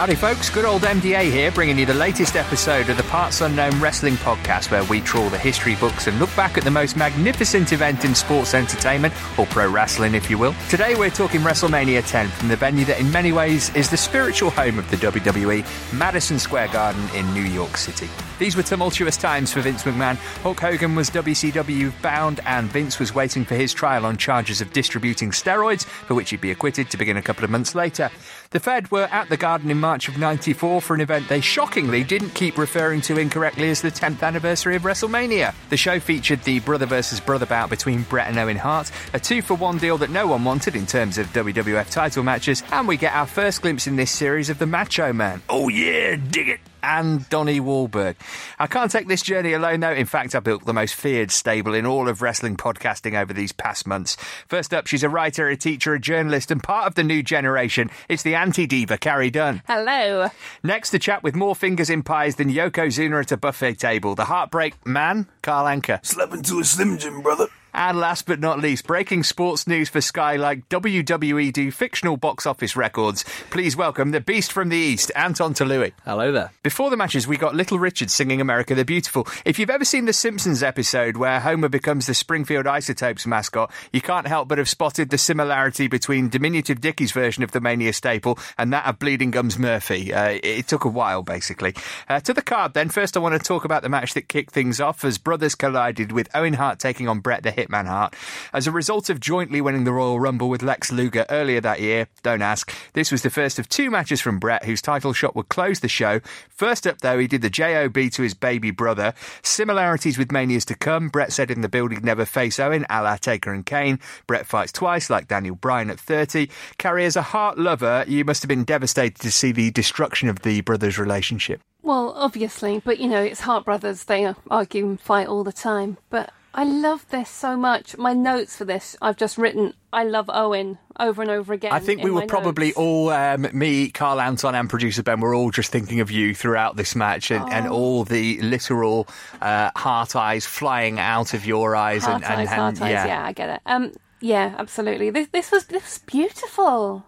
Howdy, 0.00 0.14
folks. 0.14 0.48
Good 0.48 0.64
old 0.64 0.80
MDA 0.80 1.30
here, 1.30 1.52
bringing 1.52 1.78
you 1.78 1.84
the 1.84 1.92
latest 1.92 2.34
episode 2.34 2.88
of 2.88 2.96
the 2.96 3.02
Parts 3.02 3.42
Unknown 3.42 3.78
Wrestling 3.82 4.14
Podcast, 4.14 4.70
where 4.70 4.82
we 4.84 5.02
trawl 5.02 5.28
the 5.28 5.36
history 5.36 5.76
books 5.76 6.06
and 6.06 6.18
look 6.18 6.34
back 6.34 6.56
at 6.56 6.64
the 6.64 6.70
most 6.70 6.96
magnificent 6.96 7.74
event 7.74 8.06
in 8.06 8.14
sports 8.14 8.54
entertainment, 8.54 9.12
or 9.38 9.44
pro 9.44 9.68
wrestling, 9.68 10.14
if 10.14 10.30
you 10.30 10.38
will. 10.38 10.54
Today, 10.70 10.94
we're 10.94 11.10
talking 11.10 11.42
WrestleMania 11.42 12.08
10 12.08 12.28
from 12.28 12.48
the 12.48 12.56
venue 12.56 12.86
that, 12.86 12.98
in 12.98 13.12
many 13.12 13.30
ways, 13.32 13.68
is 13.76 13.90
the 13.90 13.96
spiritual 13.98 14.48
home 14.48 14.78
of 14.78 14.90
the 14.90 14.96
WWE, 14.96 15.92
Madison 15.92 16.38
Square 16.38 16.68
Garden 16.68 17.06
in 17.14 17.30
New 17.34 17.42
York 17.42 17.76
City. 17.76 18.08
These 18.38 18.56
were 18.56 18.62
tumultuous 18.62 19.18
times 19.18 19.52
for 19.52 19.60
Vince 19.60 19.82
McMahon. 19.82 20.16
Hulk 20.40 20.60
Hogan 20.60 20.94
was 20.94 21.10
WCW 21.10 21.92
bound, 22.00 22.40
and 22.46 22.72
Vince 22.72 22.98
was 22.98 23.14
waiting 23.14 23.44
for 23.44 23.54
his 23.54 23.74
trial 23.74 24.06
on 24.06 24.16
charges 24.16 24.62
of 24.62 24.72
distributing 24.72 25.30
steroids, 25.30 25.84
for 25.84 26.14
which 26.14 26.30
he'd 26.30 26.40
be 26.40 26.52
acquitted 26.52 26.88
to 26.88 26.96
begin 26.96 27.18
a 27.18 27.22
couple 27.22 27.44
of 27.44 27.50
months 27.50 27.74
later. 27.74 28.10
The 28.52 28.58
Fed 28.58 28.90
were 28.90 29.04
at 29.12 29.28
the 29.28 29.36
Garden 29.36 29.70
in 29.70 29.78
March 29.78 30.08
of 30.08 30.18
94 30.18 30.80
for 30.80 30.94
an 30.94 31.00
event 31.00 31.28
they 31.28 31.40
shockingly 31.40 32.02
didn't 32.02 32.30
keep 32.30 32.58
referring 32.58 33.00
to 33.02 33.16
incorrectly 33.16 33.70
as 33.70 33.80
the 33.80 33.92
10th 33.92 34.24
anniversary 34.24 34.74
of 34.74 34.82
WrestleMania. 34.82 35.54
The 35.68 35.76
show 35.76 36.00
featured 36.00 36.42
the 36.42 36.58
brother 36.58 36.84
versus 36.84 37.20
brother 37.20 37.46
bout 37.46 37.70
between 37.70 38.02
Bret 38.02 38.26
and 38.26 38.36
Owen 38.36 38.56
Hart, 38.56 38.90
a 39.14 39.20
two 39.20 39.40
for 39.40 39.54
one 39.54 39.78
deal 39.78 39.98
that 39.98 40.10
no 40.10 40.26
one 40.26 40.42
wanted 40.42 40.74
in 40.74 40.84
terms 40.84 41.16
of 41.16 41.28
WWF 41.28 41.92
title 41.92 42.24
matches, 42.24 42.64
and 42.72 42.88
we 42.88 42.96
get 42.96 43.14
our 43.14 43.24
first 43.24 43.62
glimpse 43.62 43.86
in 43.86 43.94
this 43.94 44.10
series 44.10 44.50
of 44.50 44.58
the 44.58 44.66
Macho 44.66 45.12
Man. 45.12 45.42
Oh 45.48 45.68
yeah, 45.68 46.16
dig 46.16 46.48
it! 46.48 46.60
And 46.82 47.28
Donnie 47.28 47.60
Wahlberg. 47.60 48.16
I 48.58 48.66
can't 48.66 48.90
take 48.90 49.08
this 49.08 49.22
journey 49.22 49.52
alone, 49.52 49.80
though. 49.80 49.92
In 49.92 50.06
fact, 50.06 50.34
I 50.34 50.40
built 50.40 50.66
the 50.66 50.72
most 50.72 50.94
feared 50.94 51.30
stable 51.30 51.74
in 51.74 51.86
all 51.86 52.08
of 52.08 52.22
wrestling 52.22 52.56
podcasting 52.56 53.20
over 53.20 53.32
these 53.32 53.52
past 53.52 53.86
months. 53.86 54.16
First 54.48 54.72
up, 54.72 54.86
she's 54.86 55.02
a 55.02 55.08
writer, 55.08 55.48
a 55.48 55.56
teacher, 55.56 55.94
a 55.94 56.00
journalist, 56.00 56.50
and 56.50 56.62
part 56.62 56.86
of 56.86 56.94
the 56.94 57.04
new 57.04 57.22
generation. 57.22 57.90
It's 58.08 58.22
the 58.22 58.34
anti 58.34 58.66
diva, 58.66 58.98
Carrie 58.98 59.30
Dunn. 59.30 59.62
Hello. 59.66 60.28
Next, 60.62 60.90
the 60.90 60.98
chap 60.98 61.22
with 61.22 61.34
more 61.34 61.54
fingers 61.54 61.90
in 61.90 62.02
pies 62.02 62.36
than 62.36 62.50
Yokozuna 62.50 63.20
at 63.20 63.32
a 63.32 63.36
buffet 63.36 63.74
table, 63.74 64.14
the 64.14 64.24
heartbreak 64.26 64.86
man, 64.86 65.26
Carl 65.42 65.66
Anka. 65.66 66.04
Slept 66.04 66.34
into 66.34 66.60
a 66.60 66.64
Slim 66.64 66.98
Jim, 66.98 67.22
brother. 67.22 67.48
And 67.72 67.98
last 67.98 68.26
but 68.26 68.40
not 68.40 68.60
least, 68.60 68.86
breaking 68.86 69.22
sports 69.22 69.66
news 69.66 69.88
for 69.88 70.00
Sky 70.00 70.36
like 70.36 70.68
WWE 70.68 71.52
do 71.52 71.70
fictional 71.70 72.16
box 72.16 72.46
office 72.46 72.76
records. 72.76 73.24
Please 73.50 73.76
welcome 73.76 74.10
the 74.10 74.20
beast 74.20 74.52
from 74.52 74.68
the 74.68 74.76
East, 74.76 75.12
Anton 75.14 75.54
Toloui. 75.54 75.92
Hello 76.04 76.32
there. 76.32 76.52
Before 76.62 76.90
the 76.90 76.96
matches, 76.96 77.28
we 77.28 77.36
got 77.36 77.54
Little 77.54 77.78
Richard 77.78 78.10
singing 78.10 78.40
America 78.40 78.74
the 78.74 78.84
Beautiful. 78.84 79.26
If 79.44 79.58
you've 79.58 79.70
ever 79.70 79.84
seen 79.84 80.04
the 80.04 80.12
Simpsons 80.12 80.62
episode 80.62 81.16
where 81.16 81.40
Homer 81.40 81.68
becomes 81.68 82.06
the 82.06 82.14
Springfield 82.14 82.66
Isotopes 82.66 83.26
mascot, 83.26 83.70
you 83.92 84.00
can't 84.00 84.26
help 84.26 84.48
but 84.48 84.58
have 84.58 84.68
spotted 84.68 85.10
the 85.10 85.18
similarity 85.18 85.86
between 85.86 86.28
diminutive 86.28 86.80
Dickie's 86.80 87.12
version 87.12 87.42
of 87.42 87.52
the 87.52 87.60
Mania 87.60 87.92
staple 87.92 88.38
and 88.58 88.72
that 88.72 88.86
of 88.86 88.98
Bleeding 88.98 89.30
Gums 89.30 89.58
Murphy. 89.58 90.12
Uh, 90.12 90.38
it 90.42 90.66
took 90.66 90.84
a 90.84 90.88
while, 90.88 91.22
basically. 91.22 91.74
Uh, 92.08 92.20
to 92.20 92.32
the 92.32 92.42
card, 92.42 92.74
then. 92.74 92.88
First, 92.88 93.16
I 93.16 93.20
want 93.20 93.40
to 93.40 93.46
talk 93.46 93.64
about 93.64 93.82
the 93.82 93.88
match 93.88 94.14
that 94.14 94.28
kicked 94.28 94.52
things 94.52 94.80
off 94.80 95.04
as 95.04 95.18
brothers 95.18 95.54
collided 95.54 96.10
with 96.12 96.28
Owen 96.34 96.54
Hart 96.54 96.78
taking 96.78 97.08
on 97.08 97.20
Bret 97.20 97.42
the 97.42 97.59
Hitman 97.60 97.86
Hart. 97.86 98.14
As 98.52 98.66
a 98.66 98.72
result 98.72 99.10
of 99.10 99.20
jointly 99.20 99.60
winning 99.60 99.84
the 99.84 99.92
Royal 99.92 100.20
Rumble 100.20 100.48
with 100.48 100.62
Lex 100.62 100.90
Luger 100.90 101.26
earlier 101.28 101.60
that 101.60 101.80
year, 101.80 102.08
don't 102.22 102.42
ask, 102.42 102.72
this 102.92 103.12
was 103.12 103.22
the 103.22 103.30
first 103.30 103.58
of 103.58 103.68
two 103.68 103.90
matches 103.90 104.20
from 104.20 104.38
Bret, 104.38 104.64
whose 104.64 104.82
title 104.82 105.12
shot 105.12 105.36
would 105.36 105.48
close 105.48 105.80
the 105.80 105.88
show. 105.88 106.20
First 106.48 106.86
up, 106.86 106.98
though, 106.98 107.18
he 107.18 107.26
did 107.26 107.42
the 107.42 107.50
JOB 107.50 108.10
to 108.12 108.22
his 108.22 108.34
baby 108.34 108.70
brother. 108.70 109.14
Similarities 109.42 110.18
with 110.18 110.32
Manias 110.32 110.64
to 110.66 110.74
come. 110.74 111.08
Bret 111.08 111.32
said 111.32 111.50
in 111.50 111.60
the 111.60 111.68
build 111.68 111.92
he'd 111.92 112.04
never 112.04 112.24
face 112.24 112.58
Owen, 112.58 112.86
a 112.88 113.02
la 113.02 113.16
Taker 113.16 113.52
and 113.52 113.66
Kane. 113.66 113.98
Bret 114.26 114.46
fights 114.46 114.72
twice, 114.72 115.10
like 115.10 115.28
Daniel 115.28 115.54
Bryan 115.54 115.90
at 115.90 116.00
30. 116.00 116.48
Carrie, 116.78 117.04
as 117.04 117.16
a 117.16 117.22
heart 117.22 117.58
lover, 117.58 118.04
you 118.06 118.24
must 118.24 118.42
have 118.42 118.48
been 118.48 118.64
devastated 118.64 119.20
to 119.20 119.30
see 119.30 119.52
the 119.52 119.70
destruction 119.70 120.28
of 120.28 120.40
the 120.40 120.60
brothers' 120.62 120.98
relationship. 120.98 121.60
Well, 121.82 122.12
obviously, 122.16 122.80
but 122.84 122.98
you 122.98 123.08
know, 123.08 123.22
it's 123.22 123.40
Hart 123.40 123.64
Brothers. 123.64 124.04
They 124.04 124.32
argue 124.50 124.86
and 124.86 125.00
fight 125.00 125.28
all 125.28 125.44
the 125.44 125.52
time. 125.52 125.96
But 126.10 126.32
I 126.52 126.64
love 126.64 127.06
this 127.10 127.28
so 127.30 127.56
much. 127.56 127.96
My 127.96 128.12
notes 128.12 128.56
for 128.56 128.64
this, 128.64 128.96
I've 129.00 129.16
just 129.16 129.38
written, 129.38 129.72
I 129.92 130.02
love 130.04 130.28
Owen 130.28 130.78
over 130.98 131.22
and 131.22 131.30
over 131.30 131.52
again. 131.52 131.72
I 131.72 131.78
think 131.78 132.02
we 132.02 132.10
were 132.10 132.26
probably 132.26 132.68
notes. 132.68 132.76
all, 132.78 133.10
um, 133.10 133.46
me, 133.52 133.88
Carl 133.90 134.20
Anton, 134.20 134.54
and 134.56 134.68
producer 134.68 135.02
Ben, 135.04 135.20
were 135.20 135.32
all 135.34 135.50
just 135.52 135.70
thinking 135.70 136.00
of 136.00 136.10
you 136.10 136.34
throughout 136.34 136.76
this 136.76 136.96
match 136.96 137.30
and, 137.30 137.48
and 137.52 137.68
Oh. 137.68 137.72
all 137.72 138.04
the 138.04 138.40
literal 138.42 139.06
uh, 139.40 139.70
heart 139.76 140.16
eyes 140.16 140.44
flying 140.44 140.98
out 140.98 141.34
of 141.34 141.46
your 141.46 141.76
eyes. 141.76 142.04
Heart 142.04 142.22
and, 142.22 142.24
and, 142.24 142.32
eyes, 142.40 142.48
and- 142.48 142.60
heart 142.60 142.82
eyes. 142.82 143.06
Yeah. 143.06 143.24
I 143.24 143.32
get 143.32 143.48
it. 143.50 143.60
Um, 143.66 143.92
yeah, 144.20 144.54
absolutely. 144.58 145.10
This, 145.10 145.28
this 145.28 145.50
was 145.52 145.66
this 145.66 145.82
was 145.84 145.98
beautiful, 146.04 147.06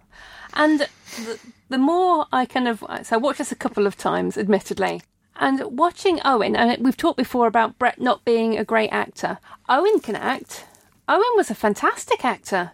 and 0.54 0.80
the, 0.80 1.38
the 1.68 1.78
more 1.78 2.26
I 2.32 2.46
kind 2.46 2.66
of 2.68 2.82
so 3.02 3.16
I 3.16 3.18
watched 3.18 3.38
this 3.38 3.52
a 3.52 3.56
couple 3.56 3.86
of 3.86 3.96
times, 3.98 4.38
admittedly, 4.38 5.02
and 5.36 5.62
watching 5.76 6.20
Owen. 6.24 6.56
And 6.56 6.84
we've 6.84 6.96
talked 6.96 7.16
before 7.16 7.46
about 7.46 7.78
Bret 7.78 8.00
not 8.00 8.24
being 8.24 8.56
a 8.56 8.64
great 8.64 8.90
actor. 8.90 9.38
Owen 9.68 10.00
can 10.00 10.16
act. 10.16 10.66
Owen 11.08 11.22
was 11.36 11.50
a 11.50 11.54
fantastic 11.54 12.24
actor. 12.24 12.72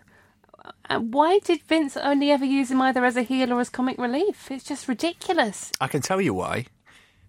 Uh, 0.91 0.99
Why 0.99 1.39
did 1.39 1.63
Vince 1.63 1.97
only 1.97 2.31
ever 2.31 2.45
use 2.45 2.71
him 2.71 2.83
either 2.83 3.05
as 3.05 3.17
a 3.17 3.23
heel 3.23 3.53
or 3.53 3.61
as 3.61 3.69
comic 3.71 3.99
relief? 3.99 4.51
It's 4.51 4.65
just 4.65 4.89
ridiculous. 4.89 5.71
I 5.81 5.89
can 5.89 6.03
tell 6.03 6.21
you 6.21 6.35
why. 6.35 6.67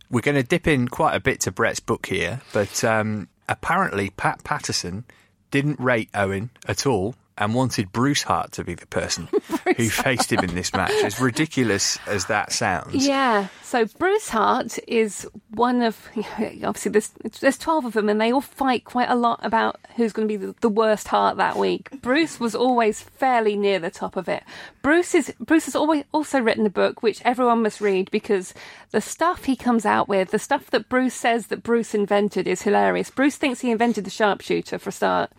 We're 0.10 0.22
going 0.22 0.36
to 0.36 0.44
dip 0.44 0.68
in 0.68 0.88
quite 0.88 1.16
a 1.16 1.20
bit 1.20 1.40
to 1.42 1.52
Bret's 1.52 1.80
book 1.80 2.08
here, 2.08 2.42
but 2.52 2.84
um, 2.84 3.28
apparently 3.48 4.10
Pat 4.10 4.44
Patterson 4.44 5.06
didn't 5.52 5.80
rate 5.80 6.10
Owen 6.14 6.50
at 6.68 6.86
all 6.86 7.16
and 7.40 7.54
wanted 7.54 7.92
Bruce 7.92 8.22
Hart 8.22 8.52
to 8.54 8.64
be 8.64 8.76
the 8.76 8.86
person 8.88 9.30
who 9.78 9.90
faced 9.90 10.32
him 10.32 10.40
in 10.40 10.54
this 10.54 10.74
match. 10.74 10.92
As 11.04 11.20
ridiculous 11.20 11.98
as 12.06 12.26
that 12.26 12.52
sounds. 12.52 13.08
Yeah. 13.08 13.48
So 13.64 13.86
Bruce 13.86 14.30
Hart 14.30 14.78
is 14.88 15.28
one 15.52 15.82
of 15.82 16.10
obviously 16.64 16.92
there's 16.92 17.10
there's 17.40 17.58
twelve 17.58 17.86
of 17.86 17.94
them, 17.94 18.10
and 18.10 18.20
they 18.20 18.32
all 18.32 18.42
fight 18.42 18.84
quite 18.84 19.10
a 19.10 19.16
lot 19.16 19.40
about 19.42 19.80
who's 19.96 20.12
going 20.12 20.28
to 20.28 20.38
be 20.38 20.46
the, 20.46 20.56
the 20.60 20.70
worst 20.70 21.08
Hart 21.08 21.38
that 21.38 21.56
week. 21.56 21.90
Bruce 22.02 22.40
was 22.40 22.54
always 22.54 23.02
fairly 23.02 23.56
near 23.56 23.80
the 23.80 23.92
top 23.92 24.18
of 24.18 24.28
it. 24.28 24.44
Bruce 24.82 25.16
is 25.16 25.34
Bruce 25.40 25.66
has 25.66 25.76
always 25.76 26.04
also 26.12 26.42
written 26.42 26.66
a 26.66 26.70
book 26.70 27.02
which 27.02 27.22
everyone 27.24 27.64
must 27.64 27.80
read 27.80 28.12
because 28.12 28.54
the 28.92 29.02
stuff 29.02 29.46
he 29.46 29.56
comes 29.56 29.86
out 29.86 30.08
with, 30.10 30.32
the 30.32 30.40
stuff 30.40 30.72
that 30.72 30.90
Bruce 30.90 31.14
says 31.14 31.48
that 31.48 31.64
Bruce 31.64 31.94
invented, 31.94 32.48
is 32.48 32.64
hilarious. 32.64 33.10
Bruce 33.10 33.38
thinks 33.38 33.62
he 33.62 33.72
invented 33.72 34.04
the 34.04 34.10
sharpshooter 34.10 34.80
for 34.80 34.90
a 34.90 34.94
start. 34.94 35.32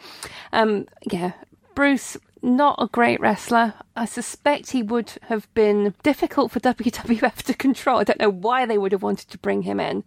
Um, 0.52 0.86
yeah. 1.10 1.32
Bruce, 1.80 2.18
not 2.42 2.76
a 2.78 2.88
great 2.88 3.20
wrestler. 3.20 3.72
I 3.96 4.04
suspect 4.04 4.72
he 4.72 4.82
would 4.82 5.12
have 5.28 5.48
been 5.54 5.94
difficult 6.02 6.50
for 6.52 6.60
WWF 6.60 7.36
to 7.44 7.54
control. 7.54 8.00
I 8.00 8.04
don't 8.04 8.20
know 8.20 8.28
why 8.28 8.66
they 8.66 8.76
would 8.76 8.92
have 8.92 9.02
wanted 9.02 9.30
to 9.30 9.38
bring 9.38 9.62
him 9.62 9.80
in. 9.80 10.04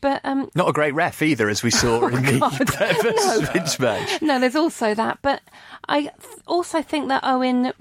But 0.00 0.22
um, 0.24 0.48
Not 0.54 0.70
a 0.70 0.72
great 0.72 0.94
ref 0.94 1.20
either, 1.20 1.50
as 1.50 1.62
we 1.62 1.70
saw 1.70 2.06
in 2.08 2.22
the 2.22 2.36
Oh, 2.42 2.48
God. 2.50 2.66
Bret 2.78 3.02
versus 3.02 3.48
Vince 3.50 3.78
match. 3.78 4.22
no, 4.22 4.40
there's 4.40 4.56
also 4.56 4.94
that. 4.94 5.18
But 5.20 5.42
I 5.86 6.00
th- 6.04 6.12
also 6.46 6.80
think 6.80 7.08
that 7.08 7.24
Owen 7.24 7.74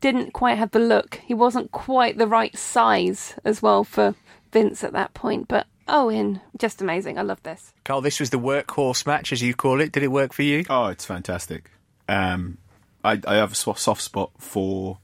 didn't 0.00 0.32
quite 0.32 0.56
have 0.58 0.70
the 0.70 0.78
look. 0.78 1.16
He 1.26 1.34
wasn't 1.34 1.72
quite 1.72 2.18
the 2.18 2.28
right 2.28 2.56
size 2.56 3.34
as 3.44 3.60
well 3.60 3.82
for 3.82 4.14
Vince 4.52 4.84
at 4.84 4.92
that 4.92 5.12
point. 5.12 5.48
But 5.48 5.66
Owen, 5.88 6.40
just 6.56 6.80
amazing. 6.80 7.18
I 7.18 7.22
love 7.22 7.42
this. 7.42 7.72
Carl, 7.84 8.00
this 8.00 8.20
was 8.20 8.30
the 8.30 8.38
workhorse 8.38 9.04
match, 9.06 9.32
as 9.32 9.42
you 9.42 9.54
call 9.54 9.80
it. 9.80 9.90
Did 9.90 10.04
it 10.04 10.12
work 10.12 10.32
for 10.32 10.42
you? 10.42 10.62
Oh, 10.70 10.86
it's 10.86 11.04
fantastic. 11.04 11.72
Um, 12.08 12.58
I, 13.06 13.20
I 13.26 13.34
have 13.36 13.52
a 13.52 13.54
soft 13.54 14.02
spot 14.02 14.30
for 14.38 14.98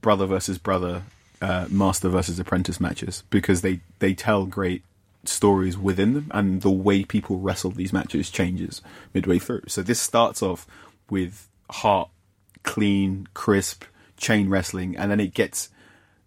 brother 0.00 0.26
versus 0.26 0.58
brother, 0.58 1.04
uh, 1.40 1.66
master 1.70 2.08
versus 2.08 2.38
apprentice 2.38 2.80
matches 2.80 3.22
because 3.30 3.60
they, 3.60 3.80
they 4.00 4.14
tell 4.14 4.46
great 4.46 4.82
stories 5.24 5.78
within 5.78 6.14
them, 6.14 6.30
and 6.32 6.60
the 6.62 6.70
way 6.70 7.04
people 7.04 7.38
wrestle 7.38 7.70
these 7.70 7.92
matches 7.92 8.30
changes 8.30 8.82
midway 9.14 9.38
through. 9.38 9.62
So 9.68 9.82
this 9.82 10.00
starts 10.00 10.42
off 10.42 10.66
with 11.08 11.48
hot, 11.70 12.10
clean, 12.62 13.28
crisp 13.32 13.84
chain 14.16 14.48
wrestling, 14.48 14.96
and 14.96 15.10
then 15.10 15.20
it 15.20 15.34
gets, 15.34 15.70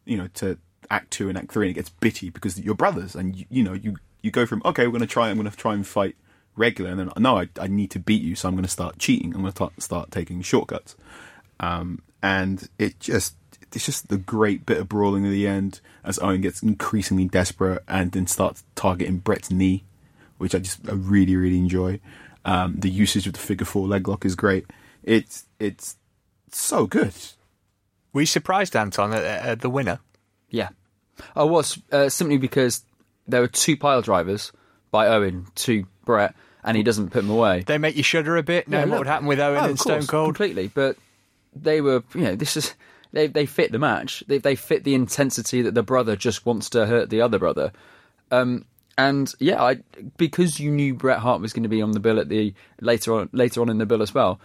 you 0.06 0.18
know, 0.18 0.28
to 0.36 0.58
act 0.90 1.12
two 1.12 1.30
and 1.30 1.38
act 1.38 1.52
three, 1.52 1.68
and 1.68 1.72
it 1.72 1.80
gets 1.80 1.90
bitty 1.90 2.30
because 2.30 2.60
you're 2.60 2.76
brothers, 2.76 3.16
and 3.16 3.36
you, 3.36 3.46
you 3.50 3.64
know 3.64 3.74
you 3.74 3.98
you 4.22 4.32
go 4.32 4.46
from 4.46 4.62
okay, 4.66 4.88
we're 4.88 4.92
going 4.92 5.02
to 5.02 5.08
try, 5.08 5.30
I'm 5.30 5.38
going 5.38 5.50
to 5.50 5.56
try 5.56 5.74
and 5.74 5.86
fight 5.86 6.16
regular, 6.58 6.92
and 6.92 7.00
then 7.00 7.12
no, 7.18 7.40
I, 7.40 7.50
I 7.60 7.68
need 7.68 7.92
to 7.92 8.00
beat 8.00 8.22
you, 8.22 8.36
so 8.36 8.48
I'm 8.48 8.56
going 8.56 8.64
to 8.64 8.70
start 8.70 9.00
cheating. 9.00 9.34
I'm 9.34 9.42
going 9.42 9.54
to 9.54 9.70
start 9.80 10.12
taking 10.12 10.42
shortcuts, 10.42 10.96
um, 11.60 12.02
and 12.22 12.68
it 12.78 13.00
just 13.00 13.36
it's 13.74 13.86
just 13.86 14.08
the 14.10 14.18
great 14.18 14.66
bit 14.66 14.78
of 14.78 14.90
brawling 14.90 15.26
at 15.26 15.30
the 15.30 15.48
end 15.48 15.82
as 16.04 16.20
Owen 16.20 16.42
gets 16.42 16.64
increasingly 16.64 17.26
desperate 17.26 17.84
and 17.88 18.12
then 18.12 18.28
starts 18.28 18.64
targeting 18.76 19.18
Bret's 19.18 19.52
knee, 19.52 19.84
which 20.38 20.56
I 20.56 20.60
just 20.60 20.88
I 20.90 20.94
really 20.94 21.36
really 21.36 21.58
enjoy. 21.58 22.00
Um, 22.46 22.76
the 22.78 22.90
usage 22.90 23.28
of 23.28 23.34
the 23.34 23.40
figure 23.40 23.66
four 23.66 23.88
leg 23.88 24.08
lock 24.08 24.26
is 24.26 24.36
great. 24.36 24.66
It's 25.04 25.46
it's 25.60 25.98
so 26.52 26.88
good. 26.88 27.14
Were 28.14 28.22
you 28.22 28.28
surprised, 28.28 28.76
Anton, 28.76 29.14
at, 29.14 29.24
at 29.24 29.62
the 29.62 29.70
winner? 29.70 30.00
Yeah, 30.50 30.70
I 31.36 31.44
was 31.44 31.80
uh, 31.92 32.10
simply 32.10 32.38
because 32.38 32.84
there 33.28 33.42
were 33.42 33.48
two 33.48 33.76
pile 33.78 34.02
drivers 34.02 34.52
by 34.92 35.08
Owen 35.08 35.48
to 35.56 35.86
Bret, 36.06 36.34
and 36.64 36.76
he 36.78 36.84
doesn't 36.84 37.10
put 37.12 37.22
them 37.22 37.30
away. 37.30 37.64
They 37.66 37.78
make 37.78 37.96
you 37.96 38.04
shudder 38.04 38.38
a 38.38 38.44
bit, 38.44 38.68
knowing 38.68 38.86
Yeah, 38.88 38.92
what 38.92 39.00
would 39.00 39.08
happen 39.08 39.28
with 39.28 39.40
Owen 39.40 39.58
Oh, 39.58 39.64
and 39.64 39.72
of 39.72 39.80
Stone 39.80 39.94
course, 40.00 40.08
Cold. 40.08 40.26
completely. 40.36 40.68
But 40.74 40.98
they 41.56 41.82
were, 41.82 42.04
you 42.14 42.22
know, 42.22 42.36
this 42.36 42.58
is 42.58 42.74
they 43.14 43.28
they 43.28 43.46
fit 43.46 43.72
the 43.72 43.80
match. 43.80 44.24
They 44.28 44.38
they 44.38 44.56
fit 44.56 44.84
the 44.84 44.96
intensity 44.96 45.62
that 45.62 45.74
the 45.76 45.84
brother 45.84 46.16
just 46.16 46.46
wants 46.46 46.70
to 46.72 46.86
hurt 46.86 47.10
the 47.10 47.22
other 47.22 47.40
brother. 47.40 47.72
Um, 48.32 48.66
and 48.98 49.34
yeah, 49.40 49.62
I 49.64 49.78
because 50.18 50.60
you 50.60 50.72
knew 50.72 50.94
Bret 50.94 51.20
Hart 51.20 51.40
was 51.42 51.54
going 51.54 51.64
to 51.64 51.70
be 51.70 51.82
on 51.82 51.92
the 51.92 52.00
bill 52.00 52.20
at 52.20 52.30
the 52.30 52.54
later 52.82 53.14
on 53.14 53.30
later 53.32 53.62
on 53.62 53.70
in 53.70 53.78
the 53.78 53.86
bill 53.86 54.02
as 54.02 54.14
well. 54.14 54.40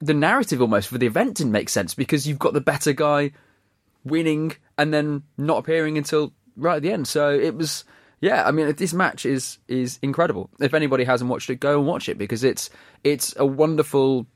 The 0.00 0.14
narrative 0.14 0.60
almost 0.60 0.88
for 0.88 0.98
the 0.98 1.06
event 1.06 1.36
didn't 1.36 1.52
make 1.52 1.68
sense 1.68 1.94
because 1.94 2.26
you've 2.26 2.38
got 2.38 2.54
the 2.54 2.60
better 2.60 2.92
guy 2.92 3.32
winning 4.04 4.52
and 4.76 4.92
then 4.92 5.22
not 5.38 5.58
appearing 5.58 5.96
until 5.96 6.32
right 6.56 6.76
at 6.76 6.82
the 6.82 6.90
end. 6.90 7.06
So 7.06 7.30
it 7.30 7.54
was, 7.54 7.84
yeah. 8.22 8.46
I 8.46 8.52
mean, 8.52 8.74
this 8.76 8.94
match 8.94 9.26
is 9.26 9.58
is 9.68 9.98
incredible. 10.00 10.48
If 10.58 10.72
anybody 10.72 11.04
hasn't 11.04 11.28
watched 11.28 11.50
it, 11.50 11.56
go 11.56 11.78
and 11.78 11.86
watch 11.86 12.08
it 12.08 12.16
because 12.16 12.42
it's 12.42 12.70
it's 13.04 13.34
a 13.36 13.44
wonderful 13.44 14.26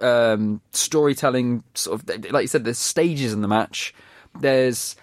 um, 0.00 0.60
storytelling 0.72 1.62
sort 1.74 2.00
of 2.00 2.32
like 2.32 2.42
you 2.42 2.48
said. 2.48 2.64
There's 2.64 2.78
stages 2.78 3.32
in 3.32 3.42
the 3.42 3.48
match. 3.48 3.94
There's 4.40 4.96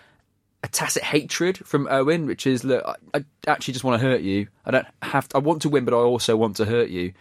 a 0.63 0.67
tacit 0.67 1.03
hatred 1.03 1.57
from 1.59 1.87
Owen, 1.89 2.25
which 2.25 2.45
is 2.45 2.63
look, 2.63 2.83
I, 2.85 3.19
I 3.19 3.23
actually 3.47 3.73
just 3.73 3.83
want 3.83 4.01
to 4.01 4.07
hurt 4.07 4.21
you. 4.21 4.47
I 4.65 4.71
don't 4.71 4.87
have. 5.01 5.29
To, 5.29 5.37
I 5.37 5.39
want 5.39 5.61
to 5.61 5.69
win, 5.69 5.85
but 5.85 5.93
I 5.93 5.97
also 5.97 6.35
want 6.35 6.57
to 6.57 6.65
hurt 6.65 6.89
you. 6.89 7.13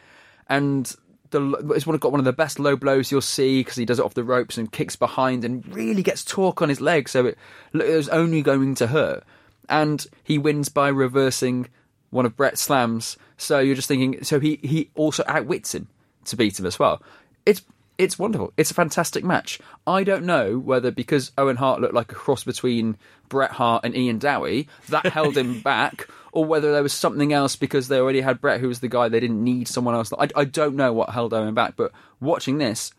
And 0.48 0.92
the 1.30 1.72
it's 1.74 1.86
one 1.86 1.96
got 1.98 2.12
one 2.12 2.20
of 2.20 2.24
the 2.24 2.32
best 2.32 2.58
low 2.58 2.76
blows 2.76 3.10
you'll 3.10 3.20
see 3.20 3.60
because 3.60 3.76
he 3.76 3.84
does 3.84 3.98
it 3.98 4.04
off 4.04 4.14
the 4.14 4.24
ropes 4.24 4.58
and 4.58 4.70
kicks 4.70 4.96
behind 4.96 5.44
and 5.44 5.66
really 5.74 6.02
gets 6.02 6.24
torque 6.24 6.62
on 6.62 6.68
his 6.68 6.80
leg, 6.80 7.08
so 7.08 7.26
it, 7.26 7.38
it 7.72 7.96
was 7.96 8.08
only 8.08 8.42
going 8.42 8.74
to 8.76 8.88
hurt. 8.88 9.24
And 9.70 10.04
he 10.22 10.36
wins 10.36 10.68
by 10.68 10.88
reversing 10.88 11.68
one 12.10 12.26
of 12.26 12.36
Bret's 12.36 12.60
slams. 12.60 13.16
So 13.36 13.60
you're 13.60 13.76
just 13.76 13.88
thinking. 13.88 14.22
So 14.24 14.40
he 14.40 14.58
he 14.62 14.90
also 14.94 15.24
outwits 15.26 15.74
him 15.74 15.88
to 16.26 16.36
beat 16.36 16.58
him 16.58 16.66
as 16.66 16.78
well. 16.78 17.02
It's 17.46 17.62
it's 18.00 18.18
wonderful. 18.18 18.52
It's 18.56 18.70
a 18.70 18.74
fantastic 18.74 19.24
match. 19.24 19.60
I 19.86 20.04
don't 20.04 20.24
know 20.24 20.58
whether 20.58 20.90
because 20.90 21.32
Owen 21.36 21.56
Hart 21.56 21.82
looked 21.82 21.94
like 21.94 22.10
a 22.10 22.14
cross 22.14 22.44
between 22.44 22.96
Bret 23.28 23.50
Hart 23.50 23.84
and 23.84 23.94
Ian 23.94 24.18
Dowie 24.18 24.68
that 24.88 25.06
held 25.12 25.36
him 25.36 25.60
back, 25.60 26.08
or 26.32 26.46
whether 26.46 26.72
there 26.72 26.82
was 26.82 26.94
something 26.94 27.32
else 27.32 27.56
because 27.56 27.88
they 27.88 27.98
already 27.98 28.22
had 28.22 28.40
Bret, 28.40 28.60
who 28.60 28.68
was 28.68 28.80
the 28.80 28.88
guy 28.88 29.08
they 29.08 29.20
didn't 29.20 29.44
need 29.44 29.68
someone 29.68 29.94
else. 29.94 30.12
I, 30.18 30.28
I 30.34 30.44
don't 30.44 30.76
know 30.76 30.94
what 30.94 31.10
held 31.10 31.34
Owen 31.34 31.52
back, 31.52 31.76
but 31.76 31.92
watching 32.20 32.56
this, 32.56 32.92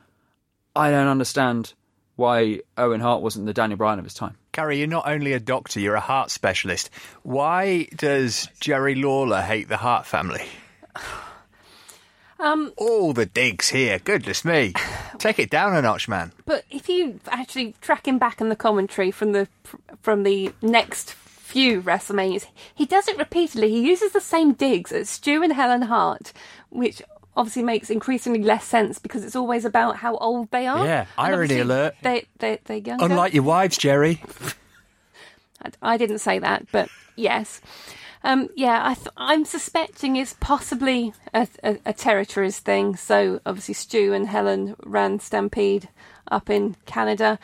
I 0.75 0.91
don't 0.91 1.07
understand 1.07 1.73
why 2.21 2.59
Owen 2.77 3.01
Hart 3.01 3.23
wasn't 3.23 3.47
the 3.47 3.53
Daniel 3.53 3.77
Bryan 3.77 3.97
of 3.97 4.05
his 4.05 4.13
time. 4.13 4.37
Carrie, 4.51 4.77
you're 4.77 4.87
not 4.87 5.07
only 5.07 5.33
a 5.33 5.39
doctor, 5.39 5.79
you're 5.79 5.95
a 5.95 5.99
heart 5.99 6.29
specialist. 6.29 6.91
Why 7.23 7.87
does 7.95 8.47
Jerry 8.59 8.93
Lawler 8.93 9.41
hate 9.41 9.67
the 9.67 9.77
Hart 9.77 10.05
family? 10.05 10.45
Um, 12.39 12.73
All 12.75 13.13
the 13.13 13.27
digs 13.27 13.69
here. 13.69 13.99
Goodness 13.99 14.43
me. 14.43 14.73
Take 15.19 15.37
it 15.37 15.51
down 15.51 15.75
a 15.75 15.81
notch, 15.83 16.07
man. 16.07 16.31
But 16.47 16.65
if 16.71 16.89
you 16.89 17.19
actually 17.27 17.75
track 17.81 18.07
him 18.07 18.17
back 18.17 18.41
in 18.41 18.49
the 18.49 18.55
commentary 18.55 19.11
from 19.11 19.33
the 19.33 19.47
from 20.01 20.23
the 20.23 20.51
next 20.59 21.11
few 21.13 21.83
WrestleManias, 21.83 22.47
he 22.73 22.87
does 22.87 23.07
it 23.07 23.19
repeatedly. 23.19 23.69
He 23.69 23.87
uses 23.87 24.13
the 24.13 24.19
same 24.19 24.53
digs 24.53 24.91
at 24.91 25.05
Stu 25.05 25.43
and 25.43 25.53
Helen 25.53 25.83
Hart, 25.83 26.33
which 26.71 27.03
obviously 27.35 27.63
makes 27.63 27.89
increasingly 27.89 28.43
less 28.43 28.65
sense 28.65 28.99
because 28.99 29.23
it's 29.23 29.35
always 29.35 29.65
about 29.65 29.97
how 29.97 30.15
old 30.17 30.51
they 30.51 30.67
are. 30.67 30.85
Yeah, 30.85 31.01
And 31.17 31.35
irony 31.35 31.59
alert. 31.59 31.95
They 32.01 32.25
they 32.39 32.59
they're 32.65 32.77
younger. 32.77 33.05
Unlike 33.05 33.33
your 33.33 33.43
wives, 33.43 33.77
Jerry. 33.77 34.23
I, 35.63 35.93
I 35.93 35.97
didn't 35.97 36.19
say 36.19 36.39
that, 36.39 36.67
but 36.71 36.89
yes. 37.15 37.61
Um, 38.23 38.49
yeah, 38.55 38.81
I 38.83 38.93
th- 38.93 39.07
I'm 39.17 39.45
suspecting 39.45 40.15
it's 40.15 40.35
possibly 40.39 41.13
a, 41.33 41.47
a, 41.63 41.77
a 41.87 41.93
territories 41.93 42.59
thing. 42.59 42.95
So 42.95 43.41
obviously, 43.45 43.73
Stu 43.73 44.13
and 44.13 44.27
Helen 44.27 44.75
ran 44.83 45.19
Stampede 45.19 45.89
up 46.29 46.49
in 46.49 46.75
Canada. 46.85 47.39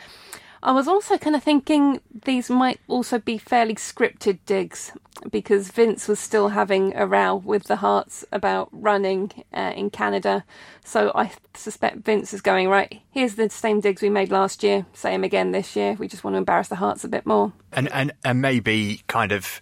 I 0.62 0.72
was 0.72 0.88
also 0.88 1.18
kind 1.18 1.36
of 1.36 1.42
thinking 1.42 2.00
these 2.24 2.50
might 2.50 2.80
also 2.88 3.18
be 3.18 3.38
fairly 3.38 3.76
scripted 3.76 4.38
digs 4.44 4.92
because 5.30 5.70
Vince 5.70 6.08
was 6.08 6.18
still 6.18 6.48
having 6.48 6.94
a 6.96 7.06
row 7.06 7.36
with 7.36 7.64
the 7.64 7.76
Harts 7.76 8.24
about 8.32 8.68
running 8.72 9.30
uh, 9.52 9.72
in 9.76 9.90
Canada. 9.90 10.44
So 10.84 11.12
I 11.14 11.32
suspect 11.54 11.98
Vince 11.98 12.32
is 12.32 12.40
going, 12.40 12.68
right, 12.68 13.00
here's 13.10 13.36
the 13.36 13.50
same 13.50 13.80
digs 13.80 14.02
we 14.02 14.10
made 14.10 14.30
last 14.30 14.62
year, 14.62 14.86
same 14.92 15.24
again 15.24 15.52
this 15.52 15.76
year. 15.76 15.94
We 15.94 16.08
just 16.08 16.24
want 16.24 16.34
to 16.34 16.38
embarrass 16.38 16.68
the 16.68 16.76
Harts 16.76 17.04
a 17.04 17.08
bit 17.08 17.26
more. 17.26 17.52
And, 17.72 17.90
and, 17.92 18.12
and 18.24 18.40
maybe 18.40 19.02
kind 19.06 19.32
of 19.32 19.60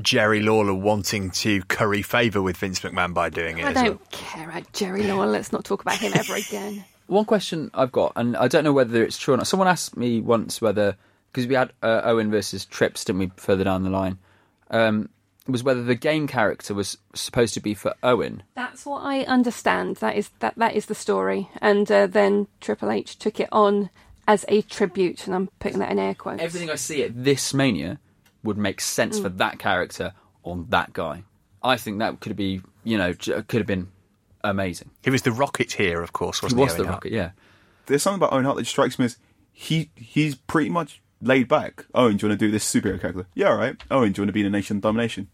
Jerry 0.00 0.40
Lawler 0.40 0.74
wanting 0.74 1.30
to 1.30 1.62
curry 1.64 2.02
favour 2.02 2.42
with 2.42 2.56
Vince 2.56 2.80
McMahon 2.80 3.14
by 3.14 3.30
doing 3.30 3.58
it 3.58 3.64
I 3.64 3.70
as 3.70 3.74
well. 3.74 3.84
don't 3.84 4.10
care 4.10 4.48
about 4.48 4.72
Jerry 4.72 5.04
Lawler. 5.04 5.26
Let's 5.26 5.52
not 5.52 5.64
talk 5.64 5.82
about 5.82 5.98
him 5.98 6.12
ever 6.14 6.34
again. 6.34 6.84
One 7.12 7.26
question 7.26 7.70
I've 7.74 7.92
got, 7.92 8.14
and 8.16 8.38
I 8.38 8.48
don't 8.48 8.64
know 8.64 8.72
whether 8.72 9.04
it's 9.04 9.18
true 9.18 9.34
or 9.34 9.36
not. 9.36 9.46
Someone 9.46 9.68
asked 9.68 9.98
me 9.98 10.22
once 10.22 10.62
whether 10.62 10.96
because 11.30 11.46
we 11.46 11.54
had 11.54 11.70
uh, 11.82 12.00
Owen 12.04 12.30
versus 12.30 12.64
Trips, 12.64 13.04
didn't 13.04 13.18
we? 13.18 13.30
Further 13.36 13.64
down 13.64 13.82
the 13.82 13.90
line, 13.90 14.16
um, 14.70 15.10
was 15.46 15.62
whether 15.62 15.82
the 15.82 15.94
game 15.94 16.26
character 16.26 16.72
was 16.72 16.96
supposed 17.14 17.52
to 17.52 17.60
be 17.60 17.74
for 17.74 17.94
Owen. 18.02 18.42
That's 18.54 18.86
what 18.86 19.02
I 19.02 19.24
understand. 19.24 19.96
That 19.96 20.16
is 20.16 20.30
that 20.38 20.54
that 20.56 20.74
is 20.74 20.86
the 20.86 20.94
story. 20.94 21.50
And 21.60 21.92
uh, 21.92 22.06
then 22.06 22.48
Triple 22.62 22.90
H 22.90 23.18
took 23.18 23.40
it 23.40 23.50
on 23.52 23.90
as 24.26 24.46
a 24.48 24.62
tribute, 24.62 25.26
and 25.26 25.34
I'm 25.34 25.50
putting 25.60 25.80
that 25.80 25.92
in 25.92 25.98
air 25.98 26.14
quotes. 26.14 26.40
Everything 26.40 26.70
I 26.70 26.76
see 26.76 27.02
at 27.02 27.24
this 27.24 27.52
Mania 27.52 27.98
would 28.42 28.56
make 28.56 28.80
sense 28.80 29.18
for 29.18 29.28
that 29.28 29.58
character 29.58 30.14
on 30.44 30.64
that 30.70 30.94
guy. 30.94 31.24
I 31.62 31.76
think 31.76 31.98
that 31.98 32.20
could 32.20 32.36
be, 32.36 32.62
you 32.84 32.96
know, 32.96 33.12
could 33.12 33.52
have 33.52 33.66
been 33.66 33.88
amazing. 34.44 34.90
He 35.02 35.10
was 35.10 35.22
the 35.22 35.32
Rocket 35.32 35.72
here, 35.72 36.02
of 36.02 36.12
course, 36.12 36.42
wasn't 36.42 36.60
was 36.60 36.72
he? 36.72 36.76
the 36.78 36.82
Owen 36.82 36.88
Hart? 36.88 37.04
Rocket, 37.04 37.12
yeah. 37.12 37.30
There's 37.86 38.02
something 38.02 38.18
about 38.18 38.32
Owen 38.32 38.44
Hart 38.44 38.56
that 38.58 38.66
strikes 38.66 38.98
me 38.98 39.06
as 39.06 39.16
he 39.52 39.90
he's 39.96 40.34
pretty 40.34 40.70
much 40.70 41.00
laid 41.20 41.48
back. 41.48 41.86
Owen, 41.94 42.16
do 42.16 42.26
you 42.26 42.30
want 42.30 42.40
to 42.40 42.46
do 42.46 42.50
this 42.50 42.70
superhero 42.70 43.00
character? 43.00 43.26
Yeah, 43.34 43.50
all 43.50 43.56
right. 43.56 43.76
Owen, 43.90 44.12
do 44.12 44.20
you 44.20 44.22
want 44.22 44.28
to 44.28 44.32
be 44.32 44.40
in 44.40 44.46
a 44.46 44.50
Nation 44.50 44.80
Domination? 44.80 45.28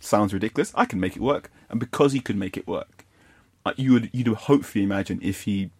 Sounds 0.00 0.34
ridiculous. 0.34 0.72
I 0.74 0.84
can 0.84 0.98
make 1.00 1.16
it 1.16 1.22
work, 1.22 1.50
and 1.68 1.78
because 1.78 2.12
he 2.12 2.20
could 2.20 2.36
make 2.36 2.56
it 2.56 2.66
work, 2.66 3.06
uh, 3.64 3.72
you 3.76 3.92
would 3.92 4.10
you'd 4.12 4.26
hopefully 4.28 4.84
imagine 4.84 5.20
if 5.22 5.42
he 5.42 5.70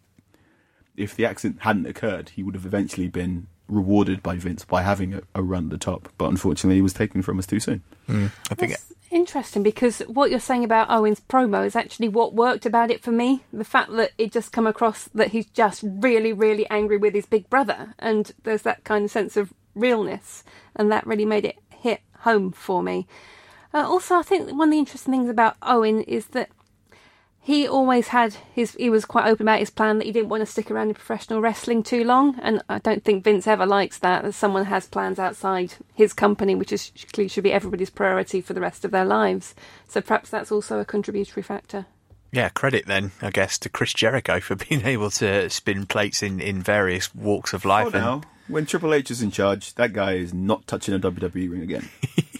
if 0.96 1.16
the 1.16 1.26
accident 1.26 1.62
hadn't 1.62 1.86
occurred, 1.86 2.30
he 2.30 2.42
would 2.42 2.54
have 2.54 2.66
eventually 2.66 3.08
been 3.08 3.46
rewarded 3.68 4.22
by 4.22 4.36
Vince 4.36 4.64
by 4.64 4.82
having 4.82 5.14
a, 5.14 5.22
a 5.34 5.42
run 5.42 5.64
at 5.64 5.70
the 5.70 5.78
top. 5.78 6.08
But 6.18 6.26
unfortunately, 6.26 6.76
he 6.76 6.82
was 6.82 6.92
taken 6.92 7.22
from 7.22 7.38
us 7.38 7.46
too 7.46 7.60
soon. 7.60 7.82
I 8.50 8.54
think 8.54 8.72
That's 8.72 8.92
interesting 9.10 9.62
because 9.62 10.00
what 10.00 10.30
you're 10.30 10.40
saying 10.40 10.64
about 10.64 10.90
Owen's 10.90 11.20
promo 11.20 11.64
is 11.66 11.76
actually 11.76 12.08
what 12.08 12.34
worked 12.34 12.66
about 12.66 12.90
it 12.90 13.02
for 13.02 13.12
me. 13.12 13.44
The 13.52 13.64
fact 13.64 13.92
that 13.92 14.12
it 14.18 14.32
just 14.32 14.52
come 14.52 14.66
across 14.66 15.04
that 15.14 15.28
he's 15.28 15.46
just 15.46 15.82
really, 15.84 16.32
really 16.32 16.68
angry 16.70 16.96
with 16.96 17.14
his 17.14 17.26
big 17.26 17.48
brother, 17.48 17.94
and 17.98 18.32
there's 18.42 18.62
that 18.62 18.84
kind 18.84 19.04
of 19.04 19.10
sense 19.10 19.36
of 19.36 19.52
realness, 19.74 20.44
and 20.76 20.90
that 20.90 21.06
really 21.06 21.26
made 21.26 21.44
it 21.44 21.56
hit 21.70 22.00
home 22.20 22.52
for 22.52 22.82
me. 22.82 23.06
Uh, 23.74 23.88
also, 23.88 24.16
I 24.16 24.22
think 24.22 24.50
one 24.50 24.68
of 24.68 24.72
the 24.72 24.78
interesting 24.78 25.12
things 25.12 25.30
about 25.30 25.56
Owen 25.62 26.02
is 26.02 26.26
that 26.28 26.50
he 27.44 27.66
always 27.66 28.08
had 28.08 28.34
his 28.54 28.72
he 28.74 28.88
was 28.88 29.04
quite 29.04 29.26
open 29.26 29.46
about 29.48 29.58
his 29.58 29.70
plan 29.70 29.98
that 29.98 30.04
he 30.04 30.12
didn't 30.12 30.28
want 30.28 30.40
to 30.42 30.46
stick 30.46 30.70
around 30.70 30.88
in 30.88 30.94
professional 30.94 31.40
wrestling 31.40 31.82
too 31.82 32.04
long 32.04 32.38
and 32.40 32.62
I 32.68 32.78
don't 32.78 33.02
think 33.04 33.24
Vince 33.24 33.46
ever 33.46 33.66
likes 33.66 33.98
that 33.98 34.22
that 34.22 34.32
someone 34.34 34.66
has 34.66 34.86
plans 34.86 35.18
outside 35.18 35.74
his 35.94 36.12
company 36.12 36.54
which 36.54 36.72
is 36.72 36.92
clearly 37.12 37.28
should 37.28 37.44
be 37.44 37.52
everybody's 37.52 37.90
priority 37.90 38.40
for 38.40 38.52
the 38.54 38.60
rest 38.60 38.84
of 38.84 38.90
their 38.92 39.04
lives 39.04 39.54
so 39.88 40.00
perhaps 40.00 40.30
that's 40.30 40.52
also 40.52 40.78
a 40.78 40.84
contributory 40.84 41.42
factor 41.42 41.86
Yeah, 42.32 42.48
credit 42.48 42.86
then, 42.86 43.10
I 43.20 43.30
guess, 43.30 43.58
to 43.58 43.68
Chris 43.68 43.92
Jericho 43.92 44.40
for 44.40 44.54
being 44.68 44.86
able 44.86 45.10
to 45.10 45.50
spin 45.50 45.86
plates 45.86 46.22
in, 46.22 46.40
in 46.40 46.62
various 46.62 47.14
walks 47.14 47.52
of 47.52 47.66
Oh, 47.66 47.68
life. 47.68 47.94
and 47.94 48.04
now 48.04 48.20
when 48.48 48.66
Triple 48.66 48.94
H 48.94 49.10
is 49.10 49.20
in 49.22 49.30
charge, 49.30 49.74
that 49.74 49.92
guy 49.92 50.12
is 50.14 50.32
not 50.32 50.66
touching 50.66 50.94
a 50.94 50.98
WWE 50.98 51.50
ring 51.50 51.62
again. 51.62 51.88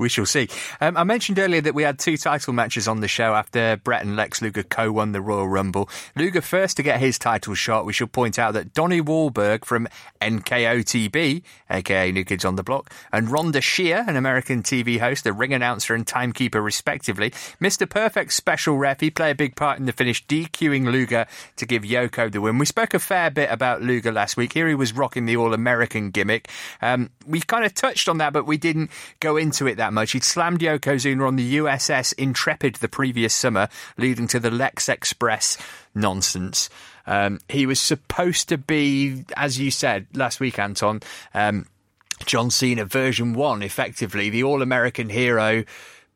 We 0.00 0.08
shall 0.08 0.24
see. 0.24 0.48
Um, 0.80 0.96
I 0.96 1.04
mentioned 1.04 1.38
earlier 1.38 1.60
that 1.60 1.74
we 1.74 1.82
had 1.82 1.98
two 1.98 2.16
title 2.16 2.54
matches 2.54 2.88
on 2.88 3.00
the 3.00 3.06
show 3.06 3.34
after 3.34 3.76
Bret 3.76 4.00
and 4.00 4.16
Lex 4.16 4.40
Luger 4.40 4.62
co 4.62 4.90
won 4.90 5.12
the 5.12 5.20
Royal 5.20 5.46
Rumble. 5.46 5.90
Luger 6.16 6.40
first 6.40 6.78
to 6.78 6.82
get 6.82 7.00
his 7.00 7.18
title 7.18 7.54
shot. 7.54 7.84
We 7.84 7.92
should 7.92 8.10
point 8.10 8.38
out 8.38 8.54
that 8.54 8.72
Donnie 8.72 9.02
Wahlberg 9.02 9.66
from 9.66 9.86
NKOTB, 10.22 11.42
aka 11.68 12.12
New 12.12 12.24
Kids 12.24 12.46
on 12.46 12.56
the 12.56 12.62
Block, 12.62 12.90
and 13.12 13.28
Rhonda 13.28 13.62
Shear, 13.62 14.06
an 14.08 14.16
American 14.16 14.62
TV 14.62 14.98
host, 14.98 15.26
a 15.26 15.34
ring 15.34 15.52
announcer 15.52 15.94
and 15.94 16.06
timekeeper 16.06 16.62
respectively, 16.62 17.28
Mr. 17.60 17.86
Perfect 17.86 18.32
special 18.32 18.78
ref, 18.78 19.00
he 19.00 19.10
played 19.10 19.32
a 19.32 19.34
big 19.34 19.54
part 19.54 19.78
in 19.78 19.84
the 19.84 19.92
finish, 19.92 20.24
DQing 20.26 20.90
Luger 20.90 21.26
to 21.56 21.66
give 21.66 21.82
Yoko 21.82 22.32
the 22.32 22.40
win. 22.40 22.56
We 22.56 22.64
spoke 22.64 22.94
a 22.94 22.98
fair 22.98 23.30
bit 23.30 23.50
about 23.52 23.82
Luger 23.82 24.12
last 24.12 24.38
week. 24.38 24.54
Here 24.54 24.66
he 24.66 24.74
was 24.74 24.94
rocking 24.94 25.26
the 25.26 25.36
All 25.36 25.52
American 25.52 26.10
gimmick. 26.10 26.48
Um, 26.80 27.10
we 27.26 27.42
kind 27.42 27.66
of 27.66 27.74
touched 27.74 28.08
on 28.08 28.16
that, 28.16 28.32
but 28.32 28.46
we 28.46 28.56
didn't 28.56 28.90
go 29.20 29.36
into 29.36 29.66
it 29.66 29.74
that 29.76 29.89
much. 29.92 30.12
He'd 30.12 30.24
slammed 30.24 30.60
Yokozuna 30.60 31.26
on 31.26 31.36
the 31.36 31.56
USS 31.56 32.14
Intrepid 32.18 32.76
the 32.76 32.88
previous 32.88 33.34
summer, 33.34 33.68
leading 33.96 34.26
to 34.28 34.40
the 34.40 34.50
Lex 34.50 34.88
Express 34.88 35.56
nonsense. 35.94 36.70
Um, 37.06 37.40
he 37.48 37.66
was 37.66 37.80
supposed 37.80 38.48
to 38.50 38.58
be, 38.58 39.24
as 39.36 39.58
you 39.58 39.70
said 39.70 40.06
last 40.14 40.40
week, 40.40 40.58
Anton, 40.58 41.00
um, 41.34 41.66
John 42.26 42.50
Cena 42.50 42.84
version 42.84 43.32
one, 43.32 43.62
effectively, 43.62 44.30
the 44.30 44.44
all 44.44 44.62
American 44.62 45.08
hero, 45.08 45.64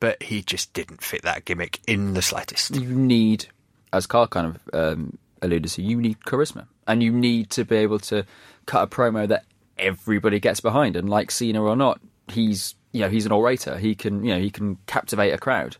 but 0.00 0.22
he 0.22 0.42
just 0.42 0.72
didn't 0.72 1.02
fit 1.02 1.22
that 1.22 1.44
gimmick 1.44 1.80
in 1.86 2.14
the 2.14 2.22
slightest. 2.22 2.76
You 2.76 2.88
need, 2.88 3.46
as 3.92 4.06
Carl 4.06 4.26
kind 4.26 4.54
of 4.54 4.74
um, 4.74 5.18
alluded 5.40 5.70
to, 5.72 5.82
you 5.82 6.00
need 6.00 6.20
charisma. 6.20 6.66
And 6.86 7.02
you 7.02 7.10
need 7.10 7.50
to 7.50 7.64
be 7.64 7.76
able 7.76 7.98
to 8.00 8.26
cut 8.66 8.82
a 8.82 8.86
promo 8.86 9.26
that 9.26 9.44
everybody 9.78 10.38
gets 10.40 10.60
behind. 10.60 10.96
And 10.96 11.08
like 11.08 11.30
Cena 11.30 11.62
or 11.62 11.76
not, 11.76 12.00
he's 12.28 12.74
you 12.94 13.00
know 13.00 13.08
he's 13.08 13.26
an 13.26 13.32
orator. 13.32 13.76
He 13.76 13.94
can 13.94 14.24
you 14.24 14.32
know 14.32 14.40
he 14.40 14.50
can 14.50 14.78
captivate 14.86 15.32
a 15.32 15.38
crowd. 15.38 15.76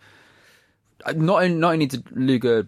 Uh, 1.07 1.13
Not 1.13 1.49
not 1.53 1.73
only 1.73 1.87
did 1.87 2.05
Luger 2.11 2.65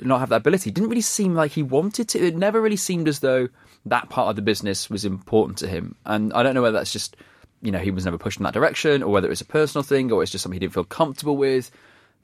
not 0.00 0.20
have 0.20 0.28
that 0.28 0.42
ability, 0.42 0.70
it 0.70 0.74
didn't 0.74 0.90
really 0.90 1.00
seem 1.00 1.34
like 1.34 1.52
he 1.52 1.62
wanted 1.62 2.08
to. 2.10 2.18
It 2.24 2.36
never 2.36 2.60
really 2.60 2.76
seemed 2.76 3.08
as 3.08 3.20
though 3.20 3.48
that 3.86 4.10
part 4.10 4.28
of 4.28 4.36
the 4.36 4.42
business 4.42 4.90
was 4.90 5.04
important 5.04 5.58
to 5.58 5.66
him. 5.66 5.96
And 6.04 6.32
I 6.34 6.42
don't 6.42 6.54
know 6.54 6.62
whether 6.62 6.76
that's 6.76 6.92
just 6.92 7.16
you 7.62 7.72
know 7.72 7.78
he 7.78 7.90
was 7.90 8.04
never 8.04 8.18
pushed 8.18 8.38
in 8.38 8.44
that 8.44 8.52
direction, 8.52 9.02
or 9.02 9.10
whether 9.10 9.26
it 9.26 9.30
was 9.30 9.40
a 9.40 9.46
personal 9.46 9.82
thing, 9.82 10.12
or 10.12 10.22
it's 10.22 10.30
just 10.30 10.42
something 10.42 10.56
he 10.56 10.60
didn't 10.60 10.74
feel 10.74 10.84
comfortable 10.84 11.38
with. 11.38 11.70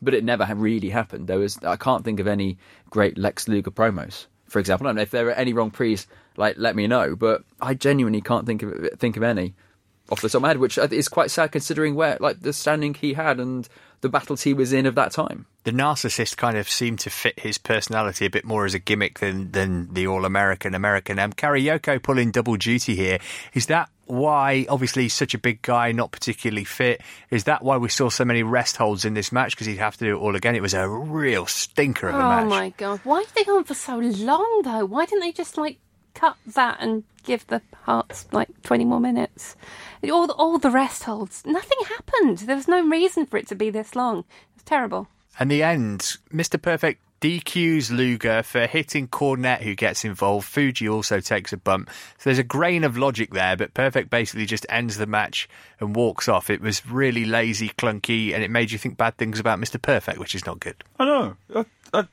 But 0.02 0.12
it 0.12 0.22
never 0.22 0.44
really 0.54 0.90
happened. 0.90 1.28
There 1.28 1.38
was 1.38 1.58
I 1.64 1.76
can't 1.76 2.04
think 2.04 2.20
of 2.20 2.26
any 2.26 2.58
great 2.90 3.16
Lex 3.16 3.48
Luger 3.48 3.70
promos, 3.70 4.26
for 4.46 4.58
example. 4.58 4.86
I 4.86 4.88
don't 4.88 4.96
know 4.96 5.02
if 5.02 5.10
there 5.10 5.28
are 5.28 5.32
any 5.32 5.54
wrong 5.54 5.70
pre's. 5.70 6.06
Like, 6.36 6.56
let 6.58 6.76
me 6.76 6.86
know. 6.88 7.16
But 7.16 7.42
I 7.62 7.72
genuinely 7.72 8.20
can't 8.20 8.44
think 8.44 8.62
of 8.62 8.98
think 8.98 9.16
of 9.16 9.22
any 9.22 9.54
off 10.10 10.20
the 10.20 10.28
top 10.28 10.36
of 10.36 10.42
my 10.42 10.48
head, 10.48 10.58
which 10.58 10.78
is 10.78 11.08
quite 11.08 11.30
sad 11.30 11.52
considering 11.52 11.94
where 11.94 12.16
like 12.20 12.40
the 12.40 12.52
standing 12.52 12.94
he 12.94 13.14
had 13.14 13.40
and 13.40 13.68
the 14.02 14.08
battles 14.10 14.42
he 14.42 14.52
was 14.52 14.72
in 14.72 14.84
of 14.84 14.94
that 14.94 15.12
time. 15.12 15.46
The 15.64 15.70
narcissist 15.70 16.36
kind 16.36 16.58
of 16.58 16.68
seemed 16.68 16.98
to 17.00 17.10
fit 17.10 17.40
his 17.40 17.56
personality 17.56 18.26
a 18.26 18.30
bit 18.30 18.44
more 18.44 18.66
as 18.66 18.74
a 18.74 18.78
gimmick 18.78 19.20
than 19.20 19.50
than 19.52 19.94
the 19.94 20.06
all 20.06 20.26
American 20.26 20.74
American. 20.74 21.18
Um, 21.18 21.32
Karaoke 21.32 22.02
pulling 22.02 22.30
double 22.30 22.56
duty 22.56 22.94
here. 22.94 23.18
Is 23.54 23.66
that 23.66 23.88
why? 24.04 24.66
Obviously, 24.68 25.04
he's 25.04 25.14
such 25.14 25.32
a 25.32 25.38
big 25.38 25.62
guy, 25.62 25.90
not 25.92 26.12
particularly 26.12 26.64
fit. 26.64 27.00
Is 27.30 27.44
that 27.44 27.62
why 27.62 27.78
we 27.78 27.88
saw 27.88 28.10
so 28.10 28.26
many 28.26 28.42
rest 28.42 28.76
holds 28.76 29.06
in 29.06 29.14
this 29.14 29.32
match? 29.32 29.52
Because 29.52 29.66
he'd 29.66 29.78
have 29.78 29.96
to 29.96 30.04
do 30.04 30.16
it 30.16 30.20
all 30.20 30.36
again. 30.36 30.54
It 30.54 30.60
was 30.60 30.74
a 30.74 30.86
real 30.86 31.46
stinker 31.46 32.08
of 32.08 32.14
a 32.14 32.18
Oh 32.18 32.28
match. 32.28 32.44
Oh 32.44 32.48
my 32.48 32.68
god! 32.76 33.00
Why 33.04 33.22
did 33.22 33.32
they 33.34 33.44
go 33.44 33.56
on 33.56 33.64
for 33.64 33.72
so 33.72 33.96
long 33.96 34.60
though? 34.64 34.84
Why 34.84 35.06
didn't 35.06 35.20
they 35.20 35.32
just 35.32 35.56
like 35.56 35.78
cut 36.14 36.36
that 36.46 36.78
and 36.80 37.04
give 37.24 37.46
the 37.46 37.60
Harts 37.82 38.26
like 38.32 38.62
twenty 38.62 38.84
more 38.84 39.00
minutes? 39.00 39.56
All 40.10 40.26
the, 40.26 40.34
all 40.34 40.58
the 40.58 40.70
rest 40.70 41.04
holds, 41.04 41.44
nothing 41.44 41.78
happened. 41.86 42.38
There 42.38 42.56
was 42.56 42.68
no 42.68 42.86
reason 42.86 43.26
for 43.26 43.36
it 43.36 43.46
to 43.48 43.54
be 43.54 43.70
this 43.70 43.94
long. 43.94 44.20
It 44.20 44.56
was 44.56 44.62
terrible. 44.64 45.08
And 45.38 45.50
the 45.50 45.62
end, 45.62 46.16
Mr. 46.32 46.60
Perfect 46.60 47.00
DQs 47.24 47.90
Luger 47.90 48.42
for 48.42 48.66
hitting 48.66 49.08
Cornette, 49.08 49.62
who 49.62 49.74
gets 49.74 50.04
involved. 50.04 50.46
Fuji 50.46 50.86
also 50.86 51.20
takes 51.20 51.54
a 51.54 51.56
bump. 51.56 51.88
So 52.18 52.24
there's 52.24 52.38
a 52.38 52.44
grain 52.44 52.84
of 52.84 52.98
logic 52.98 53.32
there, 53.32 53.56
but 53.56 53.72
Perfect 53.72 54.10
basically 54.10 54.44
just 54.44 54.66
ends 54.68 54.98
the 54.98 55.06
match 55.06 55.48
and 55.80 55.96
walks 55.96 56.28
off. 56.28 56.50
It 56.50 56.60
was 56.60 56.86
really 56.86 57.24
lazy, 57.24 57.70
clunky, 57.70 58.34
and 58.34 58.44
it 58.44 58.50
made 58.50 58.70
you 58.70 58.78
think 58.78 58.98
bad 58.98 59.16
things 59.16 59.40
about 59.40 59.58
Mr. 59.58 59.80
Perfect, 59.80 60.18
which 60.18 60.34
is 60.34 60.44
not 60.44 60.60
good. 60.60 60.84
I 60.98 61.04
know. 61.06 61.36
I, 61.54 61.64
I, 61.94 62.08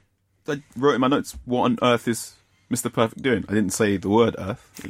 I 0.47 0.61
wrote 0.77 0.95
in 0.95 1.01
my 1.01 1.09
notes, 1.09 1.37
what 1.43 1.65
on 1.65 1.77
earth 1.81 2.07
is 2.07 2.35
Mr. 2.71 2.91
Perfect 2.91 3.21
doing? 3.21 3.45
I 3.49 3.53
didn't 3.53 3.73
say 3.73 3.97
the 3.97 4.09
word 4.09 4.35
earth. 4.37 4.87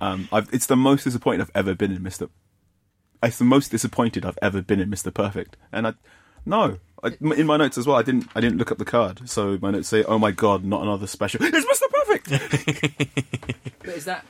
Um, 0.00 0.28
I've, 0.32 0.48
it's 0.52 0.66
the 0.66 0.76
most 0.76 1.04
disappointed 1.04 1.42
I've 1.42 1.50
ever 1.54 1.74
been 1.74 1.92
in 1.92 2.02
Mr. 2.02 2.28
It's 3.22 3.38
the 3.38 3.44
most 3.44 3.70
disappointed 3.70 4.24
I've 4.24 4.38
ever 4.40 4.62
been 4.62 4.80
in 4.80 4.90
Mr. 4.90 5.12
Perfect. 5.12 5.56
And 5.72 5.86
I, 5.88 5.94
no, 6.46 6.78
I, 7.04 7.12
in 7.20 7.46
my 7.46 7.58
notes 7.58 7.76
as 7.76 7.86
well, 7.86 7.96
I 7.96 8.02
didn't, 8.02 8.26
I 8.34 8.40
didn't 8.40 8.56
look 8.58 8.72
up 8.72 8.78
the 8.78 8.84
card. 8.84 9.28
So 9.28 9.58
my 9.60 9.70
notes 9.70 9.88
say, 9.88 10.02
oh 10.04 10.18
my 10.18 10.30
god, 10.30 10.64
not 10.64 10.82
another 10.82 11.06
special. 11.06 11.40
It's 11.42 11.66
Mr. 11.66 11.90
Perfect! 11.92 13.06
But 13.82 13.96
is 13.96 14.04
that 14.04 14.26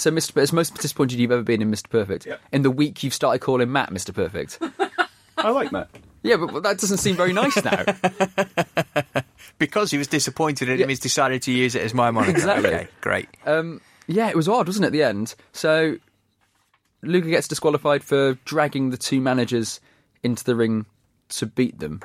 so, 0.00 0.10
Mr. 0.10 0.40
It's 0.40 0.52
most 0.52 0.74
disappointed 0.76 1.18
you've 1.18 1.32
ever 1.32 1.42
been 1.42 1.60
in 1.60 1.70
Mr. 1.70 1.88
Perfect? 1.88 2.24
Yeah. 2.26 2.36
In 2.52 2.62
the 2.62 2.70
week 2.70 3.02
you've 3.02 3.14
started 3.14 3.40
calling 3.40 3.70
Matt 3.70 3.90
Mr. 3.90 4.14
Perfect. 4.14 4.58
I 5.36 5.50
like 5.50 5.70
that. 5.72 5.90
Yeah, 6.22 6.36
but 6.36 6.62
that 6.62 6.78
doesn't 6.78 6.98
seem 6.98 7.16
very 7.16 7.32
nice 7.32 7.62
now. 7.62 7.84
Because 9.58 9.90
he 9.90 9.98
was 9.98 10.06
disappointed 10.06 10.70
in 10.70 10.80
him, 10.80 10.88
he's 10.88 10.98
decided 10.98 11.42
to 11.42 11.52
use 11.52 11.74
it 11.74 11.82
as 11.82 11.92
my 11.92 12.10
moniker. 12.10 12.32
Exactly. 12.32 12.70
Okay, 12.70 12.88
great. 13.02 13.28
Um, 13.44 13.82
yeah, 14.06 14.28
it 14.30 14.36
was 14.36 14.48
odd, 14.48 14.66
wasn't 14.66 14.84
it? 14.84 14.86
At 14.86 14.92
the 14.92 15.02
end, 15.02 15.34
so 15.52 15.96
Luger 17.02 17.28
gets 17.28 17.46
disqualified 17.46 18.02
for 18.02 18.34
dragging 18.46 18.88
the 18.88 18.96
two 18.96 19.20
managers 19.20 19.78
into 20.22 20.44
the 20.44 20.56
ring 20.56 20.86
to 21.30 21.44
beat 21.44 21.78
them. 21.78 22.00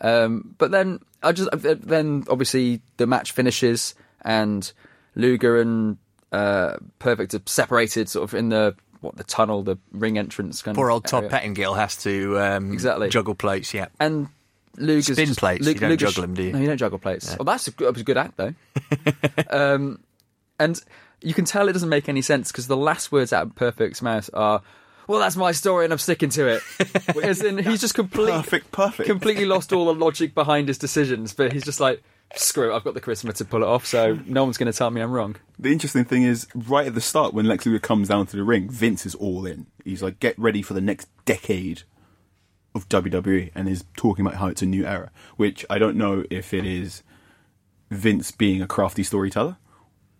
Um, 0.00 0.56
but 0.58 0.72
then 0.72 0.98
I 1.22 1.30
just 1.30 1.48
then 1.52 2.24
obviously 2.28 2.80
the 2.96 3.06
match 3.06 3.30
finishes 3.32 3.94
and 4.22 4.70
Luger 5.14 5.60
and 5.60 5.98
uh, 6.32 6.76
Perfect 6.98 7.34
are 7.34 7.40
separated, 7.46 8.08
sort 8.08 8.24
of 8.24 8.34
in 8.34 8.48
the 8.48 8.74
what 9.00 9.16
the 9.16 9.24
tunnel, 9.24 9.62
the 9.62 9.78
ring 9.92 10.18
entrance. 10.18 10.62
Kind 10.62 10.74
Poor 10.76 10.90
old 10.90 11.04
Todd 11.04 11.24
area. 11.24 11.30
Pettengill 11.30 11.74
has 11.74 11.96
to 12.04 12.38
um, 12.38 12.72
Exactly. 12.72 13.08
juggle 13.08 13.34
plates, 13.34 13.72
yeah. 13.74 13.86
And 14.00 14.28
Luger's 14.76 15.16
Spin 15.16 15.26
just- 15.26 15.38
plates, 15.38 15.64
Lu- 15.64 15.72
you 15.72 15.78
don't 15.78 15.90
Luger's- 15.90 16.14
juggle 16.14 16.24
'em, 16.28 16.34
do 16.34 16.42
you? 16.42 16.52
No, 16.52 16.58
you 16.60 16.66
don't 16.66 16.76
juggle 16.78 16.98
plates. 16.98 17.36
Well, 17.38 17.44
that's 17.44 17.68
a, 17.68 17.70
that 17.76 17.92
was 17.92 18.00
a 18.00 18.04
good 18.04 18.16
act 18.18 18.36
though. 18.36 18.54
um, 19.50 20.00
and 20.58 20.80
you 21.22 21.34
can 21.34 21.44
tell 21.44 21.68
it 21.68 21.72
doesn't 21.72 21.88
make 21.88 22.08
any 22.08 22.22
sense 22.22 22.52
because 22.52 22.66
the 22.66 22.76
last 22.76 23.10
words 23.12 23.32
out 23.32 23.46
of 23.46 23.54
Perfect's 23.54 24.02
mouth 24.02 24.28
are, 24.34 24.62
"Well, 25.06 25.20
that's 25.20 25.36
my 25.36 25.52
story, 25.52 25.84
and 25.84 25.92
I'm 25.92 25.98
sticking 25.98 26.30
to 26.30 26.46
it." 26.48 26.62
As 27.22 27.42
in, 27.42 27.58
he's 27.58 27.80
just 27.80 27.94
completely 27.94 28.32
Perfect, 28.32 28.72
perfect. 28.72 29.08
completely 29.08 29.44
lost 29.46 29.72
all 29.72 29.86
the 29.86 29.94
logic 29.94 30.34
behind 30.34 30.68
his 30.68 30.78
decisions, 30.78 31.32
but 31.32 31.52
he's 31.52 31.64
just 31.64 31.80
like, 31.80 32.02
"Screw 32.34 32.72
it, 32.72 32.76
I've 32.76 32.84
got 32.84 32.94
the 32.94 33.00
charisma 33.00 33.32
to 33.34 33.44
pull 33.44 33.62
it 33.62 33.66
off, 33.68 33.86
so 33.86 34.18
no 34.26 34.44
one's 34.44 34.58
going 34.58 34.70
to 34.70 34.76
tell 34.76 34.90
me 34.90 35.00
I'm 35.00 35.12
wrong." 35.12 35.36
The 35.58 35.72
interesting 35.72 36.04
thing 36.04 36.22
is, 36.22 36.46
right 36.54 36.86
at 36.86 36.94
the 36.94 37.00
start, 37.00 37.34
when 37.34 37.46
Lex 37.46 37.66
Luger 37.66 37.78
comes 37.78 38.08
down 38.08 38.26
to 38.26 38.36
the 38.36 38.44
ring, 38.44 38.68
Vince 38.68 39.06
is 39.06 39.14
all 39.14 39.46
in. 39.46 39.66
He's 39.84 40.02
like, 40.02 40.20
get 40.20 40.38
ready 40.38 40.62
for 40.62 40.74
the 40.74 40.80
next 40.80 41.08
decade 41.24 41.82
of 42.74 42.88
WWE, 42.88 43.50
and 43.54 43.68
is 43.68 43.84
talking 43.96 44.26
about 44.26 44.38
how 44.38 44.48
it's 44.48 44.62
a 44.62 44.66
new 44.66 44.84
era. 44.84 45.10
Which 45.36 45.64
I 45.70 45.78
don't 45.78 45.96
know 45.96 46.24
if 46.30 46.52
it 46.52 46.66
is 46.66 47.02
Vince 47.90 48.30
being 48.32 48.60
a 48.60 48.66
crafty 48.66 49.02
storyteller, 49.02 49.56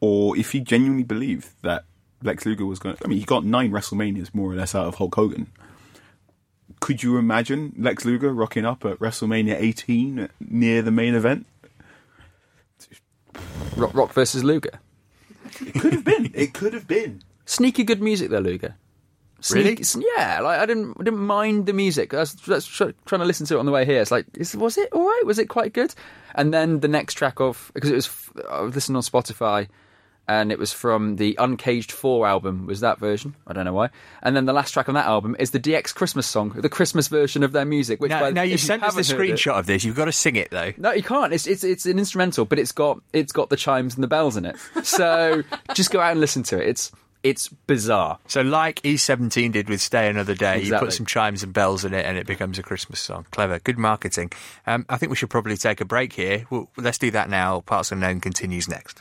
or 0.01 0.37
if 0.37 0.53
he 0.53 0.61
genuinely 0.61 1.03
believed 1.03 1.49
that 1.63 1.85
Lex 2.23 2.47
Luger 2.47 2.67
was 2.67 2.79
going. 2.79 2.97
I 3.05 3.09
mean, 3.09 3.19
he 3.19 3.25
got 3.25 3.45
nine 3.45 3.71
WrestleManias 3.71 4.35
more 4.35 4.51
or 4.51 4.55
less 4.55 4.75
out 4.75 4.87
of 4.87 4.97
Hulk 4.97 5.15
Hogan. 5.15 5.49
Could 6.81 7.03
you 7.03 7.17
imagine 7.17 7.75
Lex 7.79 8.05
Luger 8.05 8.33
rocking 8.33 8.65
up 8.65 8.85
at 8.85 8.99
WrestleMania 8.99 9.55
18 9.59 10.29
near 10.41 10.83
the 10.83 10.91
main 10.91 11.15
event? 11.15 11.47
Rock, 13.77 13.95
Rock 13.95 14.13
versus 14.13 14.45
Luger. 14.45 14.81
It 15.61 15.81
could 15.81 15.93
have 15.93 16.05
been. 16.05 16.31
It 16.35 16.53
could 16.55 16.75
have 16.75 16.87
been. 16.87 17.23
Sneaky 17.45 17.85
good 17.85 18.03
music 18.03 18.31
there, 18.31 18.41
Luger. 18.41 18.77
Really? 19.53 19.79
Yeah, 20.17 20.41
like 20.41 20.59
I 20.59 20.67
didn't 20.67 20.97
I 20.99 21.05
didn't 21.05 21.21
mind 21.21 21.67
the 21.67 21.73
music. 21.73 22.15
I 22.15 22.21
was, 22.21 22.47
was 22.49 22.67
trying 22.67 23.21
to 23.21 23.25
listen 23.25 23.47
to 23.47 23.57
it 23.57 23.59
on 23.59 23.67
the 23.67 23.73
way 23.73 23.85
here. 23.85 24.01
It's 24.01 24.11
like, 24.11 24.27
is, 24.35 24.57
was 24.57 24.79
it 24.79 24.89
all 24.93 25.05
right? 25.07 25.23
Was 25.27 25.39
it 25.39 25.47
quite 25.49 25.73
good? 25.73 25.95
And 26.35 26.53
then 26.53 26.81
the 26.81 26.89
next 26.89 27.15
track 27.15 27.39
of 27.39 27.71
because 27.75 27.91
it 27.91 27.95
was 27.95 28.07
f- 28.07 28.33
uh, 28.45 28.49
I 28.49 28.61
was 28.63 28.75
listening 28.75 28.97
on 28.97 29.03
Spotify, 29.03 29.69
and 30.29 30.51
it 30.51 30.59
was 30.59 30.73
from 30.73 31.17
the 31.17 31.37
Uncaged 31.39 31.93
Four 31.93 32.27
album. 32.27 32.67
Was 32.67 32.81
that 32.81 32.99
version? 32.99 33.35
I 33.47 33.53
don't 33.53 33.65
know 33.65 33.73
why. 33.73 33.91
And 34.23 34.35
then 34.37 34.45
the 34.47 34.53
last 34.53 34.73
track 34.73 34.89
on 34.89 34.95
that 34.97 35.07
album 35.07 35.37
is 35.39 35.53
the 35.53 35.61
DX 35.61 35.95
Christmas 35.95 36.27
song, 36.27 36.51
the 36.51 36.69
Christmas 36.69 37.09
version 37.09 37.43
of 37.43 37.53
their 37.53 37.65
music. 37.65 38.01
Which 38.01 38.11
Now, 38.11 38.21
by- 38.21 38.31
now 38.31 38.43
you 38.43 38.59
sent 38.59 38.83
us 38.83 38.95
the 38.95 39.03
haven't 39.03 39.31
it- 39.31 39.35
screenshot 39.37 39.59
of 39.59 39.67
this. 39.67 39.85
You've 39.85 39.97
got 39.97 40.07
to 40.07 40.13
sing 40.13 40.37
it 40.37 40.51
though. 40.51 40.73
no, 40.77 40.93
you 40.93 41.03
can't. 41.03 41.33
It's 41.33 41.47
it's 41.47 41.63
it's 41.65 41.87
an 41.87 41.99
instrumental, 41.99 42.45
but 42.45 42.59
it's 42.59 42.73
got 42.73 43.01
it's 43.13 43.33
got 43.33 43.51
the 43.51 43.57
chimes 43.57 43.95
and 43.95 44.03
the 44.03 44.09
bells 44.09 44.37
in 44.37 44.45
it. 44.47 44.57
So 44.83 45.43
just 45.75 45.91
go 45.91 46.01
out 46.01 46.13
and 46.13 46.21
listen 46.21 46.43
to 46.45 46.61
it. 46.61 46.69
It's 46.69 46.93
it's 47.23 47.49
bizarre. 47.49 48.19
So, 48.29 48.43
like 48.43 48.81
E17 48.83 49.51
did 49.51 49.69
with 49.69 49.81
Stay 49.81 50.09
Another 50.09 50.35
Day, 50.35 50.63
you 50.63 50.79
put 50.79 50.93
some 50.93 51.07
chimes 51.07 51.43
and 51.43 51.53
bells 51.53 51.85
in 51.85 51.93
it 51.93 52.07
and 52.07 52.17
it 52.17 52.25
becomes 52.27 52.57
a 52.59 52.63
Christmas 52.63 53.01
song. 53.01 53.27
Clever. 53.33 53.59
Good 53.59 53.79
marketing. 53.79 54.31
Um, 54.65 54.87
I 54.89 54.97
think 54.97 55.11
we 55.11 55.17
should 55.17 55.31
probably 55.31 55.57
take 55.57 55.81
a 55.81 55.85
break 55.85 56.13
here. 56.13 56.47
Well, 56.51 56.69
let's 56.77 56.99
do 56.99 57.11
that 57.13 57.29
now. 57.29 57.63
Parts 57.63 57.91
Unknown 57.91 58.21
continues 58.21 58.69
next. 58.69 59.01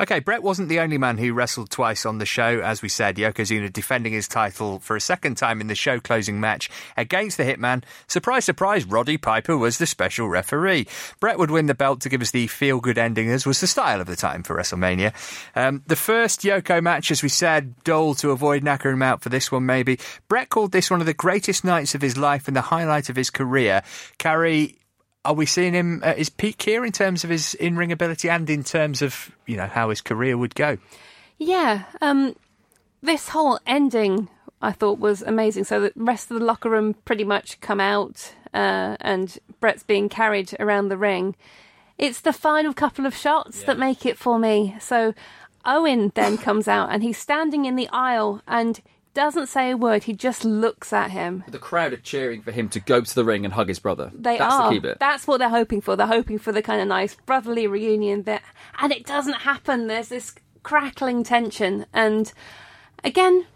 Okay, 0.00 0.18
Bret 0.18 0.42
wasn't 0.42 0.68
the 0.68 0.80
only 0.80 0.98
man 0.98 1.18
who 1.18 1.32
wrestled 1.32 1.70
twice 1.70 2.04
on 2.04 2.18
the 2.18 2.26
show. 2.26 2.60
As 2.60 2.82
we 2.82 2.88
said, 2.88 3.14
Yokozuna 3.14 3.72
defending 3.72 4.12
his 4.12 4.26
title 4.26 4.80
for 4.80 4.96
a 4.96 5.00
second 5.00 5.36
time 5.36 5.60
in 5.60 5.68
the 5.68 5.76
show 5.76 6.00
closing 6.00 6.40
match 6.40 6.68
against 6.96 7.36
the 7.36 7.44
Hitman. 7.44 7.84
Surprise, 8.08 8.44
surprise, 8.44 8.84
Roddy 8.84 9.18
Piper 9.18 9.56
was 9.56 9.78
the 9.78 9.86
special 9.86 10.28
referee. 10.28 10.88
Bret 11.20 11.38
would 11.38 11.52
win 11.52 11.66
the 11.66 11.76
belt 11.76 12.00
to 12.00 12.08
give 12.08 12.22
us 12.22 12.32
the 12.32 12.48
feel 12.48 12.80
good 12.80 12.98
ending, 12.98 13.30
as 13.30 13.46
was 13.46 13.60
the 13.60 13.68
style 13.68 14.00
of 14.00 14.08
the 14.08 14.16
time 14.16 14.42
for 14.42 14.56
WrestleMania. 14.56 15.12
Um, 15.54 15.84
the 15.86 15.94
first 15.94 16.40
Yoko 16.40 16.82
match, 16.82 17.12
as 17.12 17.22
we 17.22 17.28
said, 17.28 17.80
dull 17.84 18.16
to 18.16 18.32
avoid 18.32 18.64
knackering 18.64 18.94
him 18.94 19.02
out 19.02 19.22
for 19.22 19.28
this 19.28 19.52
one, 19.52 19.64
maybe. 19.64 20.00
Bret 20.26 20.48
called 20.48 20.72
this 20.72 20.90
one 20.90 21.02
of 21.02 21.06
the 21.06 21.14
greatest 21.14 21.64
nights 21.64 21.94
of 21.94 22.02
his 22.02 22.16
life 22.16 22.48
and 22.48 22.56
the 22.56 22.62
highlight 22.62 23.10
of 23.10 23.14
his 23.14 23.30
career. 23.30 23.84
Carrie, 24.18 24.76
are 25.24 25.34
we 25.34 25.46
seeing 25.46 25.74
him 25.74 26.02
at 26.04 26.18
his 26.18 26.28
peak 26.28 26.62
here 26.62 26.84
in 26.84 26.92
terms 26.92 27.24
of 27.24 27.30
his 27.30 27.54
in 27.54 27.76
ring 27.76 27.92
ability 27.92 28.28
and 28.28 28.48
in 28.50 28.64
terms 28.64 29.02
of 29.02 29.30
you 29.46 29.56
know 29.56 29.66
how 29.66 29.90
his 29.90 30.00
career 30.00 30.36
would 30.36 30.54
go? 30.54 30.78
Yeah, 31.38 31.84
um, 32.00 32.36
this 33.02 33.30
whole 33.30 33.58
ending 33.66 34.28
I 34.64 34.72
thought 34.72 34.98
was 34.98 35.20
amazing. 35.20 35.64
So 35.64 35.80
the 35.80 35.92
rest 35.94 36.30
of 36.30 36.38
the 36.38 36.44
locker 36.44 36.70
room 36.70 36.94
pretty 37.04 37.24
much 37.24 37.60
come 37.60 37.80
out, 37.80 38.32
uh, 38.54 38.96
and 39.00 39.38
Bret's 39.60 39.82
being 39.82 40.08
carried 40.08 40.56
around 40.58 40.88
the 40.88 40.96
ring. 40.96 41.36
It's 41.98 42.20
the 42.20 42.32
final 42.32 42.72
couple 42.72 43.06
of 43.06 43.14
shots 43.14 43.62
that 43.64 43.78
make 43.78 44.06
it 44.06 44.18
for 44.18 44.38
me. 44.38 44.74
So 44.80 45.14
Owen 45.64 46.12
then 46.14 46.38
comes 46.38 46.66
out 46.66 46.90
and 46.90 47.02
he's 47.02 47.18
standing 47.18 47.66
in 47.66 47.76
the 47.76 47.88
aisle 47.92 48.42
and 48.48 48.80
doesn't 49.14 49.46
say 49.46 49.70
a 49.70 49.76
word. 49.76 50.04
He 50.04 50.12
just 50.12 50.44
looks 50.44 50.92
at 50.92 51.10
him. 51.10 51.44
The 51.48 51.58
crowd 51.58 51.92
are 51.92 51.98
cheering 51.98 52.42
for 52.42 52.50
him 52.50 52.68
to 52.70 52.80
go 52.80 53.00
to 53.00 53.14
the 53.14 53.24
ring 53.24 53.44
and 53.44 53.54
hug 53.54 53.68
his 53.68 53.78
brother. 53.78 54.10
They 54.14 54.38
That's 54.38 54.54
are. 54.54 54.68
the 54.68 54.74
key 54.74 54.80
bit. 54.80 54.98
That's 54.98 55.26
what 55.26 55.38
they're 55.38 55.48
hoping 55.48 55.80
for. 55.80 55.96
They're 55.96 56.06
hoping 56.06 56.38
for 56.38 56.52
the 56.52 56.62
kind 56.62 56.80
of 56.80 56.88
nice 56.88 57.14
brotherly 57.14 57.66
reunion 57.66 58.22
bit, 58.22 58.42
and 58.80 58.92
it 58.92 59.06
doesn't 59.06 59.40
happen. 59.40 59.86
There's 59.86 60.08
this 60.08 60.34
crackling 60.62 61.24
tension, 61.24 61.86
and 61.92 62.32
again, 63.02 63.46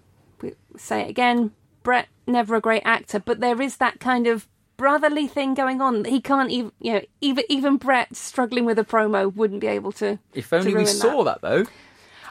we 0.40 0.54
say 0.76 1.02
it 1.02 1.10
again. 1.10 1.52
Bret 1.82 2.08
never 2.26 2.56
a 2.56 2.60
great 2.60 2.82
actor, 2.84 3.18
but 3.18 3.40
there 3.40 3.60
is 3.60 3.76
that 3.78 4.00
kind 4.00 4.26
of 4.26 4.46
brotherly 4.76 5.26
thing 5.26 5.54
going 5.54 5.80
on. 5.80 6.04
He 6.04 6.20
can't 6.20 6.50
even, 6.50 6.72
you 6.80 6.92
know, 6.94 7.00
even 7.20 7.44
even 7.48 7.76
Bret 7.76 8.16
struggling 8.16 8.64
with 8.64 8.78
a 8.78 8.84
promo 8.84 9.34
wouldn't 9.34 9.60
be 9.60 9.66
able 9.66 9.92
to. 9.92 10.18
If 10.32 10.52
only 10.52 10.72
to 10.72 10.78
we 10.78 10.86
saw 10.86 11.24
that, 11.24 11.42
though. 11.42 11.66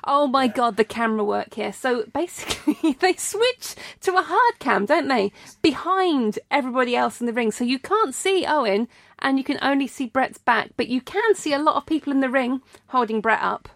Oh 0.03 0.27
my 0.27 0.47
god, 0.47 0.77
the 0.77 0.83
camera 0.83 1.23
work 1.23 1.53
here. 1.53 1.73
So 1.73 2.05
basically, 2.13 2.93
they 2.99 3.13
switch 3.13 3.75
to 4.01 4.15
a 4.15 4.21
hard 4.21 4.59
cam, 4.59 4.85
don't 4.85 5.07
they? 5.07 5.31
Behind 5.61 6.39
everybody 6.51 6.95
else 6.95 7.19
in 7.19 7.27
the 7.27 7.33
ring. 7.33 7.51
So 7.51 7.63
you 7.63 7.79
can't 7.79 8.13
see 8.13 8.45
Owen 8.45 8.87
and 9.19 9.37
you 9.37 9.43
can 9.43 9.59
only 9.61 9.87
see 9.87 10.07
Bret's 10.07 10.37
back, 10.37 10.71
but 10.77 10.87
you 10.87 11.01
can 11.01 11.35
see 11.35 11.53
a 11.53 11.59
lot 11.59 11.75
of 11.75 11.85
people 11.85 12.13
in 12.13 12.19
the 12.19 12.29
ring 12.29 12.61
holding 12.87 13.21
Bret 13.21 13.41
up. 13.41 13.69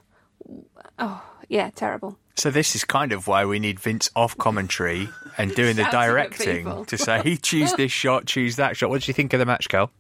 Oh, 0.99 1.23
yeah, 1.47 1.69
terrible. 1.73 2.17
So 2.35 2.49
this 2.49 2.75
is 2.75 2.83
kind 2.83 3.11
of 3.11 3.27
why 3.27 3.45
we 3.45 3.59
need 3.59 3.79
Vince 3.79 4.09
off 4.15 4.37
commentary 4.37 5.09
and 5.37 5.53
doing 5.55 5.75
the 5.75 5.83
directing 5.91 6.85
to 6.85 6.97
say, 6.97 7.21
he 7.23 7.37
choose 7.37 7.73
this 7.73 7.91
shot, 8.03 8.25
choose 8.25 8.55
that 8.55 8.77
shot. 8.77 8.89
What 8.89 9.01
do 9.01 9.09
you 9.09 9.13
think 9.13 9.33
of 9.33 9.39
the 9.39 9.45
match, 9.45 9.67
Cal? 9.69 9.91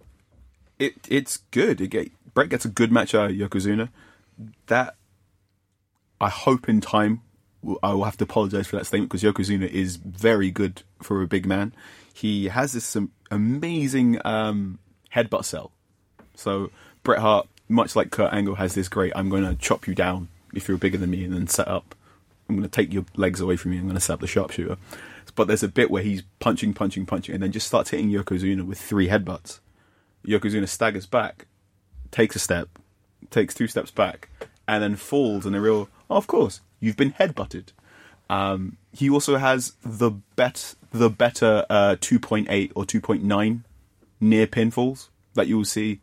It 0.79 0.95
it's 1.07 1.37
good. 1.51 1.81
It 1.81 1.89
get, 1.89 2.11
Bret 2.33 2.49
gets 2.49 2.65
a 2.65 2.69
good 2.69 2.91
match 2.91 3.13
out 3.13 3.31
of 3.31 3.35
Yokozuna. 3.35 3.89
That 4.67 4.95
I 6.21 6.29
hope 6.29 6.69
in 6.69 6.81
time 6.81 7.21
I 7.81 7.93
will 7.93 8.03
have 8.03 8.17
to 8.17 8.23
apologize 8.23 8.67
for 8.67 8.75
that 8.77 8.85
statement 8.85 9.11
because 9.11 9.23
Yokozuna 9.23 9.67
is 9.67 9.95
very 9.95 10.51
good 10.51 10.83
for 11.01 11.21
a 11.23 11.27
big 11.27 11.47
man. 11.47 11.73
He 12.13 12.47
has 12.49 12.73
this 12.73 12.95
amazing 13.31 14.21
um, 14.23 14.77
headbutt 15.13 15.45
sell. 15.45 15.71
So 16.35 16.69
Bret 17.03 17.19
Hart, 17.19 17.47
much 17.67 17.95
like 17.95 18.11
Kurt 18.11 18.33
Angle, 18.33 18.55
has 18.55 18.75
this 18.75 18.87
great 18.87 19.13
"I'm 19.15 19.29
going 19.29 19.43
to 19.43 19.55
chop 19.55 19.87
you 19.87 19.95
down 19.95 20.27
if 20.53 20.67
you're 20.67 20.77
bigger 20.77 20.97
than 20.97 21.09
me 21.09 21.23
and 21.23 21.33
then 21.33 21.47
set 21.47 21.67
up. 21.67 21.95
I'm 22.47 22.57
going 22.57 22.69
to 22.69 22.69
take 22.69 22.93
your 22.93 23.05
legs 23.15 23.39
away 23.39 23.55
from 23.55 23.73
you. 23.73 23.79
I'm 23.79 23.85
going 23.85 23.95
to 23.95 24.01
set 24.01 24.13
up 24.13 24.19
the 24.19 24.27
sharpshooter." 24.27 24.77
But 25.33 25.47
there's 25.47 25.63
a 25.63 25.69
bit 25.69 25.89
where 25.89 26.03
he's 26.03 26.23
punching, 26.39 26.73
punching, 26.73 27.05
punching, 27.05 27.33
and 27.33 27.41
then 27.41 27.51
just 27.51 27.67
starts 27.67 27.89
hitting 27.89 28.11
Yokozuna 28.11 28.63
with 28.63 28.79
three 28.79 29.07
headbutts. 29.07 29.59
Yokozuna 30.25 30.67
staggers 30.67 31.05
back, 31.05 31.47
takes 32.11 32.35
a 32.35 32.39
step, 32.39 32.67
takes 33.29 33.55
two 33.55 33.67
steps 33.67 33.91
back, 33.91 34.29
and 34.67 34.83
then 34.83 34.95
falls 34.95 35.47
in 35.47 35.55
a 35.55 35.61
real. 35.61 35.89
Of 36.11 36.27
course, 36.27 36.61
you've 36.79 36.97
been 36.97 37.13
headbutted. 37.13 37.67
Um, 38.29 38.77
he 38.93 39.09
also 39.09 39.37
has 39.37 39.73
the 39.83 40.11
bet 40.35 40.75
the 40.91 41.09
better 41.09 41.65
uh, 41.69 41.95
2.8 41.99 42.71
or 42.75 42.83
2.9 42.83 43.61
near 44.19 44.45
pinfalls 44.45 45.07
that 45.35 45.47
you 45.47 45.57
will 45.57 45.65
see 45.65 46.01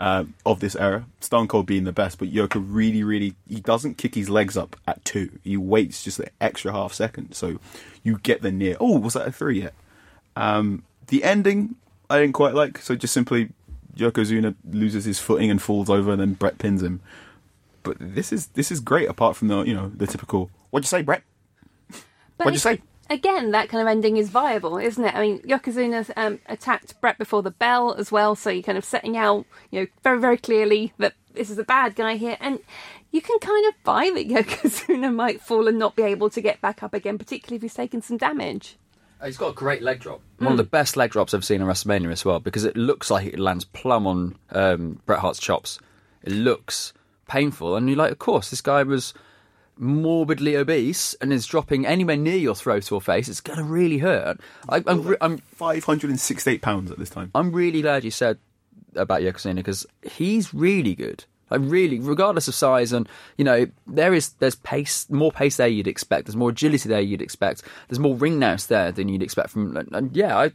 uh, 0.00 0.24
of 0.44 0.60
this 0.60 0.74
era. 0.74 1.06
Stone 1.20 1.48
Cold 1.48 1.66
being 1.66 1.84
the 1.84 1.92
best, 1.92 2.18
but 2.18 2.32
Yoko 2.32 2.64
really, 2.66 3.04
really 3.04 3.34
he 3.48 3.60
doesn't 3.60 3.96
kick 3.96 4.14
his 4.14 4.28
legs 4.28 4.56
up 4.56 4.76
at 4.86 5.04
two. 5.04 5.38
He 5.44 5.56
waits 5.56 6.02
just 6.02 6.18
an 6.18 6.30
extra 6.40 6.72
half 6.72 6.92
second, 6.92 7.34
so 7.34 7.60
you 8.02 8.18
get 8.18 8.42
the 8.42 8.50
near. 8.50 8.76
Oh, 8.80 8.98
was 8.98 9.14
that 9.14 9.28
a 9.28 9.32
three 9.32 9.62
yet? 9.62 9.74
Um, 10.36 10.82
the 11.06 11.22
ending 11.22 11.76
I 12.10 12.18
didn't 12.18 12.34
quite 12.34 12.54
like, 12.54 12.78
so 12.78 12.96
just 12.96 13.14
simply 13.14 13.50
Yokozuna 13.96 14.56
loses 14.68 15.04
his 15.04 15.20
footing 15.20 15.50
and 15.50 15.62
falls 15.62 15.88
over, 15.88 16.10
and 16.10 16.20
then 16.20 16.34
Bret 16.34 16.58
pins 16.58 16.82
him. 16.82 17.00
But 17.84 17.98
this 18.00 18.32
is 18.32 18.48
this 18.48 18.72
is 18.72 18.80
great. 18.80 19.08
Apart 19.08 19.36
from 19.36 19.48
the 19.48 19.62
you 19.62 19.74
know 19.74 19.92
the 19.94 20.08
typical 20.08 20.50
what'd 20.70 20.84
you 20.84 20.88
say, 20.88 21.02
Bret? 21.02 21.22
But 22.36 22.46
What'd 22.46 22.54
you 22.54 22.60
say? 22.60 22.82
Again, 23.10 23.50
that 23.50 23.68
kind 23.68 23.82
of 23.82 23.86
ending 23.86 24.16
is 24.16 24.30
viable, 24.30 24.78
isn't 24.78 25.04
it? 25.04 25.14
I 25.14 25.20
mean, 25.20 25.40
Yokozuna 25.42 26.10
um, 26.16 26.40
attacked 26.46 26.98
Bret 27.02 27.18
before 27.18 27.42
the 27.42 27.50
bell 27.50 27.94
as 27.94 28.10
well, 28.10 28.34
so 28.34 28.48
you're 28.48 28.62
kind 28.62 28.78
of 28.78 28.84
setting 28.84 29.14
out, 29.14 29.44
you 29.70 29.80
know, 29.80 29.86
very, 30.02 30.18
very 30.18 30.38
clearly 30.38 30.94
that 30.98 31.12
this 31.34 31.50
is 31.50 31.58
a 31.58 31.64
bad 31.64 31.96
guy 31.96 32.16
here, 32.16 32.38
and 32.40 32.60
you 33.10 33.20
can 33.20 33.38
kind 33.40 33.66
of 33.66 33.74
buy 33.84 34.10
that 34.14 34.28
Yokozuna 34.28 35.14
might 35.14 35.42
fall 35.42 35.68
and 35.68 35.78
not 35.78 35.96
be 35.96 36.02
able 36.02 36.30
to 36.30 36.40
get 36.40 36.62
back 36.62 36.82
up 36.82 36.94
again, 36.94 37.18
particularly 37.18 37.56
if 37.56 37.62
he's 37.62 37.74
taken 37.74 38.00
some 38.00 38.16
damage. 38.16 38.78
He's 39.22 39.36
got 39.36 39.50
a 39.50 39.54
great 39.54 39.82
leg 39.82 40.00
drop. 40.00 40.22
One 40.38 40.52
of 40.52 40.56
the 40.58 40.64
best 40.64 40.96
leg 40.96 41.10
drops 41.10 41.32
I've 41.34 41.44
seen 41.44 41.60
in 41.60 41.66
WrestleMania 41.66 42.10
as 42.10 42.24
well, 42.24 42.40
because 42.40 42.64
it 42.64 42.76
looks 42.76 43.10
like 43.10 43.26
it 43.26 43.38
lands 43.38 43.64
plumb 43.64 44.06
on 44.06 44.36
um, 44.50 45.00
Bret 45.06 45.20
Hart's 45.20 45.38
chops. 45.38 45.78
It 46.22 46.32
looks 46.32 46.92
painful, 47.26 47.76
and 47.76 47.88
you're 47.88 47.98
like, 47.98 48.12
of 48.12 48.18
course, 48.18 48.50
this 48.50 48.60
guy 48.60 48.82
was 48.82 49.14
morbidly 49.76 50.56
obese 50.56 51.14
and 51.14 51.32
is 51.32 51.46
dropping 51.46 51.84
anywhere 51.84 52.16
near 52.16 52.36
your 52.36 52.54
throat 52.54 52.92
or 52.92 53.00
face. 53.00 53.28
It's 53.28 53.40
going 53.40 53.58
to 53.58 53.64
really 53.64 53.98
hurt. 53.98 54.38
I, 54.68 54.82
I'm, 54.86 55.02
re- 55.02 55.16
I'm, 55.20 55.42
and 55.60 56.20
sixty-eight 56.20 56.62
pounds 56.62 56.90
at 56.90 56.98
this 56.98 57.10
time. 57.10 57.30
I'm 57.34 57.52
really 57.52 57.82
glad 57.82 58.04
you 58.04 58.10
said 58.10 58.38
about 58.94 59.22
Yokozuna 59.22 59.56
because 59.56 59.84
he's 60.02 60.54
really 60.54 60.94
good. 60.94 61.24
Like 61.50 61.60
really, 61.64 61.98
regardless 61.98 62.48
of 62.48 62.54
size, 62.54 62.92
and 62.92 63.08
you 63.36 63.44
know, 63.44 63.66
there 63.86 64.14
is 64.14 64.30
there's 64.38 64.54
pace, 64.54 65.08
more 65.10 65.30
pace 65.30 65.58
there 65.58 65.68
you'd 65.68 65.86
expect. 65.86 66.26
There's 66.26 66.36
more 66.36 66.50
agility 66.50 66.88
there 66.88 67.00
you'd 67.00 67.20
expect. 67.20 67.62
There's 67.88 67.98
more 67.98 68.16
ring 68.16 68.38
nous 68.38 68.66
there 68.66 68.90
than 68.92 69.08
you'd 69.08 69.22
expect 69.22 69.50
from. 69.50 69.76
Yeah, 70.12 70.38
I 70.38 70.52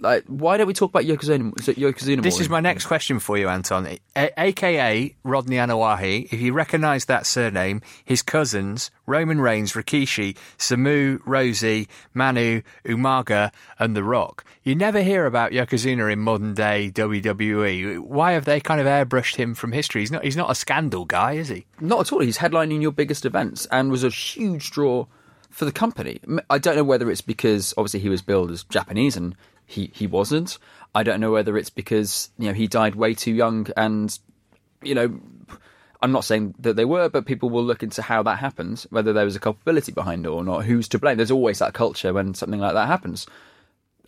like. 0.00 0.24
Why 0.26 0.56
don't 0.56 0.66
we 0.66 0.74
talk 0.74 0.90
about 0.90 1.04
Yokozuna? 1.04 1.52
Yokozuna 1.54 2.22
This 2.22 2.40
is 2.40 2.48
my 2.48 2.60
next 2.60 2.86
question 2.86 3.18
for 3.18 3.36
you, 3.38 3.48
Anton. 3.48 3.86
A- 4.16 4.32
AKA 4.36 5.16
Rodney 5.24 5.56
Anoa'i. 5.56 6.26
If 6.32 6.40
you 6.40 6.52
recognise 6.52 7.06
that 7.06 7.26
surname, 7.26 7.82
his 8.04 8.22
cousins, 8.22 8.90
Roman 9.06 9.40
Reigns, 9.40 9.72
Rikishi, 9.72 10.36
Samu, 10.58 11.20
Rosie, 11.24 11.88
Manu, 12.12 12.62
Umaga, 12.84 13.52
and 13.78 13.96
The 13.96 14.04
Rock. 14.04 14.44
You 14.62 14.74
never 14.74 15.02
hear 15.02 15.26
about 15.26 15.52
Yokozuna 15.52 16.12
in 16.12 16.20
modern 16.20 16.54
day 16.54 16.90
WWE. 16.94 17.98
Why 18.00 18.32
have 18.32 18.44
they 18.44 18.60
kind 18.60 18.80
of 18.80 18.86
airbrushed 18.86 19.36
him 19.36 19.54
from 19.54 19.72
history? 19.72 20.02
He's 20.02 20.10
not, 20.10 20.24
he's 20.24 20.36
not 20.36 20.50
a 20.50 20.54
scandal 20.54 21.04
guy, 21.04 21.32
is 21.32 21.48
he? 21.48 21.66
Not 21.80 22.00
at 22.00 22.12
all. 22.12 22.20
He's 22.20 22.38
headlining 22.38 22.82
your 22.82 22.92
biggest 22.92 23.24
events 23.26 23.66
and 23.70 23.90
was 23.90 24.04
a 24.04 24.08
huge 24.08 24.70
draw 24.70 25.06
for 25.50 25.64
the 25.64 25.72
company. 25.72 26.20
I 26.50 26.58
don't 26.58 26.76
know 26.76 26.84
whether 26.84 27.10
it's 27.10 27.20
because 27.20 27.72
obviously 27.76 28.00
he 28.00 28.08
was 28.08 28.22
billed 28.22 28.50
as 28.50 28.64
Japanese 28.64 29.16
and 29.16 29.36
he, 29.66 29.90
he 29.94 30.06
wasn't. 30.06 30.58
I 30.94 31.02
don't 31.02 31.20
know 31.20 31.32
whether 31.32 31.56
it's 31.56 31.70
because 31.70 32.30
you 32.38 32.48
know 32.48 32.54
he 32.54 32.66
died 32.66 32.94
way 32.94 33.14
too 33.14 33.32
young 33.32 33.66
and 33.76 34.16
you 34.82 34.94
know 34.94 35.18
I'm 36.04 36.12
not 36.12 36.26
saying 36.26 36.54
that 36.58 36.76
they 36.76 36.84
were, 36.84 37.08
but 37.08 37.24
people 37.24 37.48
will 37.48 37.64
look 37.64 37.82
into 37.82 38.02
how 38.02 38.22
that 38.24 38.38
happens, 38.38 38.86
whether 38.90 39.14
there 39.14 39.24
was 39.24 39.36
a 39.36 39.40
culpability 39.40 39.90
behind 39.90 40.26
it 40.26 40.28
or 40.28 40.44
not. 40.44 40.66
Who's 40.66 40.86
to 40.88 40.98
blame? 40.98 41.16
There's 41.16 41.30
always 41.30 41.60
that 41.60 41.72
culture 41.72 42.12
when 42.12 42.34
something 42.34 42.60
like 42.60 42.74
that 42.74 42.88
happens. 42.88 43.26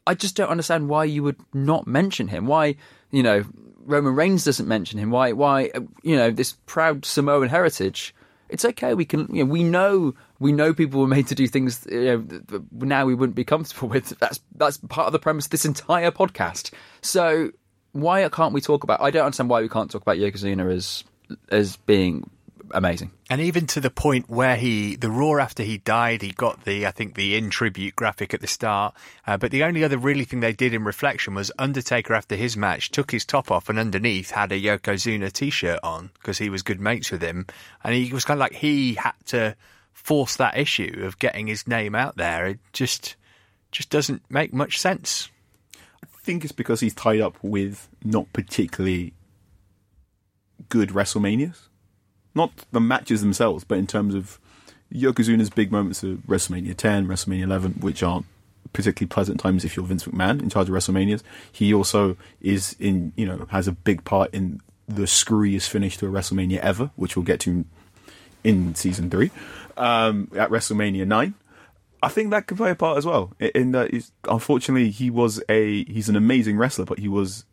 I 0.07 0.13
just 0.13 0.37
don't 0.37 0.51
understand 0.51 0.91
why 0.91 1.05
you 1.05 1.23
would 1.23 1.41
not 1.55 1.87
mention 1.87 2.29
him. 2.29 2.47
Why, 2.47 2.77
you 3.11 3.23
know, 3.23 3.47
Roman 3.87 4.15
Reigns 4.15 4.45
doesn't 4.45 4.69
mention 4.69 4.99
him. 4.99 5.11
Why, 5.11 5.33
why, 5.33 5.71
you 6.03 6.17
know, 6.17 6.31
this 6.31 6.57
proud 6.67 7.07
Samoan 7.07 7.49
heritage. 7.49 8.15
It's 8.51 8.67
okay. 8.67 8.93
We 8.93 9.07
can, 9.07 9.35
you 9.35 9.45
know, 9.45 9.51
we 9.51 9.65
know, 9.65 10.15
we 10.39 10.53
know 10.53 10.75
people 10.75 11.01
were 11.01 11.07
made 11.07 11.29
to 11.29 11.35
do 11.35 11.47
things. 11.47 11.87
You 11.91 12.05
know, 12.05 12.19
that- 12.19 12.73
now 12.73 13.07
we 13.07 13.15
wouldn't 13.15 13.37
be 13.37 13.45
comfortable 13.45 13.89
with. 13.89 14.19
That's 14.19 14.41
that's 14.55 14.79
part 14.89 15.07
of 15.07 15.13
the 15.13 15.19
premise 15.19 15.47
of 15.47 15.51
this 15.51 15.65
entire 15.65 16.11
podcast. 16.11 16.73
So 17.03 17.51
why 17.93 18.29
can't 18.29 18.53
we 18.53 18.61
talk 18.61 18.85
about? 18.85 19.01
I 19.01 19.11
don't 19.11 19.25
understand 19.25 19.49
why 19.49 19.63
we 19.63 19.69
can't 19.69 19.91
talk 19.91 20.03
about 20.03 20.19
Yokozuna 20.19 20.73
as 20.73 21.05
as 21.51 21.77
being 21.79 22.31
amazing. 22.73 23.11
And 23.31 23.41
even 23.41 23.67
to 23.69 23.81
the 23.81 23.91
point 23.91 24.29
where 24.29 24.57
he, 24.57 24.97
the 24.97 25.11
Raw 25.11 25.41
after 25.41 25.63
he 25.63 25.79
died, 25.79 26.23
he 26.23 26.33
got 26.33 26.65
the, 26.65 26.87
I 26.87 26.91
think, 26.91 27.15
the 27.15 27.37
in 27.37 27.51
tribute 27.51 27.97
graphic 27.97 28.35
at 28.35 28.41
the 28.41 28.47
start. 28.47 28.95
Uh, 29.27 29.37
but 29.37 29.51
the 29.51 29.65
only 29.65 29.85
other 29.85 29.99
really 29.99 30.25
thing 30.25 30.41
they 30.41 30.53
did 30.53 30.75
in 30.75 30.85
reflection 30.85 31.35
was 31.35 31.53
Undertaker 31.59 32.15
after 32.15 32.37
his 32.37 32.57
match 32.57 32.91
took 32.91 33.11
his 33.11 33.25
top 33.25 33.51
off 33.51 33.69
and 33.69 33.79
underneath 33.79 34.31
had 34.31 34.53
a 34.53 34.61
Yokozuna 34.61 35.33
t-shirt 35.33 35.81
on 35.83 36.11
because 36.15 36.39
he 36.39 36.51
was 36.51 36.63
good 36.63 36.81
mates 36.81 37.11
with 37.11 37.23
him. 37.23 37.47
And 37.83 37.95
he 37.95 38.13
was 38.13 38.25
kind 38.25 38.39
of 38.39 38.41
like 38.41 38.55
he 38.55 38.95
had 38.95 39.15
to 39.27 39.57
force 40.07 40.37
that 40.37 40.57
issue 40.57 41.03
of 41.03 41.19
getting 41.19 41.49
his 41.49 41.67
name 41.67 41.97
out 41.97 42.17
there. 42.17 42.47
It 42.47 42.61
just, 42.73 43.17
just 43.73 43.91
doesn't 43.91 44.23
make 44.31 44.53
much 44.53 44.79
sense. 44.79 45.29
I 45.75 46.07
think 46.23 46.45
it's 46.45 46.53
because 46.53 46.79
he's 46.79 46.95
tied 46.95 47.21
up 47.21 47.37
with 47.43 47.89
not 48.05 48.33
particularly 48.33 49.15
good 50.69 50.91
WrestleManias. 50.91 51.59
Not 52.37 52.53
the 52.71 52.81
matches 52.81 53.21
themselves, 53.21 53.65
but 53.65 53.79
in 53.79 53.89
terms 53.89 54.15
of 54.15 54.39
Yokozuna's 54.95 55.51
big 55.51 55.73
moments 55.73 56.05
of 56.05 56.19
WrestleMania 56.29 56.77
10, 56.77 57.09
WrestleMania 57.09 57.43
11, 57.43 57.73
which 57.81 58.05
aren't 58.05 58.27
particularly 58.73 59.09
pleasant 59.09 59.41
times 59.41 59.65
if 59.65 59.77
you're 59.77 59.87
Vince 59.87 60.05
McMahon 60.05 60.41
in 60.41 60.51
charge 60.51 60.69
of 60.69 60.75
WrestleManias. 60.77 61.25
He 61.51 61.75
also 61.75 62.17
is 62.41 62.77
in, 62.79 63.13
you 63.17 63.27
know, 63.27 63.49
has 63.51 63.67
a 63.67 63.73
big 63.73 64.05
part 64.05 64.33
in 64.33 64.61
the 64.87 65.03
screwiest 65.03 65.69
finish 65.69 65.97
to 65.97 66.07
a 66.07 66.11
WrestleMania 66.11 66.59
ever, 66.59 66.93
which 66.95 67.17
we'll 67.17 67.25
get 67.25 67.41
to 67.41 67.65
in 68.47 68.75
season 68.77 69.11
three, 69.11 69.33
um, 69.77 70.31
at 70.37 70.51
WrestleMania 70.51 71.07
9. 71.07 71.35
I 72.03 72.09
think 72.09 72.31
that 72.31 72.47
could 72.47 72.59
play 72.59 72.71
a 72.71 72.75
part 72.75 72.99
as 72.99 73.07
well. 73.07 73.33
In 73.41 73.73
that, 73.73 73.91
he's, 73.91 74.13
unfortunately, 74.29 74.91
he 74.91 75.11
was 75.11 75.43
a 75.49 75.85
he's 75.85 76.09
an 76.09 76.17
amazing 76.17 76.59
wrestler, 76.59 76.85
but 76.85 76.99
he 76.99 77.09
was 77.09 77.45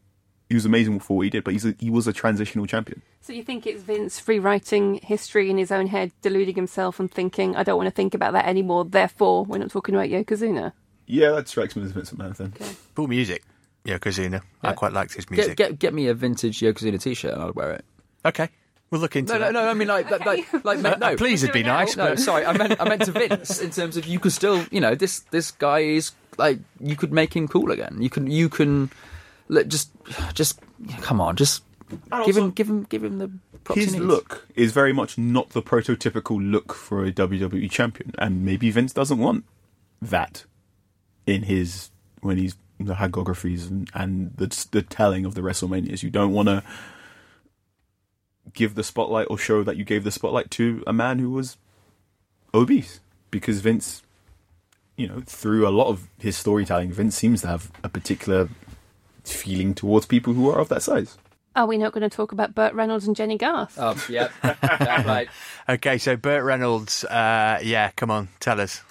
he 0.49 0.55
was 0.55 0.65
amazing 0.65 0.99
for 0.99 1.17
what 1.17 1.23
he 1.23 1.29
did. 1.29 1.43
But 1.43 1.53
he's 1.53 1.65
a, 1.65 1.73
he 1.79 1.89
was 1.89 2.07
a 2.07 2.13
transitional 2.13 2.67
champion. 2.67 3.01
So 3.21 3.33
you 3.33 3.41
think 3.43 3.65
it's 3.65 3.81
Vince 3.81 4.25
rewriting 4.27 4.95
history 5.01 5.49
in 5.49 5.57
his 5.57 5.71
own 5.71 5.87
head, 5.87 6.11
deluding 6.21 6.55
himself 6.55 6.99
and 6.99 7.09
thinking, 7.09 7.55
I 7.55 7.63
don't 7.63 7.77
want 7.77 7.87
to 7.87 7.95
think 7.95 8.13
about 8.13 8.33
that 8.33 8.45
anymore, 8.45 8.83
therefore 8.85 9.45
we're 9.45 9.59
not 9.59 9.71
talking 9.71 9.95
about 9.95 10.09
Yokozuna? 10.09 10.73
Yeah, 11.07 11.31
that 11.31 11.47
strikes 11.47 11.75
me 11.75 11.83
as 11.83 11.91
Vince 11.91 12.11
McMahon 12.11 12.35
then. 12.35 12.53
Okay. 12.55 12.71
Cool 12.95 13.07
music, 13.07 13.43
Yokozuna. 13.85 14.41
I 14.61 14.73
quite 14.73 14.91
liked 14.93 15.13
his 15.13 15.25
Get, 15.25 15.37
music. 15.37 15.57
get 15.57 15.79
get 15.79 15.93
me 15.93 16.07
a 16.07 16.13
vintage 16.13 16.59
Yokozuna 16.59 17.01
t-shirt 17.01 17.33
and 17.33 17.41
I'll 17.41 17.53
wear 17.53 17.71
it. 17.71 17.85
Okay, 18.25 18.49
we'll 18.93 19.01
look 19.01 19.15
into 19.17 19.33
No, 19.33 19.39
no, 19.39 19.45
that. 19.47 19.53
no. 19.53 19.67
I 19.69 19.73
mean, 19.73 19.87
like, 19.89 20.09
like, 20.09 20.25
like, 20.25 20.63
like 20.63 20.85
Uh, 20.85 20.95
no. 20.97 21.15
please, 21.17 21.43
it'd 21.43 21.53
be 21.53 21.63
nice. 21.63 21.97
No, 21.97 22.09
but- 22.09 22.19
sorry, 22.19 22.45
I 22.45 22.55
meant 22.57 22.79
I 22.79 22.87
meant 22.87 23.03
to 23.05 23.11
Vince 23.11 23.59
in 23.59 23.71
terms 23.71 23.97
of 23.97 24.05
you 24.05 24.19
could 24.19 24.31
still, 24.31 24.63
you 24.71 24.79
know, 24.79 24.95
this 24.95 25.19
this 25.31 25.51
guy 25.51 25.79
is 25.79 26.11
like 26.37 26.59
you 26.79 26.95
could 26.95 27.11
make 27.11 27.35
him 27.35 27.47
cool 27.47 27.71
again. 27.71 27.97
You 27.99 28.09
can 28.09 28.27
you 28.31 28.47
can 28.49 28.89
let 29.49 29.67
just 29.67 29.89
just 30.33 30.59
come 31.01 31.19
on, 31.19 31.35
just 31.35 31.63
give 32.25 32.37
him 32.37 32.51
give 32.51 32.69
him 32.69 32.83
give 32.83 33.03
him 33.03 33.17
the 33.19 33.29
props 33.63 33.79
he 33.79 33.85
His 33.85 33.93
needs. 33.93 34.05
look 34.05 34.47
is 34.55 34.71
very 34.71 34.93
much 34.93 35.17
not 35.17 35.49
the 35.49 35.61
prototypical 35.61 36.39
look 36.39 36.73
for 36.73 37.03
a 37.05 37.11
WWE 37.11 37.69
champion, 37.69 38.13
and 38.17 38.43
maybe 38.45 38.71
Vince 38.71 38.93
doesn't 38.93 39.19
want 39.19 39.43
that 40.01 40.45
in 41.27 41.43
his 41.43 41.89
when 42.21 42.37
he's 42.37 42.55
the 42.79 42.95
hagiographies 42.95 43.69
and, 43.69 43.89
and 43.93 44.33
the 44.37 44.47
the 44.71 44.81
telling 44.81 45.25
of 45.25 45.35
the 45.35 45.41
WrestleManias. 45.41 46.03
You 46.03 46.09
don't 46.09 46.31
want 46.33 46.47
to 46.49 46.63
give 48.53 48.75
the 48.75 48.83
spotlight 48.83 49.27
or 49.29 49.37
show 49.37 49.63
that 49.63 49.77
you 49.77 49.85
gave 49.85 50.03
the 50.03 50.11
spotlight 50.11 50.51
to 50.51 50.83
a 50.85 50.93
man 50.93 51.19
who 51.19 51.29
was 51.31 51.57
obese 52.53 52.99
because 53.31 53.61
Vince, 53.61 54.03
you 54.97 55.07
know, 55.07 55.21
through 55.25 55.67
a 55.67 55.71
lot 55.71 55.87
of 55.87 56.07
his 56.19 56.37
storytelling, 56.37 56.91
Vince 56.91 57.15
seems 57.15 57.41
to 57.41 57.47
have 57.47 57.71
a 57.83 57.89
particular 57.89 58.49
feeling 59.23 59.73
towards 59.73 60.05
people 60.05 60.33
who 60.33 60.49
are 60.49 60.59
of 60.59 60.69
that 60.69 60.83
size. 60.83 61.17
Are 61.55 61.67
we 61.67 61.77
not 61.77 61.93
going 61.93 62.07
to 62.07 62.15
talk 62.15 62.31
about 62.31 62.55
Burt 62.55 62.73
Reynolds 62.73 63.05
and 63.05 63.15
Jennie 63.15 63.37
Garth? 63.37 63.77
Oh, 63.79 63.95
yeah, 64.09 64.29
yeah, 64.43 65.07
right. 65.07 65.29
Okay, 65.69 65.97
so 65.97 66.17
Burt 66.17 66.43
Reynolds, 66.43 67.05
uh, 67.05 67.59
yeah, 67.63 67.91
come 67.95 68.11
on, 68.11 68.29
tell 68.39 68.59
us. 68.59 68.81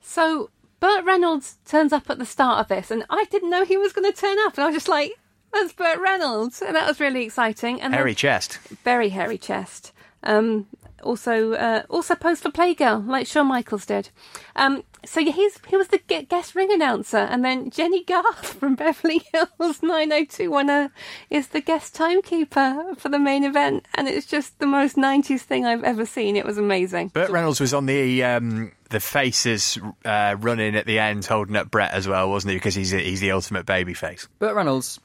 So 0.00 0.50
Burt 0.80 1.04
Reynolds 1.04 1.56
turns 1.66 1.92
up 1.92 2.08
at 2.10 2.18
the 2.18 2.26
start 2.26 2.60
of 2.60 2.68
this, 2.68 2.90
and 2.90 3.04
I 3.10 3.24
didn't 3.30 3.50
know 3.50 3.64
he 3.64 3.76
was 3.76 3.92
going 3.92 4.10
to 4.10 4.18
turn 4.18 4.38
up, 4.46 4.54
and 4.54 4.64
I 4.64 4.66
was 4.66 4.76
just 4.76 4.88
like, 4.88 5.12
"That's 5.60 5.72
Burt 5.72 5.98
Reynolds," 5.98 6.62
and 6.62 6.76
that 6.76 6.86
was 6.86 7.00
really 7.00 7.24
exciting. 7.24 7.80
And 7.80 7.92
then- 7.92 7.98
Hairy 7.98 8.14
chest. 8.14 8.58
very 8.84 9.08
hairy 9.10 9.38
chest. 9.38 9.92
Um, 10.22 10.66
also, 11.02 11.52
uh, 11.52 11.82
also 11.88 12.14
posed 12.14 12.42
for 12.42 12.50
Playgirl, 12.50 13.06
like 13.06 13.26
Shawn 13.26 13.46
Michaels 13.46 13.86
did. 13.86 14.08
Um, 14.56 14.82
so 15.04 15.20
yeah, 15.20 15.32
he's 15.32 15.58
he 15.68 15.76
was 15.76 15.88
the 15.88 15.98
guest 15.98 16.54
ring 16.56 16.72
announcer, 16.72 17.18
and 17.18 17.44
then 17.44 17.70
Jennie 17.70 18.02
Garth 18.02 18.54
from 18.58 18.74
Beverly 18.74 19.22
Hills 19.32 19.82
90210 19.82 20.90
is 21.30 21.48
the 21.48 21.60
guest 21.60 21.94
timekeeper 21.94 22.94
for 22.98 23.08
the 23.08 23.18
main 23.18 23.44
event, 23.44 23.86
and 23.94 24.08
it's 24.08 24.26
just 24.26 24.58
the 24.58 24.66
most 24.66 24.96
90s 24.96 25.42
thing 25.42 25.64
I've 25.64 25.84
ever 25.84 26.06
seen. 26.06 26.36
It 26.36 26.44
was 26.44 26.58
amazing. 26.58 27.08
Burt 27.08 27.30
Reynolds 27.30 27.60
was 27.60 27.72
on 27.72 27.86
the 27.86 28.24
um, 28.24 28.72
the 28.90 29.00
faces 29.00 29.78
uh, 30.04 30.36
running 30.40 30.74
at 30.74 30.86
the 30.86 30.98
end, 30.98 31.24
holding 31.24 31.56
up 31.56 31.70
Bret 31.70 31.92
as 31.92 32.08
well, 32.08 32.28
wasn't 32.30 32.52
he? 32.52 32.56
Because 32.56 32.74
he's 32.74 32.90
he's 32.90 33.20
the 33.20 33.30
ultimate 33.32 33.66
baby 33.66 33.94
face. 33.94 34.26
Burt 34.38 34.54
Reynolds 34.54 34.98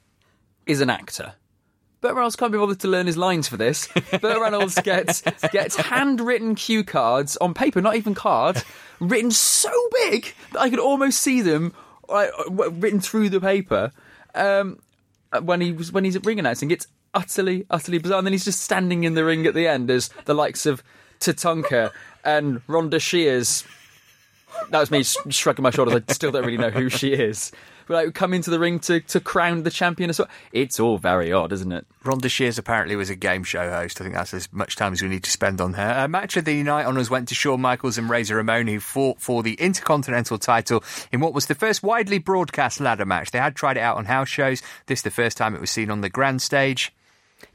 is 0.65 0.81
an 0.81 0.89
actor. 0.89 1.33
Burt 2.01 2.15
Reynolds 2.15 2.35
can't 2.35 2.51
be 2.51 2.57
bothered 2.57 2.79
to 2.79 2.87
learn 2.87 3.05
his 3.05 3.17
lines 3.17 3.47
for 3.47 3.57
this. 3.57 3.87
Burt 4.21 4.41
Reynolds 4.41 4.75
gets 4.81 5.21
gets 5.51 5.75
handwritten 5.75 6.55
cue 6.55 6.83
cards 6.83 7.37
on 7.37 7.53
paper, 7.53 7.81
not 7.81 7.95
even 7.95 8.15
cards, 8.15 8.63
written 8.99 9.29
so 9.29 9.71
big 9.91 10.33
that 10.51 10.61
I 10.61 10.69
could 10.69 10.79
almost 10.79 11.21
see 11.21 11.41
them 11.41 11.73
like, 12.09 12.31
written 12.49 12.99
through 12.99 13.29
the 13.29 13.39
paper. 13.39 13.91
Um, 14.33 14.79
when 15.43 15.61
he 15.61 15.71
was 15.71 15.91
when 15.91 16.03
he's 16.03 16.21
ring 16.23 16.39
announcing, 16.39 16.71
it's 16.71 16.87
utterly 17.13 17.67
utterly 17.69 17.99
bizarre. 17.99 18.17
And 18.17 18.25
then 18.25 18.33
he's 18.33 18.45
just 18.45 18.61
standing 18.61 19.03
in 19.03 19.13
the 19.13 19.23
ring 19.23 19.45
at 19.45 19.53
the 19.53 19.67
end 19.67 19.91
as 19.91 20.09
the 20.25 20.33
likes 20.33 20.65
of 20.65 20.81
Tatanka 21.19 21.91
and 22.25 22.65
Rhonda 22.65 22.99
Shears 22.99 23.63
that 24.69 24.79
was 24.79 24.91
me 24.91 25.03
shrugging 25.31 25.63
my 25.63 25.69
shoulders. 25.69 26.01
I 26.07 26.13
still 26.13 26.31
don't 26.31 26.45
really 26.45 26.57
know 26.57 26.69
who 26.69 26.89
she 26.89 27.13
is. 27.13 27.51
Like, 27.91 28.13
come 28.13 28.33
into 28.33 28.49
the 28.49 28.59
ring 28.59 28.79
to, 28.81 29.01
to 29.01 29.19
crown 29.19 29.63
the 29.63 29.69
champion 29.69 30.09
as 30.09 30.19
well. 30.19 30.29
It's 30.51 30.79
all 30.79 30.97
very 30.97 31.31
odd, 31.31 31.51
isn't 31.51 31.71
it? 31.71 31.85
Rhonda 32.03 32.29
Shears 32.29 32.57
apparently 32.57 32.95
was 32.95 33.09
a 33.09 33.15
game 33.15 33.43
show 33.43 33.69
host. 33.69 33.99
I 33.99 34.05
think 34.05 34.15
that's 34.15 34.33
as 34.33 34.51
much 34.51 34.75
time 34.75 34.93
as 34.93 35.01
we 35.01 35.09
need 35.09 35.23
to 35.23 35.31
spend 35.31 35.61
on 35.61 35.73
her. 35.73 36.03
A 36.05 36.07
match 36.07 36.37
of 36.37 36.45
the 36.45 36.63
night 36.63 36.85
honours 36.85 37.09
went 37.09 37.27
to 37.27 37.35
Shawn 37.35 37.61
Michaels 37.61 37.97
and 37.97 38.09
Razor 38.09 38.37
Ramon, 38.37 38.67
who 38.67 38.79
fought 38.79 39.19
for 39.19 39.43
the 39.43 39.53
Intercontinental 39.53 40.37
title 40.37 40.83
in 41.11 41.19
what 41.19 41.33
was 41.33 41.47
the 41.47 41.55
first 41.55 41.83
widely 41.83 42.17
broadcast 42.17 42.79
ladder 42.79 43.05
match. 43.05 43.31
They 43.31 43.39
had 43.39 43.55
tried 43.55 43.77
it 43.77 43.81
out 43.81 43.97
on 43.97 44.05
house 44.05 44.29
shows. 44.29 44.61
This 44.87 45.01
the 45.01 45.11
first 45.11 45.37
time 45.37 45.53
it 45.53 45.61
was 45.61 45.69
seen 45.69 45.91
on 45.91 46.01
the 46.01 46.09
grand 46.09 46.41
stage. 46.41 46.93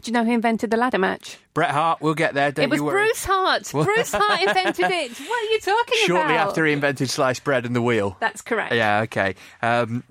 Do 0.03 0.11
you 0.11 0.13
know 0.13 0.25
who 0.25 0.33
invented 0.33 0.71
the 0.71 0.77
ladder 0.77 0.99
match? 0.99 1.39
Bret 1.53 1.71
Hart, 1.71 2.03
we'll 2.03 2.15
get 2.15 2.35
there. 2.35 2.53
Don't 2.53 2.67
it 2.67 2.71
was. 2.71 2.81
Bruce 2.83 3.25
Hart. 3.25 3.69
Bruce 3.73 4.13
Hart 4.13 4.43
invented 4.43 4.91
it. 4.91 5.19
What 5.19 5.43
are 5.43 5.51
you 5.51 5.59
talking 5.59 5.95
Shortly 6.05 6.05
about? 6.05 6.07
Shortly 6.07 6.35
after 6.37 6.67
he 6.67 6.73
invented 6.75 7.09
sliced 7.09 7.45
bread 7.45 7.65
and 7.65 7.75
the 7.75 7.81
wheel. 7.81 8.15
That's 8.21 8.43
correct. 8.43 8.75
Yeah, 8.75 9.01
okay. 9.01 9.35
Um, 9.63 10.05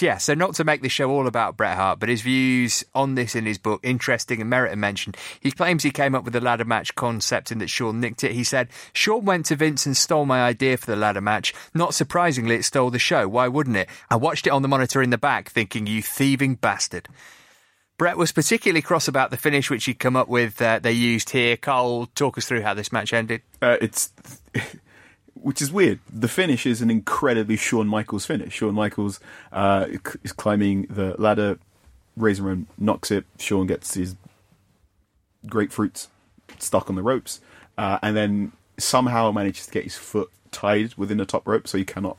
yeah, 0.00 0.18
so 0.18 0.34
not 0.34 0.56
to 0.56 0.64
make 0.64 0.82
the 0.82 0.88
show 0.88 1.08
all 1.10 1.28
about 1.28 1.56
Bret 1.56 1.76
Hart, 1.76 2.00
but 2.00 2.08
his 2.08 2.20
views 2.22 2.84
on 2.96 3.14
this 3.14 3.36
in 3.36 3.46
his 3.46 3.58
book, 3.58 3.80
interesting 3.84 4.40
and 4.40 4.50
merit 4.50 4.72
a 4.72 4.76
mention. 4.76 5.14
He 5.38 5.52
claims 5.52 5.84
he 5.84 5.92
came 5.92 6.16
up 6.16 6.24
with 6.24 6.32
the 6.32 6.40
ladder 6.40 6.64
match 6.64 6.96
concept 6.96 7.52
and 7.52 7.60
that 7.60 7.70
Shawn 7.70 8.00
nicked 8.00 8.24
it. 8.24 8.32
He 8.32 8.42
said, 8.42 8.68
Shawn 8.92 9.24
went 9.24 9.46
to 9.46 9.56
Vince 9.56 9.86
and 9.86 9.96
stole 9.96 10.26
my 10.26 10.42
idea 10.42 10.76
for 10.76 10.86
the 10.86 10.96
ladder 10.96 11.20
match. 11.20 11.54
Not 11.74 11.94
surprisingly, 11.94 12.56
it 12.56 12.64
stole 12.64 12.90
the 12.90 12.98
show. 12.98 13.28
Why 13.28 13.46
wouldn't 13.46 13.76
it? 13.76 13.88
I 14.10 14.16
watched 14.16 14.48
it 14.48 14.50
on 14.50 14.62
the 14.62 14.68
monitor 14.68 15.00
in 15.00 15.10
the 15.10 15.16
back 15.16 15.48
thinking, 15.48 15.86
you 15.86 16.02
thieving 16.02 16.56
bastard. 16.56 17.08
Bret 17.98 18.16
was 18.16 18.30
particularly 18.30 18.80
cross 18.80 19.08
about 19.08 19.30
the 19.30 19.36
finish 19.36 19.70
which 19.70 19.84
he'd 19.84 19.98
come 19.98 20.14
up 20.14 20.28
with. 20.28 20.62
Uh, 20.62 20.78
they 20.78 20.92
used 20.92 21.30
here. 21.30 21.56
Carl, 21.56 22.06
talk 22.14 22.38
us 22.38 22.46
through 22.46 22.62
how 22.62 22.72
this 22.72 22.92
match 22.92 23.12
ended. 23.12 23.42
Uh, 23.60 23.76
it's 23.80 24.12
which 25.34 25.60
is 25.60 25.72
weird. 25.72 25.98
The 26.08 26.28
finish 26.28 26.64
is 26.64 26.80
an 26.80 26.90
incredibly 26.90 27.56
Shawn 27.56 27.88
Michaels 27.88 28.24
finish. 28.24 28.54
Shawn 28.54 28.74
Michaels 28.74 29.18
uh, 29.52 29.86
is 30.22 30.32
climbing 30.32 30.82
the 30.88 31.16
ladder, 31.18 31.58
Razor 32.16 32.44
Ramon 32.44 32.66
knocks 32.78 33.10
it. 33.10 33.24
Shawn 33.38 33.66
gets 33.66 33.94
his 33.94 34.14
grapefruits 35.46 36.06
stuck 36.58 36.88
on 36.88 36.96
the 36.96 37.02
ropes, 37.02 37.40
uh, 37.76 37.98
and 38.02 38.16
then 38.16 38.52
somehow 38.78 39.32
manages 39.32 39.66
to 39.66 39.72
get 39.72 39.84
his 39.84 39.96
foot 39.96 40.30
tied 40.50 40.94
within 40.94 41.18
the 41.18 41.26
top 41.26 41.46
rope, 41.46 41.66
so 41.68 41.78
he 41.78 41.84
cannot 41.84 42.16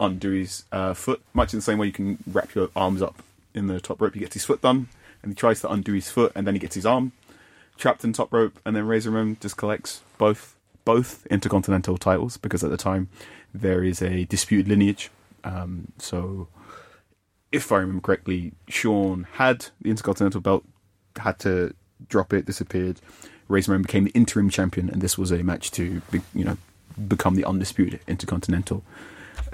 undo 0.00 0.30
his 0.30 0.64
uh, 0.72 0.94
foot. 0.94 1.22
Much 1.32 1.52
in 1.52 1.58
the 1.58 1.62
same 1.62 1.78
way 1.78 1.86
you 1.86 1.92
can 1.92 2.18
wrap 2.26 2.54
your 2.54 2.70
arms 2.74 3.02
up 3.02 3.22
in 3.54 3.66
the 3.68 3.80
top 3.80 4.00
rope. 4.00 4.14
He 4.14 4.20
gets 4.20 4.34
his 4.34 4.44
foot 4.44 4.60
done, 4.60 4.88
and 5.22 5.32
he 5.32 5.36
tries 5.36 5.60
to 5.60 5.70
undo 5.70 5.92
his 5.92 6.10
foot, 6.10 6.32
and 6.34 6.46
then 6.46 6.54
he 6.54 6.58
gets 6.58 6.74
his 6.74 6.86
arm 6.86 7.12
trapped 7.76 8.04
in 8.04 8.12
top 8.12 8.32
rope, 8.32 8.58
and 8.64 8.76
then 8.76 8.86
Razor 8.86 9.10
Ramon 9.10 9.36
just 9.40 9.56
collects 9.56 10.02
both 10.18 10.56
both 10.84 11.26
intercontinental 11.26 11.96
titles 11.96 12.36
because 12.36 12.64
at 12.64 12.70
the 12.70 12.76
time 12.76 13.08
there 13.54 13.84
is 13.84 14.02
a 14.02 14.24
disputed 14.24 14.68
lineage. 14.68 15.10
Um, 15.44 15.92
so, 15.98 16.48
if 17.50 17.70
I 17.70 17.76
remember 17.76 18.00
correctly, 18.00 18.52
Shawn 18.68 19.26
had 19.34 19.66
the 19.80 19.90
intercontinental 19.90 20.40
belt, 20.40 20.64
had 21.16 21.38
to 21.40 21.74
drop 22.08 22.32
it, 22.32 22.46
disappeared. 22.46 23.00
Razor 23.48 23.72
Ramon 23.72 23.82
became 23.82 24.04
the 24.04 24.10
interim 24.10 24.50
champion, 24.50 24.88
and 24.88 25.02
this 25.02 25.18
was 25.18 25.30
a 25.30 25.42
match 25.42 25.70
to 25.72 26.00
be, 26.10 26.20
you 26.34 26.44
know 26.44 26.56
become 27.08 27.36
the 27.36 27.44
undisputed 27.44 28.00
intercontinental 28.06 28.84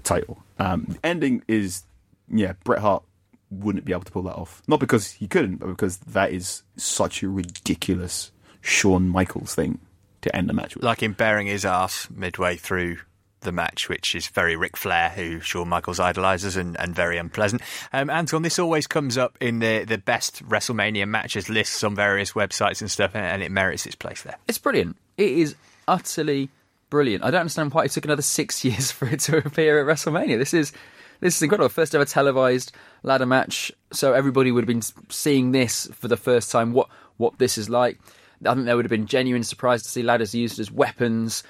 title. 0.02 0.42
Um, 0.58 0.86
the 0.88 1.06
ending 1.06 1.42
is 1.46 1.84
yeah, 2.28 2.54
Bret 2.64 2.80
Hart 2.80 3.04
wouldn't 3.50 3.84
be 3.84 3.92
able 3.92 4.02
to 4.02 4.12
pull 4.12 4.22
that 4.22 4.34
off. 4.34 4.62
Not 4.66 4.80
because 4.80 5.12
he 5.12 5.26
couldn't, 5.26 5.56
but 5.56 5.68
because 5.68 5.98
that 5.98 6.32
is 6.32 6.62
such 6.76 7.22
a 7.22 7.28
ridiculous 7.28 8.30
Shawn 8.60 9.08
Michaels 9.08 9.54
thing 9.54 9.78
to 10.22 10.34
end 10.34 10.48
the 10.48 10.52
match 10.52 10.74
with. 10.74 10.84
Like 10.84 11.02
him 11.02 11.12
baring 11.12 11.46
his 11.46 11.64
ass 11.64 12.08
midway 12.10 12.56
through 12.56 12.98
the 13.40 13.52
match, 13.52 13.88
which 13.88 14.14
is 14.14 14.26
very 14.28 14.56
Ric 14.56 14.76
Flair, 14.76 15.10
who 15.10 15.40
Shawn 15.40 15.68
Michaels 15.68 16.00
idolises, 16.00 16.56
and, 16.56 16.78
and 16.78 16.94
very 16.94 17.16
unpleasant. 17.18 17.62
Um, 17.92 18.10
Anton, 18.10 18.42
this 18.42 18.58
always 18.58 18.86
comes 18.86 19.16
up 19.16 19.38
in 19.40 19.60
the, 19.60 19.84
the 19.84 19.98
best 19.98 20.46
WrestleMania 20.48 21.06
matches 21.06 21.48
lists 21.48 21.84
on 21.84 21.94
various 21.94 22.32
websites 22.32 22.80
and 22.80 22.90
stuff, 22.90 23.12
and, 23.14 23.24
and 23.24 23.42
it 23.42 23.50
merits 23.50 23.86
its 23.86 23.94
place 23.94 24.22
there. 24.22 24.36
It's 24.48 24.58
brilliant. 24.58 24.96
It 25.16 25.30
is 25.30 25.54
utterly 25.86 26.50
brilliant. 26.90 27.24
I 27.24 27.30
don't 27.30 27.40
understand 27.40 27.72
why 27.72 27.84
it 27.84 27.90
took 27.92 28.04
another 28.04 28.22
six 28.22 28.64
years 28.64 28.90
for 28.90 29.08
it 29.08 29.20
to 29.20 29.38
appear 29.38 29.80
at 29.80 29.86
WrestleMania. 29.86 30.38
This 30.38 30.54
is 30.54 30.72
this 31.20 31.36
is 31.36 31.42
incredible. 31.42 31.68
First 31.68 31.94
ever 31.94 32.04
televised 32.04 32.72
ladder 33.02 33.26
match, 33.26 33.72
so 33.92 34.12
everybody 34.12 34.52
would 34.52 34.62
have 34.62 34.68
been 34.68 34.82
seeing 35.08 35.52
this 35.52 35.88
for 35.92 36.08
the 36.08 36.16
first 36.16 36.50
time. 36.50 36.72
What 36.72 36.88
what 37.16 37.38
this 37.38 37.58
is 37.58 37.68
like. 37.68 37.98
I 38.44 38.54
think 38.54 38.66
there 38.66 38.76
would 38.76 38.84
have 38.84 38.90
been 38.90 39.06
genuine 39.06 39.42
surprise 39.42 39.82
to 39.82 39.88
see 39.88 40.02
ladders 40.02 40.34
used 40.34 40.60
as 40.60 40.70
weapons. 40.70 41.42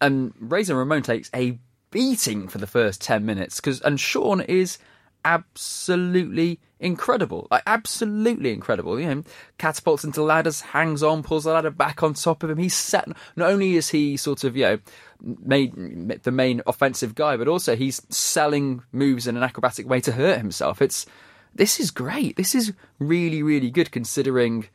And 0.00 0.34
Razor 0.38 0.76
Ramon 0.76 1.02
takes 1.02 1.30
a 1.34 1.58
beating 1.90 2.48
for 2.48 2.58
the 2.58 2.66
first 2.66 3.00
ten 3.00 3.24
minutes 3.24 3.56
because 3.56 3.80
and 3.80 3.98
Shawn 3.98 4.40
is 4.42 4.78
absolutely 5.24 6.60
incredible, 6.80 7.48
like 7.50 7.62
absolutely 7.66 8.52
incredible. 8.52 8.98
You 8.98 9.14
know, 9.14 9.24
catapults 9.58 10.04
into 10.04 10.22
ladders, 10.22 10.60
hangs 10.60 11.02
on, 11.02 11.22
pulls 11.22 11.44
the 11.44 11.52
ladder 11.52 11.70
back 11.70 12.02
on 12.02 12.14
top 12.14 12.42
of 12.42 12.50
him. 12.50 12.58
He's 12.58 12.74
set. 12.74 13.08
Not 13.36 13.50
only 13.50 13.76
is 13.76 13.90
he 13.90 14.16
sort 14.16 14.44
of 14.44 14.56
you 14.56 14.64
know 14.64 14.78
made 15.20 16.22
the 16.22 16.30
main 16.30 16.62
offensive 16.66 17.14
guy, 17.14 17.36
but 17.36 17.48
also 17.48 17.76
he's 17.76 18.02
selling 18.08 18.82
moves 18.92 19.26
in 19.26 19.36
an 19.36 19.42
acrobatic 19.42 19.88
way 19.88 20.00
to 20.00 20.12
hurt 20.12 20.38
himself. 20.38 20.80
It's 20.80 21.06
this 21.54 21.80
is 21.80 21.90
great. 21.90 22.36
This 22.36 22.54
is 22.54 22.72
really 22.98 23.42
really 23.42 23.70
good 23.70 23.90
considering 23.90 24.68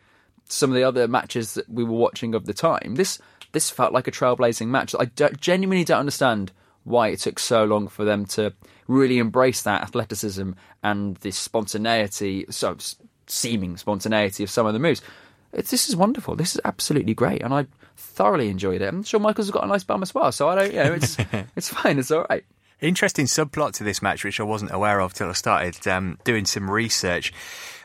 some 0.45 0.69
of 0.69 0.75
the 0.75 0.83
other 0.83 1.07
matches 1.07 1.53
that 1.53 1.69
we 1.69 1.83
were 1.83 1.91
watching 1.91 2.35
of 2.35 2.45
the 2.45 2.53
time. 2.53 2.95
This 2.95 3.19
this 3.53 3.69
felt 3.69 3.93
like 3.93 4.07
a 4.07 4.11
trailblazing 4.11 4.67
match. 4.67 4.95
I 4.99 5.05
don't, 5.05 5.39
genuinely 5.39 5.85
don't 5.85 5.99
understand 5.99 6.51
why 6.83 7.09
it 7.09 7.19
took 7.19 7.39
so 7.39 7.63
long 7.63 7.87
for 7.87 8.05
them 8.05 8.25
to 8.25 8.53
really 8.87 9.17
embrace 9.17 9.61
that 9.63 9.81
athleticism 9.81 10.51
and 10.83 11.15
the 11.17 11.31
spontaneity, 11.31 12.45
so 12.49 12.77
seeming 13.27 13.77
spontaneity 13.77 14.43
of 14.43 14.49
some 14.49 14.65
of 14.65 14.73
the 14.73 14.79
moves. 14.79 15.01
It's, 15.53 15.71
this 15.71 15.87
is 15.87 15.95
wonderful. 15.95 16.35
This 16.35 16.55
is 16.55 16.61
absolutely 16.65 17.13
great, 17.13 17.41
and 17.41 17.53
I 17.53 17.67
thoroughly 17.95 18.49
enjoyed 18.49 18.81
it. 18.81 18.87
I'm 18.87 19.03
sure 19.03 19.19
Michaels 19.19 19.51
got 19.51 19.63
a 19.63 19.67
nice 19.67 19.83
bum 19.83 20.01
as 20.01 20.13
well, 20.13 20.31
so 20.31 20.49
I 20.49 20.55
don't, 20.55 20.73
you 20.73 20.83
know, 20.83 20.93
it's 20.93 21.17
it's 21.55 21.69
fine. 21.69 21.99
It's 21.99 22.11
all 22.11 22.25
right. 22.29 22.43
Interesting 22.81 23.27
subplot 23.27 23.73
to 23.73 23.83
this 23.83 24.01
match, 24.01 24.25
which 24.25 24.39
I 24.39 24.43
wasn't 24.43 24.73
aware 24.73 24.99
of 24.99 25.13
till 25.13 25.29
I 25.29 25.33
started 25.33 25.87
um, 25.87 26.17
doing 26.25 26.45
some 26.45 26.69
research. 26.69 27.31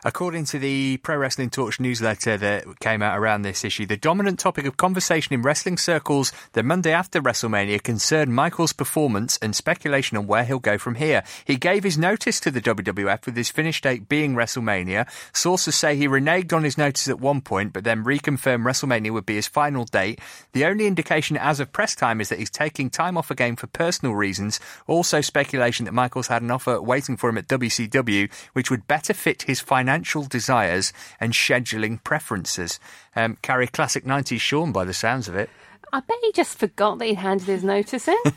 According 0.04 0.44
to 0.46 0.60
the 0.60 0.98
Pro 0.98 1.16
Wrestling 1.16 1.50
Torch 1.50 1.80
newsletter 1.80 2.36
that 2.36 2.78
came 2.78 3.02
out 3.02 3.18
around 3.18 3.42
this 3.42 3.64
issue, 3.64 3.84
the 3.84 3.96
dominant 3.96 4.38
topic 4.38 4.64
of 4.64 4.76
conversation 4.76 5.34
in 5.34 5.42
wrestling 5.42 5.76
circles 5.76 6.32
the 6.52 6.62
Monday 6.62 6.92
after 6.92 7.20
WrestleMania 7.20 7.82
concerned 7.82 8.32
Michaels' 8.32 8.72
performance 8.72 9.38
and 9.42 9.56
speculation 9.56 10.16
on 10.16 10.28
where 10.28 10.44
he'll 10.44 10.60
go 10.60 10.78
from 10.78 10.94
here. 10.94 11.24
He 11.44 11.56
gave 11.56 11.82
his 11.82 11.98
notice 11.98 12.38
to 12.40 12.52
the 12.52 12.60
WWF 12.60 13.26
with 13.26 13.36
his 13.36 13.50
finish 13.50 13.80
date 13.80 14.08
being 14.08 14.36
WrestleMania. 14.36 15.08
Sources 15.34 15.74
say 15.74 15.96
he 15.96 16.06
reneged 16.06 16.52
on 16.52 16.62
his 16.62 16.78
notice 16.78 17.08
at 17.08 17.18
one 17.18 17.40
point, 17.40 17.72
but 17.72 17.82
then 17.82 18.04
reconfirmed 18.04 18.62
WrestleMania 18.62 19.10
would 19.10 19.26
be 19.26 19.34
his 19.34 19.48
final 19.48 19.84
date. 19.84 20.20
The 20.52 20.64
only 20.64 20.86
indication 20.86 21.36
as 21.36 21.58
of 21.58 21.72
press 21.72 21.96
time 21.96 22.20
is 22.20 22.28
that 22.28 22.38
he's 22.38 22.50
taking 22.50 22.88
time 22.88 23.16
off 23.16 23.32
again 23.32 23.56
for 23.56 23.66
personal 23.66 24.14
reasons. 24.14 24.60
Also, 24.86 25.20
speculation 25.20 25.86
that 25.86 25.92
Michaels 25.92 26.28
had 26.28 26.42
an 26.42 26.52
offer 26.52 26.80
waiting 26.80 27.16
for 27.16 27.28
him 27.28 27.38
at 27.38 27.48
WCW, 27.48 28.30
which 28.52 28.70
would 28.70 28.86
better 28.86 29.12
fit 29.12 29.42
his 29.42 29.58
financial 29.58 29.87
desires 30.28 30.92
and 31.20 31.32
scheduling 31.32 32.02
preferences. 32.02 32.80
Um, 33.16 33.36
Carrie, 33.42 33.66
classic 33.66 34.04
90s 34.04 34.40
Shawn 34.40 34.72
by 34.72 34.84
the 34.84 34.94
sounds 34.94 35.28
of 35.28 35.34
it. 35.34 35.50
I 35.92 36.00
bet 36.00 36.18
he 36.20 36.32
just 36.32 36.58
forgot 36.58 36.98
that 36.98 37.06
he'd 37.06 37.14
handed 37.14 37.46
his 37.46 37.64
notice 37.64 38.08
in. 38.08 38.16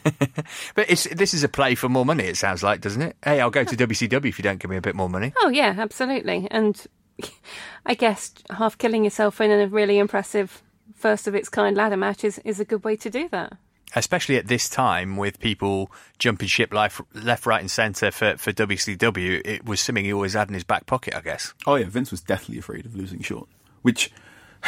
But 0.74 0.90
it's, 0.90 1.04
this 1.06 1.34
is 1.34 1.44
a 1.44 1.50
play 1.50 1.76
for 1.76 1.90
more 1.90 2.06
money, 2.06 2.24
it 2.24 2.38
sounds 2.38 2.64
like, 2.64 2.82
doesn't 2.82 3.02
it? 3.02 3.16
Hey, 3.24 3.42
I'll 3.42 3.50
go 3.50 3.64
to 3.64 3.76
WCW 3.88 4.26
if 4.26 4.40
you 4.40 4.44
don't 4.44 4.60
give 4.60 4.72
me 4.72 4.78
a 4.78 4.82
bit 4.82 4.96
more 4.96 5.10
money. 5.10 5.34
oh, 5.38 5.50
yeah, 5.50 5.76
absolutely. 5.78 6.48
And 6.50 6.86
I 7.86 7.94
guess 7.94 8.34
half 8.50 8.78
killing 8.78 9.04
yourself 9.04 9.42
in 9.42 9.52
a 9.52 9.68
really 9.68 9.98
impressive 10.00 10.64
first 10.96 11.28
of 11.28 11.36
its 11.36 11.50
kind 11.50 11.76
ladder 11.76 11.98
match 11.98 12.24
is, 12.24 12.40
is 12.46 12.60
a 12.60 12.66
good 12.66 12.84
way 12.84 12.96
to 12.96 13.10
do 13.10 13.28
that. 13.30 13.54
Especially 13.95 14.38
at 14.38 14.47
this 14.47 14.69
time 14.69 15.17
with 15.17 15.39
people 15.39 15.91
jumping 16.17 16.47
ship 16.47 16.73
left, 16.73 17.01
left 17.13 17.45
right, 17.45 17.62
and 17.62 17.69
centre 17.69 18.12
for, 18.12 18.38
for 18.38 18.54
WCW, 18.54 19.41
it 19.43 19.65
was 19.65 19.82
something 19.82 20.06
he 20.06 20.13
always 20.13 20.34
had 20.34 20.47
in 20.47 20.54
his 20.54 20.63
back 20.63 20.86
pocket, 20.86 21.15
I 21.15 21.21
guess. 21.21 21.54
Oh 21.67 21.75
yeah, 21.75 21.88
Vince 21.88 22.12
was 22.12 22.21
deathly 22.21 22.58
afraid 22.58 22.86
of 22.86 22.95
losing 22.95 23.21
Shawn, 23.21 23.47
which 23.82 24.12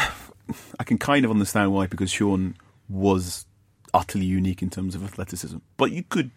I 0.80 0.84
can 0.84 0.98
kind 0.98 1.24
of 1.24 1.32
understand 1.32 1.72
why 1.72 1.88
because 1.88 2.12
Shawn 2.12 2.56
was 2.90 3.46
utterly 3.94 4.26
unique 4.26 4.62
in 4.62 4.70
terms 4.70 4.96
of 4.96 5.04
athleticism. 5.04 5.58
But 5.78 5.92
you 5.92 6.04
could, 6.04 6.32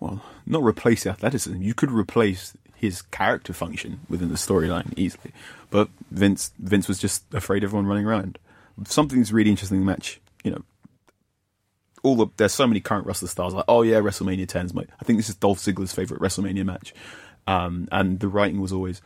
well, 0.00 0.22
not 0.46 0.62
replace 0.62 1.06
athleticism. 1.06 1.62
You 1.62 1.74
could 1.74 1.90
replace 1.90 2.56
his 2.74 3.02
character 3.02 3.52
function 3.52 4.00
within 4.08 4.28
the 4.28 4.36
storyline 4.36 4.92
easily. 4.96 5.32
But 5.70 5.88
Vince, 6.10 6.52
Vince 6.58 6.86
was 6.86 6.98
just 6.98 7.24
afraid 7.34 7.64
of 7.64 7.70
everyone 7.70 7.86
running 7.86 8.06
around. 8.06 8.38
Something's 8.86 9.32
really 9.32 9.50
interesting 9.50 9.78
in 9.78 9.86
the 9.86 9.90
match. 9.90 10.20
You 10.44 10.52
know, 10.52 10.62
all 12.02 12.16
the 12.16 12.26
there's 12.36 12.52
so 12.52 12.66
many 12.66 12.80
current 12.80 13.06
wrestler 13.06 13.28
stars 13.28 13.54
like 13.54 13.64
oh 13.68 13.82
yeah 13.82 13.96
WrestleMania 13.96 14.46
10 14.46 14.66
is 14.66 14.74
my 14.74 14.84
I 15.00 15.04
think 15.04 15.18
this 15.18 15.28
is 15.28 15.34
Dolph 15.34 15.58
Ziggler's 15.58 15.92
favorite 15.92 16.20
WrestleMania 16.20 16.64
match, 16.64 16.94
um, 17.46 17.88
and 17.90 18.20
the 18.20 18.28
writing 18.28 18.60
was 18.60 18.72
always 18.72 19.00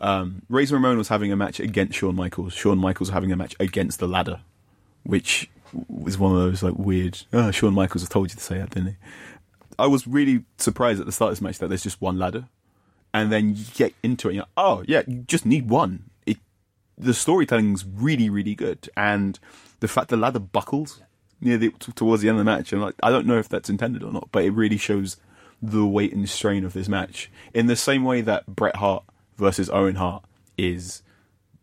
um, 0.00 0.42
Razor 0.48 0.76
Ramon 0.76 0.98
was 0.98 1.08
having 1.08 1.32
a 1.32 1.36
match 1.36 1.60
against 1.60 1.98
Shawn 1.98 2.14
Michaels. 2.14 2.52
Shawn 2.52 2.78
Michaels 2.78 3.10
having 3.10 3.32
a 3.32 3.36
match 3.36 3.56
against 3.58 3.98
the 3.98 4.08
ladder, 4.08 4.40
which 5.04 5.48
was 5.88 6.18
one 6.18 6.32
of 6.32 6.38
those 6.38 6.62
like 6.62 6.74
weird. 6.76 7.22
Oh, 7.32 7.50
Shawn 7.50 7.74
Michaels 7.74 8.02
has 8.02 8.08
told 8.08 8.30
you 8.30 8.36
to 8.36 8.42
say 8.42 8.58
that, 8.58 8.70
didn't 8.70 8.90
he? 8.90 8.96
I 9.78 9.86
was 9.86 10.06
really 10.06 10.44
surprised 10.58 11.00
at 11.00 11.06
the 11.06 11.12
start 11.12 11.30
of 11.30 11.36
this 11.36 11.42
match 11.42 11.58
that 11.58 11.68
there's 11.68 11.82
just 11.82 12.00
one 12.00 12.18
ladder, 12.18 12.48
and 13.12 13.32
then 13.32 13.54
you 13.56 13.64
get 13.74 13.94
into 14.02 14.28
it. 14.28 14.32
And 14.32 14.36
you're 14.36 14.42
like, 14.42 14.50
oh 14.56 14.84
yeah, 14.86 15.02
you 15.06 15.24
just 15.26 15.46
need 15.46 15.68
one. 15.68 16.10
It 16.26 16.38
the 16.98 17.14
storytelling's 17.14 17.84
really 17.84 18.28
really 18.30 18.54
good, 18.54 18.88
and 18.96 19.38
the 19.80 19.88
fact 19.88 20.08
the 20.08 20.16
ladder 20.16 20.38
buckles 20.38 21.02
near 21.40 21.58
the 21.58 21.70
t- 21.70 21.92
towards 21.92 22.22
the 22.22 22.28
end 22.28 22.38
of 22.38 22.44
the 22.44 22.50
match, 22.50 22.72
and 22.72 22.80
like 22.82 22.94
I 23.02 23.10
don't 23.10 23.26
know 23.26 23.38
if 23.38 23.48
that's 23.48 23.68
intended 23.70 24.02
or 24.02 24.12
not, 24.12 24.28
but 24.32 24.44
it 24.44 24.50
really 24.50 24.76
shows 24.78 25.16
the 25.62 25.86
weight 25.86 26.12
and 26.12 26.28
strain 26.28 26.64
of 26.64 26.72
this 26.74 26.88
match 26.88 27.30
in 27.54 27.66
the 27.66 27.76
same 27.76 28.04
way 28.04 28.20
that 28.20 28.46
Bret 28.46 28.76
Hart 28.76 29.04
versus 29.36 29.70
Owen 29.70 29.94
Hart 29.96 30.24
is 30.58 31.02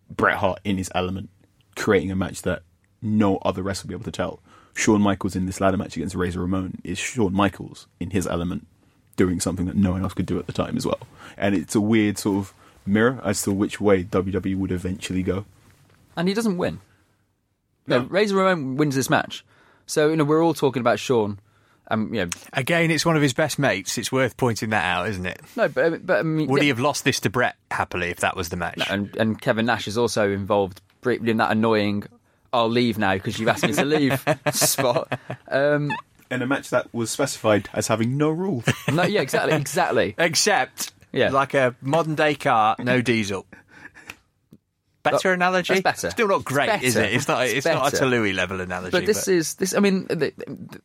Bret 0.09 0.37
Hart 0.37 0.59
in 0.63 0.77
his 0.77 0.89
element, 0.95 1.29
creating 1.75 2.11
a 2.11 2.15
match 2.15 2.41
that 2.43 2.63
no 3.01 3.37
other 3.37 3.61
wrestler 3.61 3.87
will 3.87 3.89
be 3.99 4.01
able 4.01 4.11
to 4.11 4.17
tell. 4.17 4.39
Shawn 4.75 5.01
Michaels 5.01 5.35
in 5.35 5.45
this 5.45 5.61
ladder 5.61 5.77
match 5.77 5.95
against 5.95 6.15
Razor 6.15 6.39
Ramon 6.39 6.81
is 6.83 6.97
Shawn 6.97 7.33
Michaels 7.33 7.87
in 7.99 8.09
his 8.09 8.25
element, 8.25 8.65
doing 9.15 9.39
something 9.39 9.67
that 9.67 9.75
no 9.75 9.91
one 9.91 10.01
else 10.01 10.13
could 10.13 10.25
do 10.25 10.39
at 10.39 10.47
the 10.47 10.53
time 10.53 10.75
as 10.77 10.85
well. 10.85 10.99
And 11.37 11.53
it's 11.53 11.75
a 11.75 11.81
weird 11.81 12.17
sort 12.17 12.37
of 12.37 12.53
mirror 12.85 13.21
as 13.23 13.43
to 13.43 13.51
which 13.51 13.79
way 13.79 14.03
WWE 14.03 14.57
would 14.57 14.71
eventually 14.71 15.21
go. 15.21 15.45
and 16.17 16.27
he 16.27 16.33
doesn't 16.33 16.57
win. 16.57 16.79
No. 17.85 17.99
No, 17.99 18.05
Razor 18.07 18.35
Ramon 18.35 18.77
wins 18.77 18.95
this 18.95 19.09
match. 19.11 19.45
So 19.85 20.09
you 20.09 20.15
know 20.15 20.23
we're 20.23 20.43
all 20.43 20.53
talking 20.53 20.79
about 20.81 20.99
Shawn. 20.99 21.39
Um, 21.91 22.13
you 22.13 22.23
know, 22.23 22.29
Again, 22.53 22.91
it's 22.91 23.05
one 23.05 23.17
of 23.17 23.21
his 23.21 23.33
best 23.33 23.59
mates. 23.59 23.97
It's 23.97 24.09
worth 24.11 24.37
pointing 24.37 24.69
that 24.69 24.85
out, 24.85 25.09
isn't 25.09 25.25
it? 25.25 25.41
no, 25.57 25.67
but 25.67 26.05
but 26.05 26.19
I 26.19 26.23
mean, 26.23 26.47
Would 26.47 26.59
yeah, 26.59 26.63
he 26.63 26.67
have 26.69 26.79
lost 26.79 27.03
this 27.03 27.19
to 27.21 27.29
Bret 27.29 27.55
happily 27.71 28.09
if 28.09 28.21
that 28.21 28.35
was 28.37 28.49
the 28.49 28.55
match? 28.55 28.81
and 28.89 29.13
and 29.17 29.39
Kevin 29.39 29.65
Nash 29.65 29.87
is 29.87 29.97
also 29.97 30.31
involved 30.31 30.81
briefly 31.01 31.31
in 31.31 31.37
that 31.37 31.51
annoying. 31.51 32.03
I'll 32.53 32.69
leave 32.69 32.97
now 32.97 33.13
because 33.15 33.37
you've 33.39 33.49
asked 33.49 33.63
me 33.63 33.73
to 33.73 33.83
leave 33.85 34.23
spot. 34.53 35.19
Um, 35.49 35.91
In 36.31 36.41
a 36.41 36.47
match 36.47 36.69
that 36.69 36.91
was 36.93 37.09
specified 37.11 37.67
as 37.73 37.87
having 37.87 38.15
no 38.17 38.29
rules. 38.29 38.63
no, 38.91 39.03
yeah, 39.03 39.21
exactly, 39.21 39.53
exactly. 39.53 40.15
Except, 40.19 40.93
Yeah. 41.11 41.29
like 41.31 41.53
a 41.55 41.75
modern 41.81 42.15
day 42.15 42.35
car, 42.35 42.75
no 42.79 43.01
diesel. 43.01 43.45
Better 45.03 45.33
analogy? 45.33 45.73
that's 45.73 46.01
better. 46.01 46.11
Still 46.11 46.29
not 46.29 46.43
great, 46.43 46.81
is 46.81 46.95
it? 46.95 47.13
It's 47.13 47.27
not. 47.27 47.43
It's, 47.43 47.53
It's 47.53 47.65
not 47.65 47.89
a 47.89 47.91
better. 47.91 48.33
Level 48.33 48.61
analogy. 48.61 48.91
But 48.91 49.05
this 49.05 49.27
is 49.27 49.55
this. 49.55 49.75
I 49.75 49.79
mean, 49.79 50.05
the, 50.07 50.33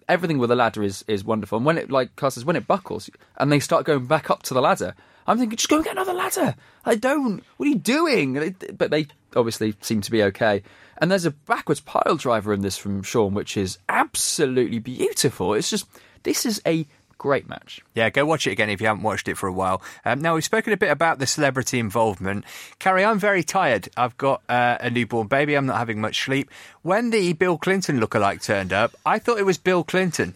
everything 0.08 0.38
with 0.38 0.50
the 0.50 0.56
ladder 0.56 0.82
is 0.82 1.04
is 1.06 1.24
wonderful. 1.24 1.56
And 1.58 1.64
when 1.66 1.78
it 1.78 1.90
like 1.90 2.16
Carl 2.16 2.30
says, 2.30 2.44
when 2.44 2.56
it 2.56 2.66
buckles 2.66 3.08
and 3.36 3.50
they 3.52 3.60
start 3.60 3.84
going 3.84 4.06
back 4.06 4.28
up 4.30 4.42
to 4.44 4.54
the 4.54 4.60
ladder, 4.60 4.94
I'm 5.26 5.38
thinking, 5.38 5.56
just 5.56 5.68
go 5.68 5.76
and 5.76 5.84
get 5.84 5.92
another 5.92 6.14
ladder. 6.14 6.54
I 6.84 6.96
don't. 6.96 7.42
What 7.56 7.66
are 7.66 7.70
you 7.70 7.78
doing? 7.78 8.56
But 8.76 8.90
they 8.90 9.06
obviously 9.36 9.74
seem 9.80 10.00
to 10.00 10.10
be 10.10 10.22
okay. 10.24 10.62
And 10.98 11.10
there's 11.10 11.26
a 11.26 11.30
backwards 11.30 11.80
pile 11.80 12.16
driver 12.16 12.52
in 12.52 12.62
this 12.62 12.76
from 12.76 13.02
Shawn, 13.02 13.34
which 13.34 13.56
is 13.56 13.78
absolutely 13.88 14.80
beautiful. 14.80 15.54
It's 15.54 15.70
just 15.70 15.86
this 16.24 16.44
is 16.44 16.60
a 16.66 16.86
great 17.18 17.48
match. 17.48 17.80
Yeah, 17.94 18.10
go 18.10 18.24
watch 18.24 18.46
it 18.46 18.52
again 18.52 18.70
if 18.70 18.80
you 18.80 18.86
haven't 18.86 19.02
watched 19.02 19.28
it 19.28 19.36
for 19.36 19.48
a 19.48 19.52
while. 19.52 19.82
Um, 20.04 20.20
now, 20.20 20.34
we've 20.34 20.44
spoken 20.44 20.72
a 20.72 20.76
bit 20.76 20.90
about 20.90 21.18
the 21.18 21.26
celebrity 21.26 21.78
involvement. 21.78 22.44
Carrie, 22.78 23.04
I'm 23.04 23.18
very 23.18 23.42
tired. 23.42 23.88
I've 23.96 24.16
got 24.16 24.42
uh, 24.48 24.78
a 24.80 24.88
newborn 24.90 25.26
baby. 25.26 25.54
I'm 25.54 25.66
not 25.66 25.78
having 25.78 26.00
much 26.00 26.24
sleep. 26.24 26.50
When 26.82 27.10
the 27.10 27.32
Bill 27.34 27.58
Clinton 27.58 28.00
lookalike 28.00 28.42
turned 28.42 28.72
up, 28.72 28.94
I 29.04 29.18
thought 29.18 29.38
it 29.38 29.46
was 29.46 29.58
Bill 29.58 29.84
Clinton. 29.84 30.34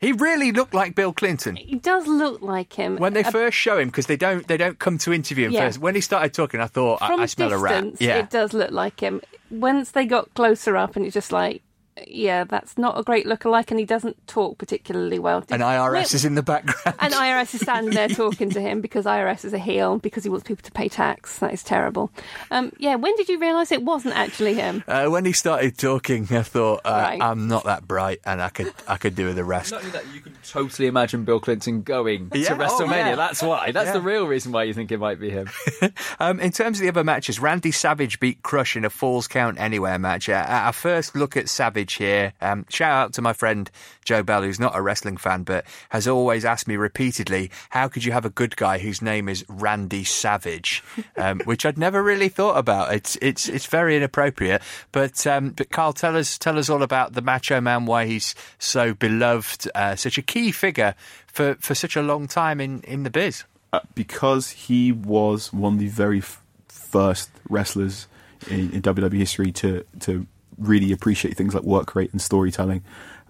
He 0.00 0.12
really 0.12 0.52
looked 0.52 0.74
like 0.74 0.94
Bill 0.94 1.12
Clinton. 1.12 1.56
He 1.56 1.74
does 1.74 2.06
look 2.06 2.40
like 2.40 2.72
him. 2.74 2.98
When 2.98 3.14
they 3.14 3.24
Uh, 3.24 3.32
first 3.32 3.56
show 3.56 3.78
him, 3.78 3.88
because 3.88 4.06
they 4.06 4.16
don't 4.16 4.46
they 4.46 4.56
don't 4.56 4.78
come 4.78 4.96
to 4.98 5.12
interview 5.12 5.46
him 5.46 5.52
Yeah. 5.52 5.66
first. 5.66 5.78
When 5.80 5.96
he 5.96 6.00
started 6.00 6.32
talking, 6.32 6.60
I 6.60 6.66
thought 6.68 7.02
I, 7.02 7.08
from 7.08 7.20
I 7.20 7.26
smell 7.26 7.48
distance, 7.48 7.60
a 7.60 7.64
rat. 7.64 8.00
Yeah, 8.00 8.18
it 8.18 8.30
does 8.30 8.52
look 8.52 8.70
like 8.70 9.00
him. 9.00 9.20
Once 9.50 9.90
they 9.90 10.06
got 10.06 10.32
closer 10.34 10.76
up, 10.76 10.94
and 10.94 11.04
it's 11.04 11.14
just 11.14 11.32
like, 11.32 11.62
yeah, 12.06 12.44
that's 12.44 12.78
not 12.78 12.98
a 12.98 13.02
great 13.02 13.26
lookalike, 13.26 13.70
and 13.70 13.80
he 13.80 13.86
doesn't 13.86 14.26
talk 14.26 14.58
particularly 14.58 15.18
well. 15.18 15.44
and 15.50 15.62
IRS 15.62 16.14
is 16.14 16.24
in 16.24 16.34
the 16.34 16.42
background. 16.42 16.96
And 17.00 17.12
IRS 17.12 17.54
is 17.54 17.60
standing 17.62 17.94
there 17.94 18.08
talking 18.08 18.50
to 18.50 18.60
him 18.60 18.80
because 18.80 19.04
IRS 19.06 19.44
is 19.44 19.52
a 19.52 19.58
heel 19.58 19.98
because 19.98 20.24
he 20.24 20.30
wants 20.30 20.46
people 20.46 20.62
to 20.64 20.72
pay 20.72 20.88
tax. 20.88 21.38
That 21.38 21.52
is 21.52 21.62
terrible. 21.62 22.10
Um, 22.50 22.72
yeah, 22.78 22.94
when 22.96 23.14
did 23.16 23.28
you 23.28 23.38
realise 23.38 23.72
it 23.72 23.82
wasn't 23.82 24.16
actually 24.16 24.54
him? 24.54 24.84
Uh, 24.86 25.06
when 25.08 25.24
he 25.24 25.32
started 25.32 25.76
talking, 25.78 26.26
I 26.30 26.42
thought 26.42 26.82
uh, 26.84 26.90
Right. 26.90 27.22
I'm 27.22 27.48
not 27.48 27.64
that 27.64 27.86
bright, 27.86 28.20
and 28.24 28.40
I 28.42 28.48
could 28.50 28.72
I 28.86 28.96
could 28.96 29.14
do 29.14 29.32
the 29.32 29.44
rest. 29.44 29.72
Not 29.72 29.80
only 29.80 29.92
that, 29.92 30.04
you 30.14 30.20
could 30.20 30.34
totally 30.44 30.88
imagine 30.88 31.24
Bill 31.24 31.40
Clinton 31.40 31.82
going 31.82 32.30
Yeah, 32.34 32.48
to 32.48 32.54
oh, 32.54 32.58
WrestleMania. 32.58 32.90
yeah. 32.90 33.14
That's 33.16 33.42
why. 33.42 33.72
That's 33.72 33.86
Yeah. 33.88 33.92
the 33.94 34.00
real 34.00 34.26
reason 34.26 34.52
why 34.52 34.64
you 34.64 34.74
think 34.74 34.92
it 34.92 34.98
might 34.98 35.18
be 35.20 35.30
him. 35.30 35.48
Um, 36.20 36.40
in 36.40 36.50
terms 36.52 36.78
of 36.78 36.82
the 36.82 36.88
other 36.88 37.04
matches, 37.04 37.38
Randy 37.38 37.70
Savage 37.70 38.18
beat 38.18 38.42
Crush 38.42 38.76
in 38.76 38.84
a 38.84 38.90
Falls 38.90 39.28
Count 39.28 39.58
Anywhere 39.60 39.98
match. 39.98 40.28
Uh, 40.28 40.44
our 40.48 40.72
first 40.72 41.14
look 41.14 41.36
at 41.36 41.48
Savage 41.48 41.87
here. 41.96 42.32
Um, 42.40 42.64
shout 42.68 42.92
out 42.92 43.12
to 43.14 43.22
my 43.22 43.32
friend 43.32 43.70
Joe 44.04 44.22
Bell, 44.22 44.42
who's 44.42 44.60
not 44.60 44.76
a 44.76 44.82
wrestling 44.82 45.16
fan, 45.16 45.42
but 45.42 45.64
has 45.90 46.06
always 46.08 46.44
asked 46.44 46.68
me 46.68 46.76
repeatedly, 46.76 47.50
how 47.70 47.88
could 47.88 48.04
you 48.04 48.12
have 48.12 48.24
a 48.24 48.30
good 48.30 48.56
guy 48.56 48.78
whose 48.78 49.00
name 49.02 49.28
is 49.28 49.44
Randy 49.48 50.04
Savage? 50.04 50.82
Um, 51.16 51.40
which 51.40 51.66
I'd 51.66 51.78
never 51.78 52.00
really 52.02 52.28
thought 52.28 52.56
about. 52.56 52.94
It's 52.94 53.16
it's 53.20 53.48
it's 53.48 53.66
very 53.66 53.96
inappropriate. 53.96 54.62
But 54.92 55.26
um, 55.26 55.50
but 55.50 55.70
Carl, 55.70 55.92
tell 55.92 56.16
us 56.16 56.38
tell 56.38 56.56
us 56.58 56.70
all 56.70 56.82
about 56.84 57.14
the 57.14 57.22
Macho 57.22 57.60
Man, 57.60 57.86
why 57.86 58.06
he's 58.06 58.36
so 58.58 58.94
beloved, 58.94 59.68
uh, 59.74 59.96
such 59.96 60.16
a 60.16 60.22
key 60.22 60.52
figure 60.52 60.94
for, 61.26 61.56
for 61.56 61.74
such 61.74 61.96
a 61.96 62.02
long 62.02 62.28
time 62.28 62.60
in, 62.60 62.82
in 62.82 63.02
the 63.02 63.10
biz. 63.10 63.42
uh, 63.72 63.80
because 63.96 64.50
he 64.50 64.92
was 64.92 65.52
one 65.52 65.74
of 65.74 65.78
the 65.80 65.88
very 65.88 66.18
f- 66.18 66.40
first 66.68 67.30
wrestlers 67.48 68.06
in, 68.48 68.70
in 68.72 68.82
WWE 68.82 69.14
history 69.18 69.50
to 69.52 69.84
to 70.00 70.26
really 70.58 70.92
appreciate 70.92 71.36
things 71.36 71.54
like 71.54 71.64
work 71.64 71.94
rate 71.94 72.12
and 72.12 72.20
storytelling. 72.20 72.84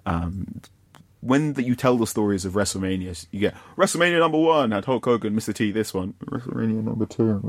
Um, 0.07 0.61
when 1.21 1.55
that 1.55 1.65
you 1.65 1.75
tell 1.75 1.97
the 1.97 2.07
stories 2.07 2.45
of 2.45 2.53
WrestleMania, 2.53 3.27
you 3.33 3.41
get 3.41 3.55
WrestleMania 3.77 4.21
number 4.21 4.39
one 4.39 4.71
had 4.71 4.85
Hulk 4.85 5.05
Hogan, 5.05 5.35
Mr. 5.35 5.53
T. 5.53 5.73
This 5.73 5.93
one, 5.93 6.15
WrestleMania 6.25 6.85
number 6.85 7.07
two, 7.07 7.41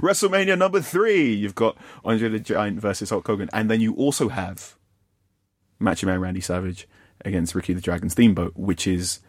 WrestleMania 0.00 0.56
number 0.56 0.80
three, 0.80 1.32
you've 1.32 1.56
got 1.56 1.76
Andre 2.04 2.28
the 2.28 2.38
Giant 2.38 2.80
versus 2.80 3.10
Hulk 3.10 3.26
Hogan, 3.26 3.50
and 3.52 3.70
then 3.70 3.80
you 3.80 3.94
also 3.94 4.28
have 4.28 4.76
Macho 5.80 6.06
Man 6.06 6.20
Randy 6.20 6.40
Savage 6.40 6.88
against 7.24 7.54
Ricky 7.54 7.72
the 7.72 7.80
Dragon 7.80 8.10
Steamboat, 8.10 8.56
which 8.56 8.86
is 8.86 9.20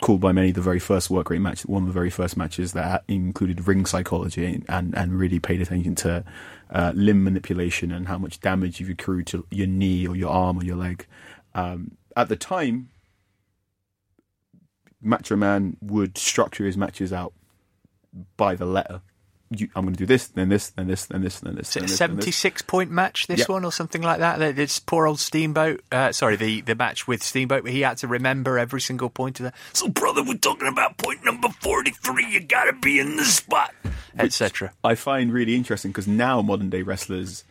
called 0.00 0.20
by 0.20 0.32
many 0.32 0.50
the 0.50 0.60
very 0.60 0.78
first 0.78 1.08
work 1.10 1.30
rate 1.30 1.40
match, 1.40 1.62
one 1.62 1.82
of 1.82 1.86
the 1.86 1.92
very 1.92 2.10
first 2.10 2.36
matches 2.36 2.72
that 2.72 3.04
included 3.08 3.66
ring 3.66 3.86
psychology 3.86 4.62
and, 4.68 4.96
and 4.96 5.18
really 5.18 5.40
paid 5.40 5.60
attention 5.60 5.94
to 5.94 6.24
uh, 6.70 6.92
limb 6.94 7.24
manipulation 7.24 7.90
and 7.90 8.08
how 8.08 8.18
much 8.18 8.40
damage 8.40 8.78
you've 8.78 8.90
accrued 8.90 9.26
to 9.26 9.46
your 9.50 9.66
knee 9.66 10.06
or 10.06 10.14
your 10.14 10.30
arm 10.30 10.58
or 10.58 10.64
your 10.64 10.76
leg. 10.76 11.06
Um, 11.54 11.96
at 12.16 12.28
the 12.28 12.36
time, 12.36 12.90
Macho 15.00 15.36
Man 15.36 15.76
would 15.80 16.18
structure 16.18 16.64
his 16.64 16.76
matches 16.76 17.12
out 17.12 17.32
by 18.36 18.54
the 18.54 18.66
letter. 18.66 19.00
You, 19.50 19.68
I'm 19.76 19.84
going 19.84 19.94
to 19.94 19.98
do 19.98 20.06
this, 20.06 20.26
then 20.26 20.48
this, 20.48 20.70
then 20.70 20.88
this, 20.88 21.06
then 21.06 21.22
this, 21.22 21.38
then 21.38 21.54
this. 21.54 21.72
Then 21.72 21.82
this, 21.82 21.98
then 21.98 22.16
this. 22.16 22.24
76 22.36 22.62
point 22.62 22.90
match, 22.90 23.28
this 23.28 23.40
Yep. 23.40 23.48
one, 23.48 23.64
or 23.64 23.70
something 23.70 24.02
like 24.02 24.18
that? 24.18 24.40
That 24.40 24.58
It's 24.58 24.80
poor 24.80 25.06
old 25.06 25.20
Steamboat. 25.20 25.82
Uh, 25.92 26.10
sorry, 26.10 26.34
the, 26.34 26.62
the 26.62 26.74
match 26.74 27.06
with 27.06 27.22
Steamboat, 27.22 27.68
he 27.68 27.82
had 27.82 27.98
to 27.98 28.08
remember 28.08 28.58
every 28.58 28.80
single 28.80 29.08
point 29.08 29.38
of 29.38 29.44
that. 29.44 29.54
So, 29.72 29.88
brother, 29.88 30.24
we're 30.24 30.38
talking 30.38 30.66
about 30.66 30.96
point 30.98 31.24
number 31.24 31.48
43. 31.60 32.26
You 32.28 32.40
got 32.40 32.64
to 32.64 32.72
be 32.72 32.98
in 32.98 33.16
the 33.16 33.24
spot, 33.24 33.72
etc. 34.18 34.72
I 34.82 34.96
find 34.96 35.32
really 35.32 35.54
interesting 35.54 35.92
because 35.92 36.08
now 36.08 36.42
modern 36.42 36.68
day 36.70 36.82
wrestlers 36.82 37.44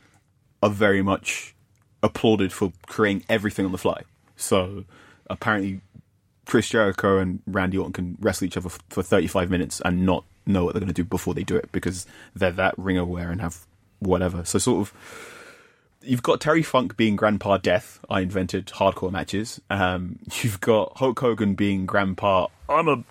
are 0.62 0.69
very 0.69 1.01
much 1.01 1.55
applauded 2.03 2.51
for 2.51 2.73
creating 2.88 3.23
everything 3.29 3.65
on 3.65 3.71
the 3.71 3.77
fly. 3.77 4.01
So 4.36 4.84
apparently, 5.29 5.79
Chris 6.45 6.67
Jericho 6.69 7.19
and 7.19 7.41
Randy 7.47 7.77
Orton 7.77 7.93
can 7.93 8.17
wrestle 8.19 8.45
each 8.47 8.58
other 8.58 8.69
for 8.89 9.01
35 9.01 9.49
minutes 9.49 9.81
and 9.84 10.05
not 10.05 10.25
know 10.45 10.65
what 10.65 10.73
they're 10.73 10.81
going 10.81 10.88
to 10.88 10.93
do 10.93 11.03
before 11.03 11.34
they 11.34 11.43
do 11.43 11.55
it 11.55 11.71
because 11.71 12.05
they're 12.36 12.51
that 12.51 12.77
ring 12.77 12.97
aware 12.97 13.31
and 13.31 13.41
have 13.41 13.65
whatever. 13.99 14.43
So 14.45 14.60
sort 14.60 14.81
of. 14.81 14.93
You've 16.01 16.21
got 16.21 16.39
Terry 16.39 16.62
Funk 16.62 16.97
being 16.97 17.15
Grandpa 17.15 17.58
Death. 17.58 17.99
I 18.12 18.19
invented 18.19 18.67
hardcore 18.67 19.12
matches. 19.12 19.60
Um, 19.71 20.19
you've 20.43 20.62
got 20.62 20.97
Hulk 20.97 21.19
Hogan 21.19 21.55
being 21.55 21.88
Grandpa. 21.88 22.47
I'm 22.69 22.88
a 22.88 23.03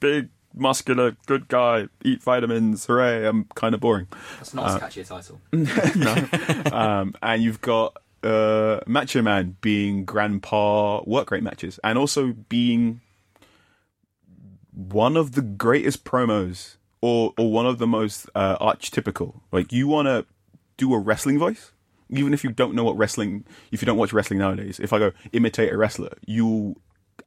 big, 0.00 0.30
muscular, 0.54 1.16
good 1.26 1.48
guy. 1.48 1.88
Eat 2.02 2.22
vitamins. 2.22 2.86
Hooray! 2.86 3.26
I'm 3.26 3.44
kind 3.54 3.74
of 3.74 3.80
boring. 3.80 4.08
That's 4.38 4.54
not 4.54 4.70
as 4.70 4.80
catchy 4.80 5.00
a 5.02 5.04
title. 5.04 5.40
um, 6.72 7.14
and 7.22 7.42
you've 7.42 7.60
got 7.60 7.96
uh, 8.22 8.80
Macho 8.86 9.22
Man 9.22 9.56
being 9.60 10.04
grandpa 10.04 11.02
work 11.04 11.30
rate 11.30 11.42
matches, 11.42 11.78
and 11.84 11.98
also 11.98 12.32
being 12.48 13.00
one 14.72 15.16
of 15.16 15.32
the 15.32 15.42
greatest 15.42 16.04
promos, 16.04 16.76
or 17.00 17.32
or 17.38 17.50
one 17.52 17.66
of 17.66 17.78
the 17.78 17.86
most 17.86 18.28
uh, 18.34 18.58
archetypical. 18.58 19.40
Like 19.52 19.72
you 19.72 19.88
want 19.88 20.06
to 20.06 20.26
do 20.76 20.92
a 20.94 20.98
wrestling 20.98 21.38
voice, 21.38 21.72
even 22.10 22.34
if 22.34 22.44
you 22.44 22.50
don't 22.50 22.74
know 22.74 22.84
what 22.84 22.96
wrestling, 22.96 23.44
if 23.72 23.82
you 23.82 23.86
don't 23.86 23.98
watch 23.98 24.12
wrestling 24.12 24.38
nowadays. 24.38 24.80
If 24.80 24.92
I 24.92 24.98
go 24.98 25.12
imitate 25.32 25.72
a 25.72 25.76
wrestler, 25.76 26.12
you 26.26 26.76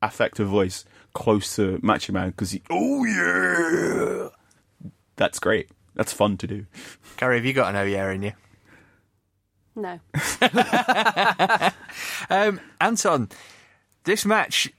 affect 0.02 0.40
a 0.40 0.46
voice 0.46 0.86
close 1.14 1.56
to 1.56 1.80
Macho 1.82 2.14
Man 2.14 2.30
because 2.30 2.58
oh 2.70 3.06
yeah, 3.06 4.30
that's 5.16 5.40
great. 5.40 5.70
That's 5.96 6.12
fun 6.12 6.38
to 6.38 6.48
do. 6.48 6.66
Carrie, 7.18 7.38
have 7.38 7.46
you 7.46 7.54
got 7.54 7.70
an 7.70 7.76
oh 7.76 7.84
yeah 7.84 8.12
in 8.12 8.24
you? 8.24 8.34
No. 9.76 10.00
Um, 12.30 12.60
Anton, 12.80 13.30
this 14.06 14.26
match 14.26 14.72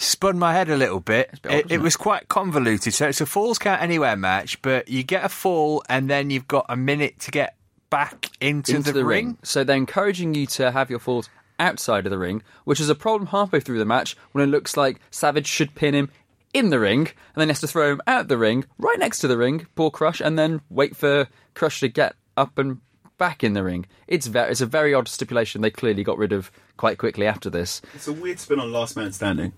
spun 0.00 0.38
my 0.38 0.52
head 0.52 0.68
a 0.68 0.76
little 0.76 1.00
bit. 1.00 1.30
bit 1.42 1.46
odd, 1.46 1.52
it, 1.52 1.56
wasn't 1.56 1.72
it 1.72 1.74
it? 1.76 1.82
was 1.82 1.96
quite 1.96 2.28
convoluted. 2.28 2.94
So 2.94 3.08
it's 3.08 3.20
a 3.20 3.26
falls 3.26 3.58
count 3.58 3.82
anywhere 3.82 4.16
match, 4.16 4.60
but 4.62 4.88
you 4.88 5.02
get 5.02 5.24
a 5.24 5.28
fall 5.28 5.84
and 5.88 6.08
then 6.08 6.30
you've 6.30 6.48
got 6.48 6.66
a 6.68 6.76
minute 6.76 7.20
to 7.20 7.30
get 7.30 7.56
back 7.90 8.30
into, 8.40 8.76
into 8.76 8.92
the, 8.92 9.04
ring. 9.04 9.36
So 9.42 9.62
they're 9.62 9.76
encouraging 9.76 10.34
you 10.34 10.46
to 10.46 10.70
have 10.70 10.90
your 10.90 10.98
falls 10.98 11.28
outside 11.58 12.06
of 12.06 12.10
the 12.10 12.18
ring, 12.18 12.42
which 12.64 12.80
is 12.80 12.88
a 12.88 12.94
problem 12.94 13.28
halfway 13.28 13.60
through 13.60 13.78
the 13.78 13.84
match 13.84 14.16
when 14.32 14.42
it 14.42 14.50
looks 14.50 14.76
like 14.76 15.00
Savage 15.10 15.46
should 15.46 15.74
pin 15.74 15.94
him 15.94 16.08
in 16.52 16.70
the 16.70 16.80
ring, 16.80 17.00
and 17.00 17.36
then 17.36 17.48
he 17.48 17.50
has 17.50 17.60
to 17.60 17.68
throw 17.68 17.92
him 17.92 18.00
out 18.06 18.26
the 18.28 18.38
ring, 18.38 18.64
right 18.78 18.98
next 18.98 19.18
to 19.20 19.28
the 19.28 19.36
ring, 19.36 19.66
poor 19.76 19.90
Crush, 19.90 20.20
and 20.20 20.38
then 20.38 20.60
wait 20.68 20.96
for 20.96 21.28
Crush 21.54 21.80
to 21.80 21.88
get 21.88 22.16
up 22.36 22.58
and 22.58 22.78
back 23.18 23.44
in 23.44 23.52
the 23.52 23.62
ring. 23.62 23.86
It's 24.08 24.26
very, 24.26 24.50
it's 24.50 24.60
a 24.60 24.66
very 24.66 24.94
odd 24.94 25.06
stipulation. 25.06 25.60
They 25.60 25.70
clearly 25.70 26.02
got 26.02 26.18
rid 26.18 26.32
of 26.32 26.50
quite 26.76 26.98
quickly 26.98 27.26
after 27.26 27.50
this. 27.50 27.82
It's 27.94 28.08
a 28.08 28.12
weird 28.12 28.40
spin 28.40 28.58
on 28.58 28.72
Last 28.72 28.96
Man 28.96 29.12
Standing. 29.12 29.52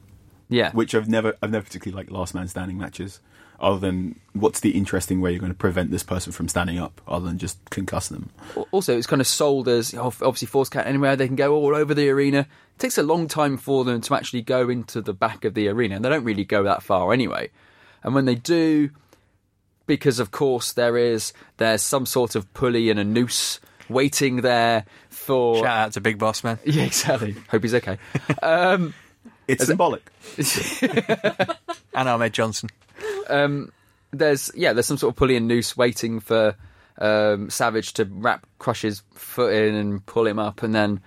Yeah, 0.52 0.70
which 0.72 0.94
I've 0.94 1.08
never 1.08 1.34
I've 1.42 1.50
never 1.50 1.64
particularly 1.64 2.02
liked 2.02 2.12
last 2.12 2.34
man 2.34 2.48
standing 2.48 2.78
matches. 2.78 3.20
Other 3.60 3.78
than 3.78 4.18
what's 4.32 4.58
the 4.58 4.70
interesting 4.70 5.20
way 5.20 5.30
you're 5.30 5.38
going 5.38 5.52
to 5.52 5.58
prevent 5.58 5.92
this 5.92 6.02
person 6.02 6.32
from 6.32 6.48
standing 6.48 6.80
up, 6.80 7.00
other 7.06 7.26
than 7.26 7.38
just 7.38 7.64
concuss 7.66 8.08
them. 8.08 8.30
also 8.72 8.98
it's 8.98 9.06
kind 9.06 9.20
of 9.20 9.26
sold 9.26 9.68
as 9.68 9.94
oh, 9.94 10.06
obviously 10.20 10.46
falls 10.46 10.68
count 10.68 10.86
anywhere 10.86 11.14
they 11.14 11.28
can 11.28 11.36
go 11.36 11.54
all 11.54 11.74
over 11.76 11.94
the 11.94 12.08
arena 12.10 12.40
it 12.40 12.78
takes 12.78 12.98
a 12.98 13.04
long 13.04 13.28
time 13.28 13.56
for 13.56 13.84
them 13.84 14.00
to 14.00 14.14
actually 14.16 14.42
go 14.42 14.68
into 14.68 15.00
the 15.00 15.12
back 15.12 15.44
of 15.44 15.54
the 15.54 15.68
arena 15.68 15.94
and 15.94 16.04
they 16.04 16.08
don't 16.08 16.24
really 16.24 16.44
go 16.44 16.64
that 16.64 16.82
far 16.82 17.12
anyway 17.12 17.48
and 18.02 18.16
when 18.16 18.24
they 18.24 18.34
do 18.34 18.90
because 19.86 20.18
of 20.18 20.32
course 20.32 20.72
there 20.72 20.96
is 20.96 21.32
there's 21.58 21.82
some 21.82 22.04
sort 22.04 22.34
of 22.34 22.52
pulley 22.54 22.90
and 22.90 22.98
a 22.98 23.04
noose 23.04 23.60
waiting 23.88 24.40
there 24.40 24.84
for 25.08 25.58
Shout 25.58 25.66
out 25.66 25.92
to 25.92 26.00
Big 26.00 26.18
Boss 26.18 26.42
Man. 26.42 26.58
yeah 26.64 26.82
exactly 26.84 27.36
hope 27.48 27.62
he's 27.62 27.74
okay 27.74 27.98
um, 28.42 28.92
It's 29.52 29.66
symbolic. 29.66 30.10
And 31.94 32.08
Ahmed 32.08 32.32
Johnson. 32.32 32.70
there's 34.12 34.50
yeah, 34.54 34.72
there's 34.72 34.86
some 34.86 34.96
sort 34.96 35.12
of 35.12 35.16
pulley 35.16 35.36
and 35.36 35.46
noose 35.46 35.76
waiting 35.76 36.20
for 36.20 36.56
um, 36.98 37.50
Savage 37.50 37.92
to 37.94 38.04
wrap 38.04 38.46
Crush's 38.58 39.02
foot 39.14 39.52
in 39.52 39.74
and 39.74 40.04
pull 40.06 40.26
him 40.26 40.38
up, 40.38 40.62
and 40.62 40.74
then 40.74 41.00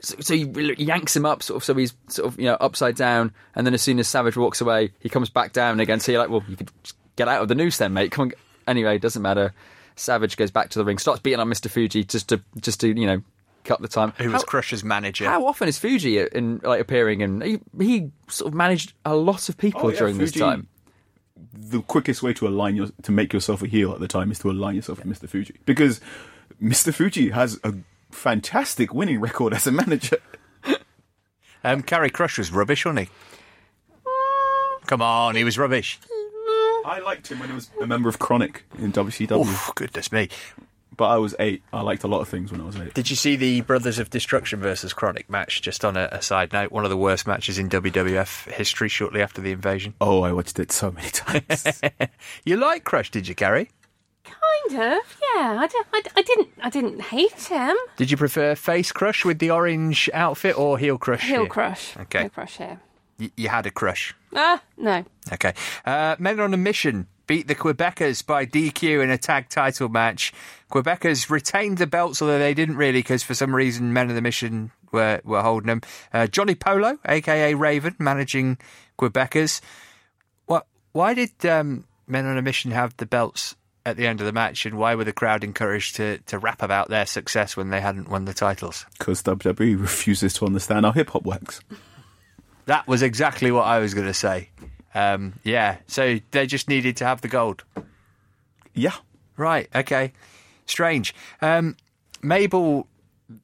so, 0.00 0.16
so 0.20 0.34
he 0.34 0.44
yanks 0.78 1.16
him 1.16 1.26
up, 1.26 1.42
sort 1.42 1.56
of, 1.56 1.64
so 1.64 1.74
he's 1.74 1.94
sort 2.08 2.28
of 2.32 2.38
you 2.38 2.46
know 2.46 2.56
upside 2.60 2.96
down, 2.96 3.32
and 3.54 3.66
then 3.66 3.74
as 3.74 3.82
soon 3.82 3.98
as 3.98 4.08
Savage 4.08 4.36
walks 4.36 4.60
away, 4.60 4.92
he 5.00 5.08
comes 5.08 5.28
back 5.28 5.52
down 5.52 5.80
again. 5.80 6.00
So 6.00 6.12
you're 6.12 6.20
like, 6.20 6.30
well, 6.30 6.44
you 6.48 6.56
could 6.56 6.70
just 6.82 6.96
get 7.16 7.28
out 7.28 7.42
of 7.42 7.48
the 7.48 7.54
noose 7.54 7.78
then, 7.78 7.92
mate. 7.92 8.12
Come 8.12 8.26
on. 8.28 8.32
Anyway, 8.66 8.98
doesn't 8.98 9.22
matter. 9.22 9.52
Savage 9.96 10.36
goes 10.36 10.50
back 10.50 10.68
to 10.70 10.78
the 10.78 10.84
ring, 10.84 10.98
starts 10.98 11.20
beating 11.20 11.40
on 11.40 11.48
Mr. 11.48 11.68
Fuji 11.70 12.04
just 12.04 12.28
to 12.28 12.40
just 12.60 12.80
to 12.80 12.88
you 12.88 13.06
know 13.06 13.22
cut 13.68 13.80
the 13.82 13.88
time. 13.88 14.12
Who 14.18 14.30
was 14.32 14.42
How- 14.42 14.46
Crusher's 14.46 14.82
manager. 14.82 15.26
how 15.26 15.46
often 15.46 15.68
is 15.68 15.78
Fuji 15.78 16.18
in 16.20 16.60
like 16.64 16.80
appearing? 16.80 17.22
And 17.22 17.42
he, 17.42 17.60
he 17.78 18.10
sort 18.28 18.48
of 18.48 18.54
managed 18.54 18.94
a 19.04 19.14
lot 19.14 19.48
of 19.48 19.56
people 19.56 19.82
Oh, 19.84 19.88
yeah, 19.90 19.98
during 19.98 20.18
this 20.18 20.32
time. 20.32 20.66
The 21.52 21.82
quickest 21.82 22.22
way 22.22 22.32
to 22.34 22.48
align 22.48 22.74
your 22.76 22.88
to 23.02 23.12
make 23.12 23.32
yourself 23.32 23.62
a 23.62 23.68
heel 23.68 23.92
at 23.92 24.00
the 24.00 24.08
time 24.08 24.30
is 24.32 24.38
to 24.40 24.50
align 24.50 24.74
yourself 24.74 25.04
with 25.04 25.20
Mr. 25.20 25.28
Fuji 25.28 25.54
because 25.66 26.00
Mr. 26.60 26.92
Fuji 26.92 27.30
has 27.30 27.60
a 27.62 27.74
fantastic 28.10 28.92
winning 28.92 29.20
record 29.20 29.52
as 29.54 29.66
a 29.66 29.72
manager. 29.72 30.16
Um, 31.64 31.82
Carrie 31.82 32.08
Crush 32.08 32.38
was 32.38 32.52
rubbish, 32.52 32.84
wasn't 32.84 33.08
he? 33.08 33.12
Come 34.86 35.02
on, 35.02 35.34
he 35.34 35.42
was 35.42 35.58
rubbish. 35.58 35.98
I 36.86 37.00
liked 37.04 37.26
him 37.30 37.40
when 37.40 37.48
he 37.48 37.54
was 37.54 37.68
a 37.82 37.86
member 37.86 38.08
of 38.08 38.20
Kronik 38.20 38.58
in 38.78 38.92
WCW, 38.92 39.40
Oof, 39.40 39.72
goodness 39.74 40.12
me. 40.12 40.28
But 40.98 41.06
I 41.06 41.16
was 41.16 41.34
eight. 41.38 41.62
I 41.72 41.80
liked 41.80 42.02
a 42.04 42.08
lot 42.08 42.20
of 42.20 42.28
things 42.28 42.52
when 42.52 42.60
I 42.60 42.64
was 42.64 42.76
eight. 42.76 42.92
Did 42.92 43.08
you 43.08 43.16
see 43.16 43.36
the 43.36 43.60
Brothers 43.62 43.98
of 43.98 44.10
Destruction 44.10 44.60
versus 44.60 44.92
Kronik 44.92 45.30
match? 45.30 45.62
Just 45.62 45.84
on 45.84 45.96
a, 45.96 46.08
a 46.12 46.20
side 46.20 46.52
note, 46.52 46.72
one 46.72 46.84
of 46.84 46.90
the 46.90 46.96
worst 46.96 47.26
matches 47.26 47.56
in 47.58 47.70
WWF 47.70 48.50
history 48.52 48.88
shortly 48.90 49.22
after 49.22 49.40
the 49.40 49.52
invasion. 49.52 49.94
Oh, 50.00 50.22
I 50.22 50.32
watched 50.32 50.58
it 50.58 50.72
so 50.72 50.90
many 50.90 51.08
times. 51.10 51.80
You 52.44 52.56
like 52.56 52.84
Crush, 52.84 53.10
did 53.10 53.28
you, 53.28 53.34
Carrie? 53.34 53.70
Kind 54.24 54.82
of, 54.82 55.16
yeah. 55.36 55.58
I, 55.60 55.68
I, 55.94 56.02
I 56.16 56.22
didn't, 56.22 56.48
I 56.62 56.68
didn't 56.70 57.00
hate 57.00 57.42
him. 57.42 57.76
Did 57.96 58.10
you 58.10 58.16
prefer 58.16 58.54
Face 58.56 58.90
Crush 58.92 59.24
with 59.24 59.38
the 59.38 59.50
orange 59.50 60.10
outfit 60.12 60.58
or 60.58 60.78
Heel 60.78 60.98
Crush? 60.98 61.22
Heel 61.22 61.40
here? 61.42 61.48
crush. 61.48 61.96
Okay. 61.96 62.20
Heel 62.22 62.28
crush 62.30 62.56
here. 62.58 62.80
Y- 63.20 63.30
you 63.36 63.48
had 63.48 63.66
a 63.66 63.70
crush. 63.70 64.14
Ah, 64.34 64.60
no. 64.76 65.04
Okay. 65.32 65.54
Uh, 65.86 66.16
Men 66.18 66.40
on 66.40 66.52
a 66.52 66.56
Mission 66.58 67.06
beat 67.28 67.46
the 67.46 67.54
Quebecers 67.54 68.26
by 68.26 68.44
DQ 68.44 69.04
in 69.04 69.10
a 69.10 69.18
tag 69.18 69.48
title 69.48 69.88
match. 69.88 70.32
Quebecers 70.72 71.30
retained 71.30 71.78
the 71.78 71.86
belts, 71.86 72.20
although 72.20 72.40
they 72.40 72.54
didn't 72.54 72.76
really, 72.76 72.98
because 72.98 73.22
for 73.22 73.34
some 73.34 73.54
reason 73.54 73.92
Men 73.92 74.08
on 74.08 74.16
the 74.16 74.20
Mission 74.20 74.72
were, 74.90 75.20
were 75.24 75.42
holding 75.42 75.68
them. 75.68 75.82
Uh, 76.12 76.26
Johnny 76.26 76.56
Polo, 76.56 76.98
aka 77.04 77.54
Raven, 77.54 77.94
managing 78.00 78.58
Quebecers. 78.98 79.60
What? 80.46 80.66
Why 80.90 81.14
did 81.14 81.46
um, 81.46 81.84
Men 82.08 82.26
on 82.26 82.36
a 82.36 82.42
Mission 82.42 82.72
have 82.72 82.96
the 82.96 83.06
belts 83.06 83.54
at 83.86 83.96
the 83.96 84.06
end 84.06 84.20
of 84.20 84.26
the 84.26 84.32
match, 84.32 84.66
and 84.66 84.76
why 84.76 84.94
were 84.94 85.04
the 85.04 85.12
crowd 85.12 85.44
encouraged 85.44 85.96
to, 85.96 86.18
to 86.18 86.38
rap 86.38 86.62
about 86.62 86.88
their 86.88 87.06
success 87.06 87.56
when 87.56 87.70
they 87.70 87.80
hadn't 87.80 88.08
won 88.08 88.24
the 88.24 88.34
titles? 88.34 88.84
Because 88.98 89.22
WWE 89.22 89.80
refuses 89.80 90.34
to 90.34 90.46
understand 90.46 90.84
how 90.84 90.92
hip 90.92 91.10
hop 91.10 91.24
works. 91.24 91.60
That 92.66 92.86
was 92.86 93.00
exactly 93.00 93.50
what 93.50 93.64
I 93.64 93.78
was 93.78 93.94
going 93.94 94.06
to 94.06 94.14
say. 94.14 94.50
Um, 94.98 95.34
yeah, 95.44 95.76
so 95.86 96.18
they 96.32 96.46
just 96.46 96.68
needed 96.68 96.96
to 96.96 97.04
have 97.04 97.20
the 97.20 97.28
gold. 97.28 97.62
Yeah. 98.74 98.94
Right, 99.36 99.68
okay. 99.72 100.12
Strange. 100.66 101.14
Um, 101.40 101.76
Mabel 102.20 102.88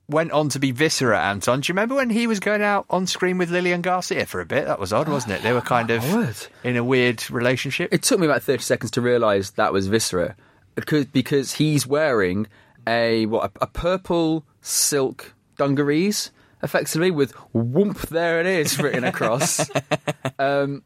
went 0.08 0.32
on 0.32 0.48
to 0.48 0.58
be 0.58 0.72
Viscera, 0.72 1.20
Anton. 1.20 1.60
Do 1.60 1.70
you 1.70 1.74
remember 1.74 1.94
when 1.94 2.10
he 2.10 2.26
was 2.26 2.40
going 2.40 2.62
out 2.62 2.86
on 2.90 3.06
screen 3.06 3.38
with 3.38 3.50
Lillian 3.50 3.82
Garcia 3.82 4.26
for 4.26 4.40
a 4.40 4.46
bit? 4.46 4.66
That 4.66 4.80
was 4.80 4.92
odd, 4.92 5.08
wasn't 5.08 5.34
it? 5.34 5.42
They 5.42 5.52
were 5.52 5.60
kind 5.60 5.90
of 5.90 6.02
Word. 6.12 6.36
in 6.64 6.76
a 6.76 6.82
weird 6.82 7.30
relationship. 7.30 7.94
It 7.94 8.02
took 8.02 8.18
me 8.18 8.26
about 8.26 8.42
30 8.42 8.62
seconds 8.62 8.90
to 8.92 9.00
realise 9.00 9.50
that 9.50 9.72
was 9.72 9.86
Viscera 9.86 10.34
because, 10.74 11.06
because 11.06 11.52
he's 11.52 11.86
wearing 11.86 12.48
a 12.86 13.26
what 13.26 13.52
a, 13.60 13.64
a 13.64 13.66
purple 13.68 14.44
silk 14.60 15.34
dungarees, 15.56 16.32
effectively, 16.64 17.12
with 17.12 17.32
whoomp, 17.54 18.08
there 18.08 18.40
it 18.40 18.46
is 18.46 18.80
written 18.80 19.04
across. 19.04 19.70
um, 20.40 20.82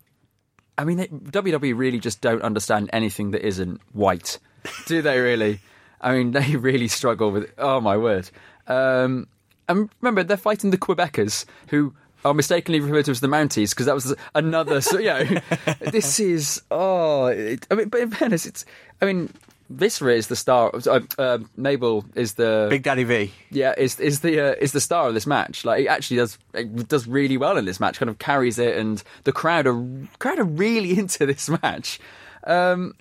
I 0.79 0.85
mean, 0.85 0.97
they, 0.99 1.09
WWE 1.09 1.77
really 1.77 1.99
just 1.99 2.21
don't 2.21 2.41
understand 2.43 2.89
anything 2.93 3.33
that 3.33 3.45
isn't 3.47 3.81
white, 3.93 4.39
do 4.87 5.03
they 5.03 5.19
really? 5.19 5.61
I 6.01 6.13
mean, 6.13 6.31
they 6.33 6.57
really 6.57 6.89
struggle 6.89 7.31
with 7.33 7.53
Oh, 7.59 7.81
my 7.81 7.97
word. 7.97 8.31
Um, 8.67 9.27
and 9.69 9.91
remember, 10.01 10.23
they're 10.23 10.37
fighting 10.37 10.71
the 10.71 10.79
Quebecers, 10.79 11.45
who 11.69 11.95
are 12.25 12.33
mistakenly 12.33 12.81
referred 12.81 13.05
to 13.07 13.11
as 13.11 13.21
the 13.21 13.29
Mounties, 13.29 13.71
because 13.71 13.87
that 13.87 13.95
was 13.95 14.15
another. 14.35 14.81
So, 14.81 14.99
you 14.99 15.07
know, 15.07 15.25
this 15.81 16.21
is. 16.21 16.63
Oh, 16.71 17.27
it, 17.27 17.67
I 17.71 17.75
mean, 17.75 17.89
but 17.89 18.01
in 18.01 18.11
fairness, 18.11 18.47
it's. 18.47 18.65
I 19.03 19.05
mean, 19.05 19.31
Viscera 19.71 20.15
is 20.15 20.29
the 20.29 20.37
star. 20.37 20.71
Uh, 20.75 21.01
uh, 21.19 21.39
Mabel 21.57 22.05
is 22.15 22.35
the 22.35 22.69
Big 22.71 22.83
Daddy 22.83 23.05
V. 23.05 23.33
yeah, 23.51 23.75
is 23.77 24.01
is 24.01 24.21
the 24.21 24.41
uh, 24.41 24.55
is 24.61 24.73
the 24.73 24.81
star 24.81 25.09
of 25.09 25.15
this 25.15 25.27
match. 25.27 25.65
Like, 25.65 25.85
it 25.85 25.89
actually 25.89 26.17
does 26.19 26.39
it 26.55 26.89
does 26.89 27.07
really 27.07 27.37
well 27.37 27.57
in 27.59 27.67
this 27.67 27.79
match. 27.79 27.99
Kind 27.99 28.09
of 28.09 28.19
carries 28.19 28.59
it, 28.59 28.77
and 28.79 29.03
the 29.25 29.33
crowd 29.33 29.67
are 29.67 30.09
crowd 30.19 30.39
are 30.39 30.45
really 30.45 30.99
into 30.99 31.27
this 31.27 31.51
match. 31.63 32.01
Um, 32.45 32.95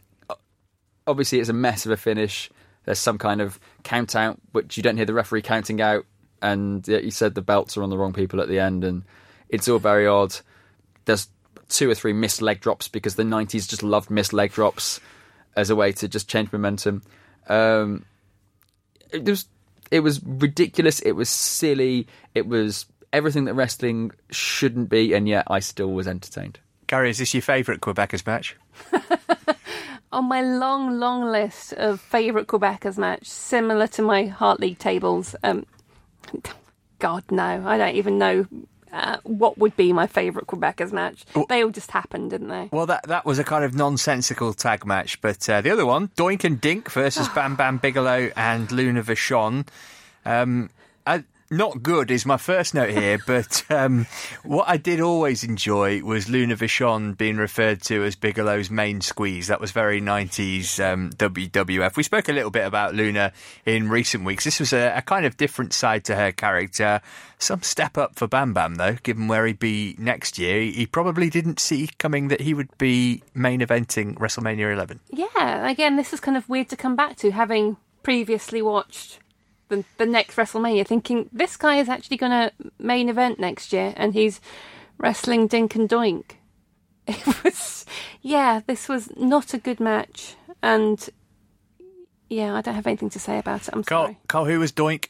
obviously, 1.06 1.40
it's 1.40 1.50
a 1.50 1.54
mess 1.54 1.86
of 1.86 1.92
a 1.94 1.98
finish. 1.98 2.50
There's 2.84 3.00
some 3.00 3.18
kind 3.18 3.40
of 3.40 3.60
count 3.84 4.16
out, 4.16 4.38
which 4.52 4.76
you 4.76 4.84
don't 4.84 4.98
hear 4.98 5.06
the 5.06 5.14
referee 5.14 5.44
counting 5.44 5.82
out, 5.82 6.06
and 6.42 6.86
yeah, 6.86 7.00
he 7.00 7.12
said 7.12 7.34
the 7.34 7.42
belts 7.42 7.78
are 7.78 7.84
on 7.84 7.90
the 7.90 7.98
wrong 7.98 8.14
people 8.14 8.42
at 8.42 8.50
the 8.50 8.60
end, 8.60 8.84
and 8.84 9.04
it's 9.48 9.70
all 9.70 9.80
very 9.80 10.06
odd. 10.06 10.36
There's 11.06 11.30
two 11.70 11.90
or 11.90 11.96
three 11.96 12.14
missed 12.14 12.42
leg 12.42 12.60
drops 12.60 12.90
because 12.90 13.16
the 13.16 13.24
'90s 13.24 13.70
just 13.70 13.84
loved 13.84 14.10
missed 14.10 14.34
leg 14.34 14.52
drops 14.52 15.00
as 15.58 15.70
a 15.70 15.76
way 15.76 15.92
to 15.92 16.08
just 16.08 16.30
change 16.30 16.54
momentum. 16.54 17.02
Um, 17.50 18.06
it 19.12 19.26
was 19.26 19.46
it 19.92 20.02
was 20.02 20.24
ridiculous. 20.24 21.00
It 21.00 21.14
was 21.14 21.30
silly. 21.30 22.08
It 22.36 22.48
was 22.48 22.86
everything 23.12 23.46
that 23.46 23.56
wrestling 23.56 24.12
shouldn't 24.30 24.90
be, 24.90 25.14
and 25.14 25.28
yet 25.28 25.46
I 25.48 25.60
still 25.60 25.92
was 25.92 26.08
entertained. 26.08 26.60
Carrie, 26.88 27.10
is 27.10 27.18
this 27.18 27.34
your 27.34 27.42
favourite 27.42 27.82
Quebecers 27.82 28.26
match? 28.26 28.56
On 30.12 30.26
my 30.26 30.42
long, 30.42 31.00
long 31.00 31.26
list 31.26 31.74
of 31.74 32.00
favourite 32.00 32.48
Quebecers 32.48 32.98
match, 32.98 33.26
similar 33.26 33.88
to 33.88 34.02
my 34.02 34.26
Hart 34.26 34.60
League 34.62 34.80
tables, 34.80 35.36
um, 35.44 35.66
God, 37.00 37.24
no, 37.30 37.64
I 37.66 37.78
don't 37.78 37.96
even 37.96 38.18
know 38.18 38.48
uh, 38.92 39.18
what 39.24 39.58
would 39.58 39.76
be 39.76 39.94
my 39.94 40.08
favourite 40.08 40.48
Quebecers 40.48 40.92
match. 40.92 41.26
They 41.50 41.64
all 41.64 41.70
just 41.70 41.92
happened, 41.92 42.30
didn't 42.32 42.50
they? 42.50 42.70
Well, 42.72 42.86
that 42.86 43.04
that 43.08 43.26
was 43.26 43.40
a 43.40 43.44
kind 43.44 43.64
of 43.64 43.74
nonsensical 43.76 44.54
tag 44.54 44.86
match, 44.86 45.22
but 45.22 45.48
uh, 45.50 45.62
the 45.62 45.70
other 45.70 45.86
one, 45.86 46.10
Doink 46.10 46.44
and 46.44 46.60
Dink 46.60 46.92
versus 46.92 47.28
Bam 47.36 47.56
Bam 47.56 47.78
Bigelow 47.78 48.32
and 48.36 48.72
Luna 48.72 49.04
Vachon. 49.04 49.68
Um, 50.26 50.70
I, 51.06 51.24
not 51.50 51.82
good 51.82 52.12
is 52.12 52.26
my 52.26 52.38
first 52.38 52.74
note 52.74 52.90
here, 52.90 53.20
but 53.28 53.64
um, 53.70 54.08
what 54.44 54.68
I 54.68 54.78
did 54.78 55.00
always 55.00 55.44
enjoy 55.44 56.02
was 56.04 56.30
Luna 56.30 56.56
Vachon 56.56 57.18
being 57.18 57.38
referred 57.38 57.82
to 57.84 58.04
as 58.04 58.16
Bigelow's 58.16 58.70
main 58.70 59.02
squeeze. 59.02 59.48
That 59.48 59.62
was 59.62 59.72
very 59.72 60.02
90s 60.02 60.84
um, 60.84 61.12
WWF. 61.12 61.96
We 61.96 62.04
spoke 62.04 62.30
a 62.30 62.34
little 62.34 62.52
bit 62.52 62.66
about 62.66 62.96
Luna 62.96 63.32
in 63.66 63.90
recent 63.90 64.26
weeks. 64.26 64.44
This 64.44 64.60
was 64.60 64.74
a, 64.74 64.94
a 64.98 65.02
kind 65.02 65.26
of 65.26 65.38
different 65.38 65.74
side 65.74 66.04
to 66.06 66.16
her 66.16 66.32
character. 66.32 67.02
Some 67.40 67.62
step 67.62 67.98
up 67.98 68.16
for 68.16 68.28
Bam 68.28 68.54
Bam, 68.54 68.76
though, 68.76 68.98
given 69.04 69.28
where 69.28 69.46
he'd 69.46 69.60
be 69.60 69.96
next 70.00 70.38
year. 70.38 70.60
He, 70.60 70.72
he 70.72 70.86
probably 70.86 71.30
didn't 71.30 71.60
see 71.60 71.90
coming 71.98 72.30
that 72.30 72.42
he 72.42 72.54
would 72.54 72.76
be 72.78 73.24
main 73.34 73.62
eventing 73.62 74.16
WrestleMania 74.16 74.74
11. 74.74 75.00
Yeah, 75.12 75.70
again, 75.70 75.96
this 75.96 76.14
is 76.14 76.20
kind 76.20 76.36
of 76.36 76.50
weird 76.50 76.70
to 76.70 76.76
come 76.76 76.96
back 76.96 77.16
to, 77.18 77.32
having 77.32 77.78
previously 78.04 78.62
watched 78.62 79.20
the, 79.70 79.84
the 79.98 80.06
next 80.06 80.36
WrestleMania, 80.36 80.86
thinking 80.86 81.30
this 81.32 81.58
guy 81.58 81.78
is 81.78 81.90
actually 81.90 82.18
going 82.18 82.32
to 82.32 82.52
main 82.80 83.10
event 83.10 83.40
next 83.40 83.74
year, 83.74 83.94
and 83.98 84.14
he's 84.14 84.40
wrestling 84.98 85.48
Dink 85.48 85.76
and 85.76 85.90
Doink. 85.90 86.24
It 87.10 87.44
was, 87.44 87.86
yeah, 88.22 88.62
this 88.68 88.90
was 88.90 89.10
not 89.16 89.54
a 89.54 89.58
good 89.58 89.80
match, 89.80 90.36
and 90.62 91.10
yeah, 92.30 92.54
I 92.54 92.60
don't 92.60 92.76
have 92.76 92.88
anything 92.88 93.10
to 93.12 93.20
say 93.20 93.38
about 93.38 93.68
it. 93.68 93.70
I'm 93.72 93.84
Carl, 93.84 94.06
sorry. 94.06 94.18
Carl 94.28 94.46
who 94.46 94.60
was 94.60 94.74
Doink? 94.74 95.08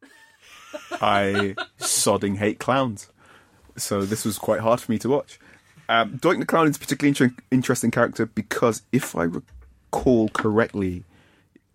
I 1.02 1.56
sodding 1.80 2.36
hate 2.36 2.60
clowns, 2.60 3.08
so 3.76 4.02
this 4.02 4.24
was 4.24 4.38
quite 4.38 4.60
hard 4.60 4.80
for 4.80 4.92
me 4.92 4.98
to 5.00 5.08
watch. 5.08 5.40
Um, 5.88 6.18
Doink 6.18 6.38
the 6.38 6.46
Clown 6.46 6.68
is 6.68 6.76
a 6.76 6.78
particularly 6.78 7.08
inter- 7.08 7.42
interesting 7.50 7.90
character 7.90 8.26
because, 8.26 8.82
if 8.92 9.16
I 9.16 9.24
recall 9.24 10.28
correctly, 10.28 11.04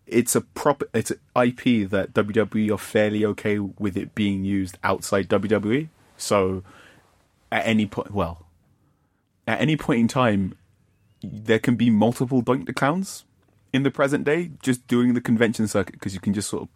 it's 0.07 0.35
a 0.35 0.41
proper 0.41 0.87
it's 0.93 1.11
an 1.11 1.19
IP 1.35 1.89
that 1.89 2.13
WWE 2.13 2.73
are 2.73 2.77
fairly 2.77 3.25
okay 3.25 3.59
with 3.59 3.97
it 3.97 4.13
being 4.15 4.43
used 4.43 4.77
outside 4.83 5.29
WWE. 5.29 5.89
So, 6.17 6.63
at 7.51 7.65
any 7.65 7.85
point, 7.85 8.11
well, 8.11 8.45
at 9.47 9.59
any 9.61 9.75
point 9.75 9.99
in 10.01 10.07
time, 10.07 10.55
there 11.21 11.59
can 11.59 11.75
be 11.75 11.89
multiple 11.89 12.43
Doink 12.43 12.65
the 12.65 12.73
Clowns 12.73 13.25
in 13.71 13.83
the 13.83 13.91
present 13.91 14.23
day, 14.23 14.51
just 14.61 14.87
doing 14.87 15.13
the 15.13 15.21
convention 15.21 15.67
circuit 15.67 15.93
because 15.93 16.13
you 16.13 16.19
can 16.19 16.33
just 16.33 16.49
sort 16.49 16.63
of 16.63 16.69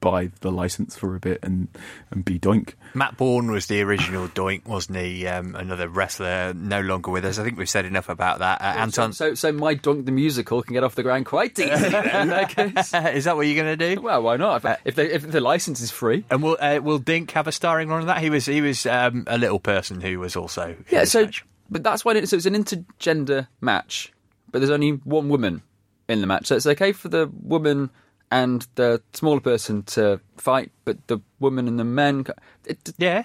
buy 0.00 0.30
the 0.40 0.50
license 0.50 0.96
for 0.96 1.14
a 1.14 1.20
bit 1.20 1.38
and 1.42 1.68
and 2.10 2.24
be 2.24 2.38
Doink. 2.38 2.74
Matt 2.94 3.16
Borne 3.16 3.50
was 3.50 3.66
the 3.66 3.82
original 3.82 4.28
Doink, 4.28 4.66
wasn't 4.66 4.98
he? 4.98 5.26
Um, 5.26 5.54
another 5.54 5.88
wrestler, 5.88 6.54
no 6.54 6.80
longer 6.80 7.10
with 7.10 7.24
us. 7.24 7.38
I 7.38 7.44
think 7.44 7.58
we've 7.58 7.68
said 7.68 7.84
enough 7.84 8.08
about 8.08 8.38
that. 8.38 8.60
Uh, 8.60 8.78
Anton, 8.80 9.12
So, 9.12 9.34
so 9.34 9.52
my 9.52 9.74
Dunk 9.74 10.06
the 10.06 10.12
musical 10.12 10.62
can 10.62 10.72
get 10.74 10.82
off 10.84 10.94
the 10.94 11.02
ground 11.02 11.26
quite 11.26 11.58
easily. 11.58 11.90
then, 11.90 12.32
I 12.32 12.44
guess. 12.52 12.94
is 12.94 13.24
that 13.24 13.36
what 13.36 13.46
you're 13.46 13.62
going 13.62 13.78
to 13.78 13.94
do? 13.94 14.00
Well, 14.00 14.22
why 14.22 14.36
not? 14.36 14.64
If, 14.64 14.78
if, 14.86 14.94
they, 14.94 15.12
if 15.12 15.30
the 15.30 15.40
license 15.40 15.80
is 15.80 15.90
free. 15.90 16.24
And 16.30 16.42
will 16.42 16.56
uh, 16.60 16.80
will 16.82 16.98
Dink 16.98 17.30
have 17.32 17.46
a 17.46 17.52
starring 17.52 17.88
role 17.88 18.00
in 18.00 18.06
that? 18.06 18.18
He 18.18 18.30
was 18.30 18.46
he 18.46 18.60
was 18.60 18.86
um, 18.86 19.24
a 19.26 19.36
little 19.38 19.60
person 19.60 20.00
who 20.00 20.18
was 20.18 20.34
also 20.36 20.76
Yeah, 20.90 21.04
so 21.04 21.24
match. 21.24 21.44
but 21.68 21.82
that's 21.82 22.04
why 22.04 22.14
it, 22.14 22.28
so 22.28 22.36
it's 22.36 22.46
an 22.46 22.54
intergender 22.54 23.48
match, 23.60 24.12
but 24.50 24.60
there's 24.60 24.70
only 24.70 24.92
one 24.92 25.28
woman 25.28 25.62
in 26.08 26.20
the 26.22 26.26
match, 26.26 26.46
so 26.46 26.56
it's 26.56 26.66
okay 26.66 26.92
for 26.92 27.08
the 27.08 27.30
woman 27.42 27.90
and 28.30 28.66
the 28.76 29.02
smaller 29.12 29.40
person 29.40 29.82
to 29.82 30.20
fight, 30.36 30.70
but 30.84 31.06
the 31.08 31.18
woman 31.38 31.66
and 31.68 31.78
the 31.78 31.84
men, 31.84 32.26
it, 32.64 32.78
yeah. 32.98 33.24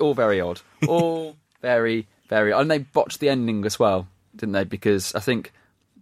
all 0.00 0.14
very 0.14 0.40
odd, 0.40 0.60
all 0.88 1.36
very 1.60 2.06
very, 2.28 2.52
odd. 2.52 2.62
and 2.62 2.70
they 2.70 2.78
botched 2.78 3.20
the 3.20 3.28
ending 3.28 3.64
as 3.64 3.78
well, 3.78 4.08
didn't 4.34 4.52
they? 4.52 4.64
Because 4.64 5.14
I 5.14 5.20
think 5.20 5.52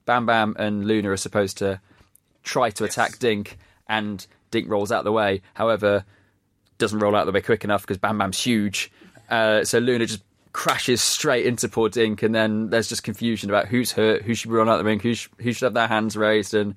Bam 0.07 0.26
Bam 0.26 0.57
and 0.59 0.87
Luna 0.87 1.11
are 1.11 1.16
supposed 1.16 1.59
to 1.59 1.80
try 2.43 2.70
to 2.70 2.85
attack 2.85 3.18
Dink, 3.18 3.59
and 3.89 4.26
Dink 4.51 4.68
rolls 4.68 4.93
out 4.93 5.01
of 5.01 5.05
the 5.05 5.12
way. 5.12 5.43
However, 5.55 6.05
doesn't 6.78 6.99
roll 6.99 7.14
out 7.14 7.20
of 7.20 7.26
the 7.26 7.33
way 7.33 7.43
quick 7.43 7.64
enough 7.64 7.83
because 7.83 7.99
Bam 7.99 8.18
Bam's 8.18 8.43
huge. 8.43 8.91
Uh, 9.30 9.64
so 9.64 9.78
Luna 9.78 10.07
just 10.07 10.22
crashes 10.53 11.01
straight 11.01 11.47
into 11.47 11.68
poor 11.68 11.89
Dink, 11.89 12.22
and 12.22 12.35
then 12.35 12.70
there's 12.70 12.89
just 12.89 13.03
confusion 13.03 13.51
about 13.51 13.68
who's 13.68 13.93
hurt, 13.93 14.22
who 14.22 14.35
should 14.35 14.51
be 14.51 14.57
run 14.57 14.68
out 14.68 14.74
of 14.74 14.78
the 14.78 14.85
ring, 14.85 15.01
who, 15.01 15.14
sh- 15.14 15.28
who 15.39 15.53
should 15.53 15.66
have 15.66 15.74
their 15.74 15.89
hands 15.89 16.16
raised, 16.16 16.55
and 16.55 16.74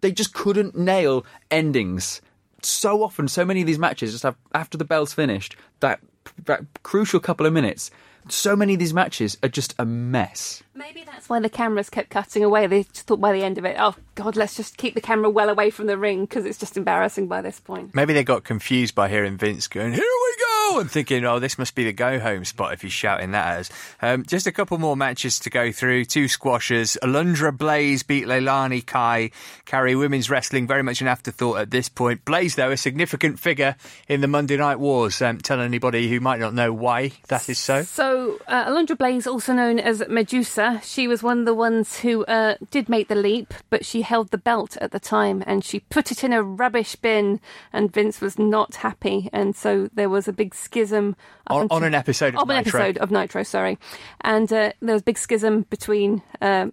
they 0.00 0.12
just 0.12 0.34
couldn't 0.34 0.76
nail 0.76 1.24
endings. 1.50 2.20
So 2.62 3.02
often, 3.02 3.28
so 3.28 3.44
many 3.44 3.60
of 3.62 3.66
these 3.66 3.78
matches 3.78 4.12
just 4.12 4.24
have 4.24 4.36
after 4.54 4.76
the 4.76 4.84
bell's 4.84 5.12
finished 5.12 5.56
that 5.80 6.00
that 6.44 6.64
crucial 6.82 7.20
couple 7.20 7.46
of 7.46 7.52
minutes. 7.52 7.90
So 8.28 8.54
many 8.54 8.74
of 8.74 8.78
these 8.78 8.92
matches 8.92 9.38
are 9.42 9.48
just 9.48 9.74
a 9.78 9.86
mess. 9.86 10.62
Maybe 10.74 11.04
that's 11.04 11.30
why 11.30 11.40
the 11.40 11.48
cameras 11.48 11.88
kept 11.88 12.10
cutting 12.10 12.44
away. 12.44 12.66
They 12.66 12.82
just 12.82 13.06
thought 13.06 13.20
by 13.20 13.32
the 13.32 13.42
end 13.42 13.56
of 13.56 13.64
it, 13.64 13.76
oh 13.78 13.94
God, 14.14 14.36
let's 14.36 14.54
just 14.56 14.76
keep 14.76 14.94
the 14.94 15.00
camera 15.00 15.30
well 15.30 15.48
away 15.48 15.70
from 15.70 15.86
the 15.86 15.96
ring 15.96 16.26
because 16.26 16.44
it's 16.44 16.58
just 16.58 16.76
embarrassing 16.76 17.28
by 17.28 17.40
this 17.40 17.58
point. 17.60 17.94
Maybe 17.94 18.12
they 18.12 18.22
got 18.22 18.44
confused 18.44 18.94
by 18.94 19.08
hearing 19.08 19.38
Vince 19.38 19.66
going, 19.68 19.94
"Here 19.94 20.02
we 20.02 20.36
go," 20.38 20.49
and 20.78 20.90
thinking, 20.90 21.24
"Oh, 21.24 21.38
this 21.38 21.58
must 21.58 21.74
be 21.74 21.84
the 21.84 21.92
go-home 21.92 22.44
spot 22.44 22.72
if 22.72 22.82
he's 22.82 22.92
shouting 22.92 23.32
that 23.32 23.48
at 23.48 23.58
us." 23.60 23.70
Um, 24.00 24.24
just 24.24 24.46
a 24.46 24.52
couple 24.52 24.78
more 24.78 24.96
matches 24.96 25.38
to 25.40 25.50
go 25.50 25.72
through. 25.72 26.04
Two 26.04 26.28
squashers. 26.28 26.96
Alundra 27.02 27.56
Blaze 27.56 28.02
beat 28.02 28.26
Leilani 28.26 28.84
Kai. 28.84 29.30
Carrie 29.64 29.96
women's 29.96 30.30
wrestling 30.30 30.66
very 30.66 30.82
much 30.82 31.00
an 31.00 31.08
afterthought 31.08 31.58
at 31.58 31.70
this 31.70 31.88
point. 31.88 32.24
Blaze, 32.24 32.54
though, 32.54 32.70
a 32.70 32.76
significant 32.76 33.38
figure 33.38 33.76
in 34.08 34.20
the 34.20 34.28
Monday 34.28 34.56
Night 34.56 34.78
Wars. 34.78 35.20
Um, 35.20 35.38
tell 35.38 35.60
anybody 35.60 36.08
who 36.08 36.20
might 36.20 36.40
not 36.40 36.54
know 36.54 36.72
why 36.72 37.12
that 37.28 37.48
is 37.48 37.58
so. 37.58 37.82
So, 37.82 38.38
uh, 38.46 38.66
Alundra 38.66 38.96
Blaze, 38.96 39.26
also 39.26 39.52
known 39.52 39.78
as 39.78 40.02
Medusa, 40.08 40.80
she 40.84 41.08
was 41.08 41.22
one 41.22 41.40
of 41.40 41.44
the 41.46 41.54
ones 41.54 42.00
who 42.00 42.24
uh, 42.26 42.56
did 42.70 42.88
make 42.88 43.08
the 43.08 43.14
leap, 43.14 43.54
but 43.70 43.84
she 43.84 44.02
held 44.02 44.30
the 44.30 44.38
belt 44.38 44.76
at 44.80 44.92
the 44.92 45.00
time 45.00 45.42
and 45.46 45.64
she 45.64 45.80
put 45.80 46.10
it 46.10 46.22
in 46.24 46.32
a 46.32 46.42
rubbish 46.42 46.96
bin, 46.96 47.40
and 47.72 47.92
Vince 47.92 48.20
was 48.20 48.38
not 48.38 48.76
happy, 48.76 49.28
and 49.32 49.54
so 49.56 49.88
there 49.94 50.08
was 50.08 50.28
a 50.28 50.32
big 50.32 50.54
schism 50.60 51.16
On, 51.48 51.62
until- 51.62 51.76
on 51.78 51.84
an 51.84 51.94
episode 51.94 52.34
of 52.34 52.40
on 52.42 52.50
an 52.50 52.64
Nitro. 52.64 52.80
episode 52.80 52.98
of 52.98 53.10
Nitro, 53.10 53.42
sorry, 53.42 53.78
and 54.22 54.52
uh, 54.52 54.72
there 54.80 54.92
was 54.94 55.02
a 55.02 55.04
big 55.04 55.18
schism 55.18 55.62
between. 55.70 56.22
Um, 56.40 56.72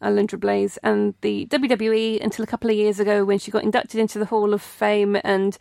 Alundra 0.00 0.38
Blaze 0.38 0.78
and 0.84 1.14
the 1.22 1.44
WWE 1.46 2.22
until 2.22 2.44
a 2.44 2.46
couple 2.46 2.70
of 2.70 2.76
years 2.76 3.00
ago 3.00 3.24
when 3.24 3.40
she 3.40 3.50
got 3.50 3.64
inducted 3.64 3.98
into 3.98 4.20
the 4.20 4.26
Hall 4.26 4.54
of 4.54 4.62
Fame 4.62 5.18
and 5.24 5.58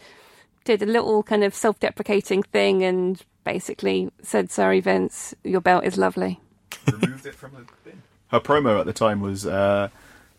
did 0.64 0.84
a 0.84 0.86
little 0.86 1.24
kind 1.24 1.44
of 1.44 1.56
self 1.56 1.80
deprecating 1.80 2.44
thing 2.44 2.84
and 2.84 3.20
basically 3.44 4.12
said, 4.22 4.52
Sorry, 4.52 4.80
Vince, 4.80 5.34
your 5.44 5.60
belt 5.60 5.86
is 5.86 5.98
lovely. 5.98 6.40
removed 7.02 7.26
it 7.26 7.34
from 7.34 7.54
the 7.54 7.66
bin. 7.84 8.04
Her 8.28 8.40
promo 8.40 8.80
at 8.80 8.86
the 8.86 8.94
time 8.94 9.22
was, 9.22 9.48
uh, 9.48 9.90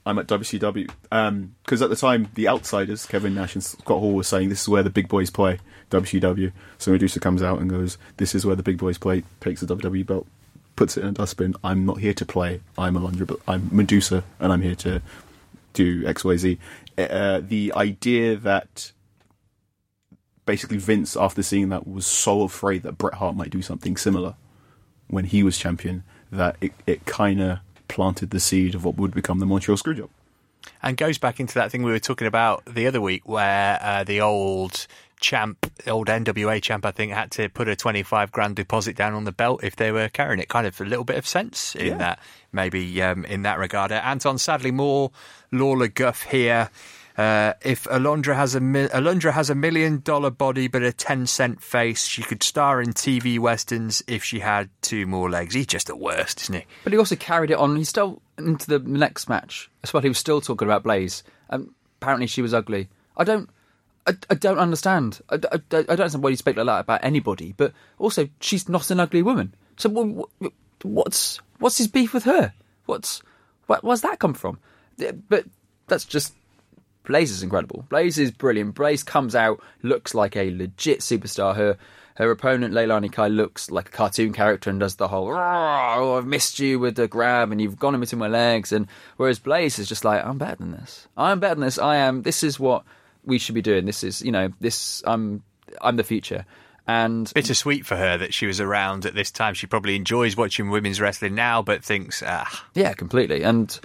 "I'm 0.06 0.16
at 0.20 0.28
WCW," 0.28 0.88
because 1.64 1.82
at 1.82 1.90
the 1.90 1.96
time 1.96 2.28
the 2.34 2.46
Outsiders, 2.46 3.04
Kevin 3.04 3.34
Nash 3.34 3.56
and 3.56 3.64
Scott 3.64 3.98
Hall, 3.98 4.12
were 4.12 4.22
saying 4.22 4.48
this 4.48 4.62
is 4.62 4.68
where 4.68 4.84
the 4.84 4.90
big 4.90 5.08
boys 5.08 5.30
play 5.30 5.58
WCW. 5.90 6.52
So 6.78 6.92
Medusa 6.92 7.20
comes 7.20 7.42
out 7.42 7.60
and 7.60 7.70
goes, 7.70 7.98
"This 8.16 8.34
is 8.34 8.44
where 8.44 8.56
the 8.56 8.62
big 8.62 8.78
boys 8.78 8.98
play." 8.98 9.24
Takes 9.40 9.60
the 9.60 9.66
WWE 9.66 10.06
belt, 10.06 10.26
puts 10.76 10.96
it 10.96 11.02
in 11.02 11.08
a 11.08 11.12
dustbin. 11.12 11.54
I'm 11.64 11.86
not 11.86 11.98
here 11.98 12.14
to 12.14 12.26
play. 12.26 12.60
I'm 12.76 12.94
Alundra, 12.94 13.26
but 13.26 13.40
I'm 13.48 13.68
Medusa, 13.72 14.24
and 14.38 14.52
I'm 14.52 14.62
here 14.62 14.76
to 14.76 15.02
do 15.72 16.06
X, 16.06 16.24
Y, 16.24 16.36
Z. 16.36 16.58
Uh, 16.96 17.40
the 17.40 17.72
idea 17.76 18.36
that 18.36 18.92
basically 20.46 20.78
Vince, 20.78 21.16
after 21.16 21.42
seeing 21.42 21.68
that, 21.68 21.86
was 21.86 22.06
so 22.06 22.42
afraid 22.42 22.82
that 22.82 22.98
Bret 22.98 23.14
Hart 23.14 23.36
might 23.36 23.50
do 23.50 23.62
something 23.62 23.96
similar 23.96 24.34
when 25.08 25.24
he 25.24 25.42
was 25.42 25.58
champion 25.58 26.04
that 26.30 26.56
it, 26.60 26.72
it 26.86 27.06
kind 27.06 27.40
of 27.40 27.58
planted 27.88 28.30
the 28.30 28.40
seed 28.40 28.74
of 28.74 28.84
what 28.84 28.96
would 28.96 29.14
become 29.14 29.38
the 29.38 29.46
Montreal 29.46 29.76
Screwjob. 29.78 30.08
And 30.82 30.96
goes 30.96 31.18
back 31.18 31.40
into 31.40 31.54
that 31.54 31.70
thing 31.70 31.82
we 31.82 31.90
were 31.90 31.98
talking 31.98 32.26
about 32.26 32.62
the 32.66 32.86
other 32.86 33.00
week 33.00 33.28
where 33.28 33.78
uh, 33.82 34.04
the 34.04 34.20
old 34.20 34.86
champ, 35.20 35.70
old 35.88 36.06
NWA 36.06 36.62
champ, 36.62 36.86
I 36.86 36.92
think, 36.92 37.12
had 37.12 37.30
to 37.32 37.48
put 37.48 37.66
a 37.68 37.74
25 37.74 38.30
grand 38.30 38.54
deposit 38.56 38.94
down 38.96 39.14
on 39.14 39.24
the 39.24 39.32
belt 39.32 39.64
if 39.64 39.74
they 39.76 39.90
were 39.90 40.08
carrying 40.08 40.38
it. 40.40 40.48
Kind 40.48 40.66
of 40.66 40.80
a 40.80 40.84
little 40.84 41.04
bit 41.04 41.16
of 41.16 41.26
sense 41.26 41.74
in 41.74 41.86
Yeah. 41.88 41.96
that, 41.98 42.18
maybe 42.52 43.02
um, 43.02 43.24
in 43.24 43.42
that 43.42 43.58
regard. 43.58 43.90
Uh, 43.90 43.96
Anton, 44.04 44.38
sadly, 44.38 44.70
more 44.70 45.10
Lawler 45.50 45.88
guff 45.88 46.22
here. 46.22 46.70
Uh, 47.16 47.52
if 47.62 47.82
Alundra 47.86 48.36
has 48.36 48.54
a 48.54 48.60
mi- 48.60 48.86
Alundra 48.86 49.32
has 49.32 49.50
a 49.50 49.54
million 49.56 49.98
dollar 50.04 50.30
body 50.30 50.68
but 50.68 50.84
a 50.84 50.92
ten 50.92 51.26
cent 51.26 51.60
face, 51.60 52.06
she 52.06 52.22
could 52.22 52.44
star 52.44 52.80
in 52.80 52.92
TV 52.92 53.40
westerns 53.40 54.04
if 54.06 54.22
she 54.22 54.38
had 54.38 54.70
two 54.82 55.04
more 55.04 55.28
legs. 55.28 55.52
He's 55.52 55.66
just 55.66 55.88
the 55.88 55.96
worst, 55.96 56.42
isn't 56.42 56.54
he? 56.54 56.64
But 56.84 56.92
he 56.92 56.98
also 57.00 57.16
carried 57.16 57.50
it 57.50 57.54
on. 57.58 57.74
He 57.74 57.82
still 57.82 58.22
into 58.38 58.66
the 58.66 58.78
next 58.78 59.28
match 59.28 59.70
as 59.82 59.92
well. 59.92 60.02
He 60.02 60.08
was 60.08 60.18
still 60.18 60.40
talking 60.40 60.66
about 60.66 60.82
Blaze. 60.82 61.22
Apparently, 61.50 62.26
she 62.26 62.42
was 62.42 62.54
ugly. 62.54 62.88
I 63.16 63.24
don't. 63.24 63.48
I, 64.06 64.12
I 64.30 64.34
don't 64.34 64.58
understand. 64.58 65.20
I, 65.28 65.34
I, 65.34 65.38
I 65.54 65.58
don't 65.68 65.90
understand 65.90 66.24
why 66.24 66.30
you 66.30 66.36
speak 66.36 66.56
like 66.56 66.66
that 66.66 66.80
about 66.80 67.04
anybody. 67.04 67.52
But 67.56 67.72
also, 67.98 68.28
she's 68.40 68.68
not 68.68 68.90
an 68.90 69.00
ugly 69.00 69.22
woman. 69.22 69.54
So 69.76 69.90
wh- 69.90 70.44
wh- 70.44 70.84
what's 70.86 71.40
what's 71.58 71.78
his 71.78 71.88
beef 71.88 72.14
with 72.14 72.24
her? 72.24 72.54
What's 72.86 73.22
what, 73.66 73.84
where's 73.84 74.00
that 74.02 74.18
come 74.18 74.34
from? 74.34 74.58
But 75.28 75.44
that's 75.88 76.04
just 76.04 76.34
Blaze 77.04 77.30
is 77.30 77.42
incredible. 77.42 77.86
Blaze 77.88 78.18
is 78.18 78.30
brilliant. 78.30 78.74
Blaze 78.74 79.02
comes 79.02 79.34
out, 79.34 79.62
looks 79.82 80.14
like 80.14 80.36
a 80.36 80.50
legit 80.54 81.00
superstar. 81.00 81.56
Her 81.56 81.76
her 82.18 82.32
opponent 82.32 82.74
Leilani 82.74 83.12
Kai 83.12 83.28
looks 83.28 83.70
like 83.70 83.88
a 83.88 83.92
cartoon 83.92 84.32
character 84.32 84.70
and 84.70 84.80
does 84.80 84.96
the 84.96 85.06
whole 85.06 85.28
"Oh, 85.28 86.16
I've 86.18 86.26
missed 86.26 86.58
you 86.58 86.80
with 86.80 86.96
the 86.96 87.06
grab 87.06 87.52
and 87.52 87.60
you've 87.60 87.78
gone 87.78 87.94
in 87.94 88.00
between 88.00 88.18
my 88.18 88.26
legs. 88.26 88.72
And 88.72 88.88
whereas 89.16 89.38
Blaze 89.38 89.78
is 89.78 89.88
just 89.88 90.04
like 90.04 90.24
I'm 90.24 90.36
better 90.36 90.56
than 90.56 90.72
this. 90.72 91.06
I'm 91.16 91.38
better 91.38 91.54
than 91.54 91.64
this. 91.64 91.78
I 91.78 91.96
am. 91.96 92.22
This 92.22 92.42
is 92.42 92.58
what 92.58 92.82
we 93.24 93.38
should 93.38 93.54
be 93.54 93.62
doing. 93.62 93.86
This 93.86 94.02
is 94.02 94.20
you 94.20 94.32
know 94.32 94.50
this. 94.60 95.00
I'm 95.06 95.44
I'm 95.80 95.94
the 95.94 96.02
future. 96.02 96.44
And 96.88 97.30
Bittersweet 97.34 97.86
for 97.86 97.96
her 97.96 98.18
that 98.18 98.34
she 98.34 98.46
was 98.46 98.60
around 98.60 99.06
at 99.06 99.14
this 99.14 99.30
time. 99.30 99.54
She 99.54 99.68
probably 99.68 99.94
enjoys 99.94 100.36
watching 100.36 100.70
women's 100.70 101.00
wrestling 101.00 101.36
now, 101.36 101.62
but 101.62 101.84
thinks, 101.84 102.22
ah, 102.26 102.66
Yeah, 102.74 102.94
completely. 102.94 103.42
And 103.42 103.78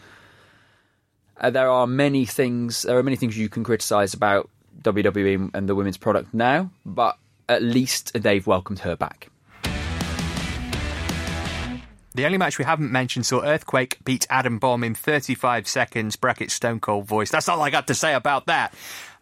uh, 1.39 1.51
there 1.51 1.69
are 1.69 1.85
many 1.85 2.25
things. 2.25 2.81
There 2.81 2.97
are 2.97 3.03
many 3.03 3.17
things 3.17 3.37
you 3.37 3.49
can 3.49 3.63
criticize 3.63 4.15
about 4.15 4.49
WWE 4.81 5.51
and 5.53 5.69
the 5.69 5.75
women's 5.75 5.97
product 5.97 6.33
now, 6.33 6.71
but 6.83 7.17
at 7.49 7.61
least 7.61 8.13
they've 8.13 8.45
welcomed 8.45 8.79
her 8.79 8.95
back. 8.95 9.29
The 12.15 12.25
only 12.25 12.37
match 12.37 12.59
we 12.59 12.65
haven't 12.65 12.91
mentioned 12.91 13.25
saw 13.25 13.41
Earthquake 13.41 13.97
beat 14.05 14.27
Adam 14.29 14.59
Bomb 14.59 14.83
in 14.83 14.93
35 14.93 15.67
seconds, 15.67 16.15
bracket 16.15 16.51
Stone 16.51 16.79
Cold 16.79 17.05
voice. 17.05 17.31
That's 17.31 17.49
all 17.49 17.61
I 17.61 17.71
got 17.71 17.87
to 17.87 17.95
say 17.95 18.13
about 18.13 18.45
that. 18.45 18.75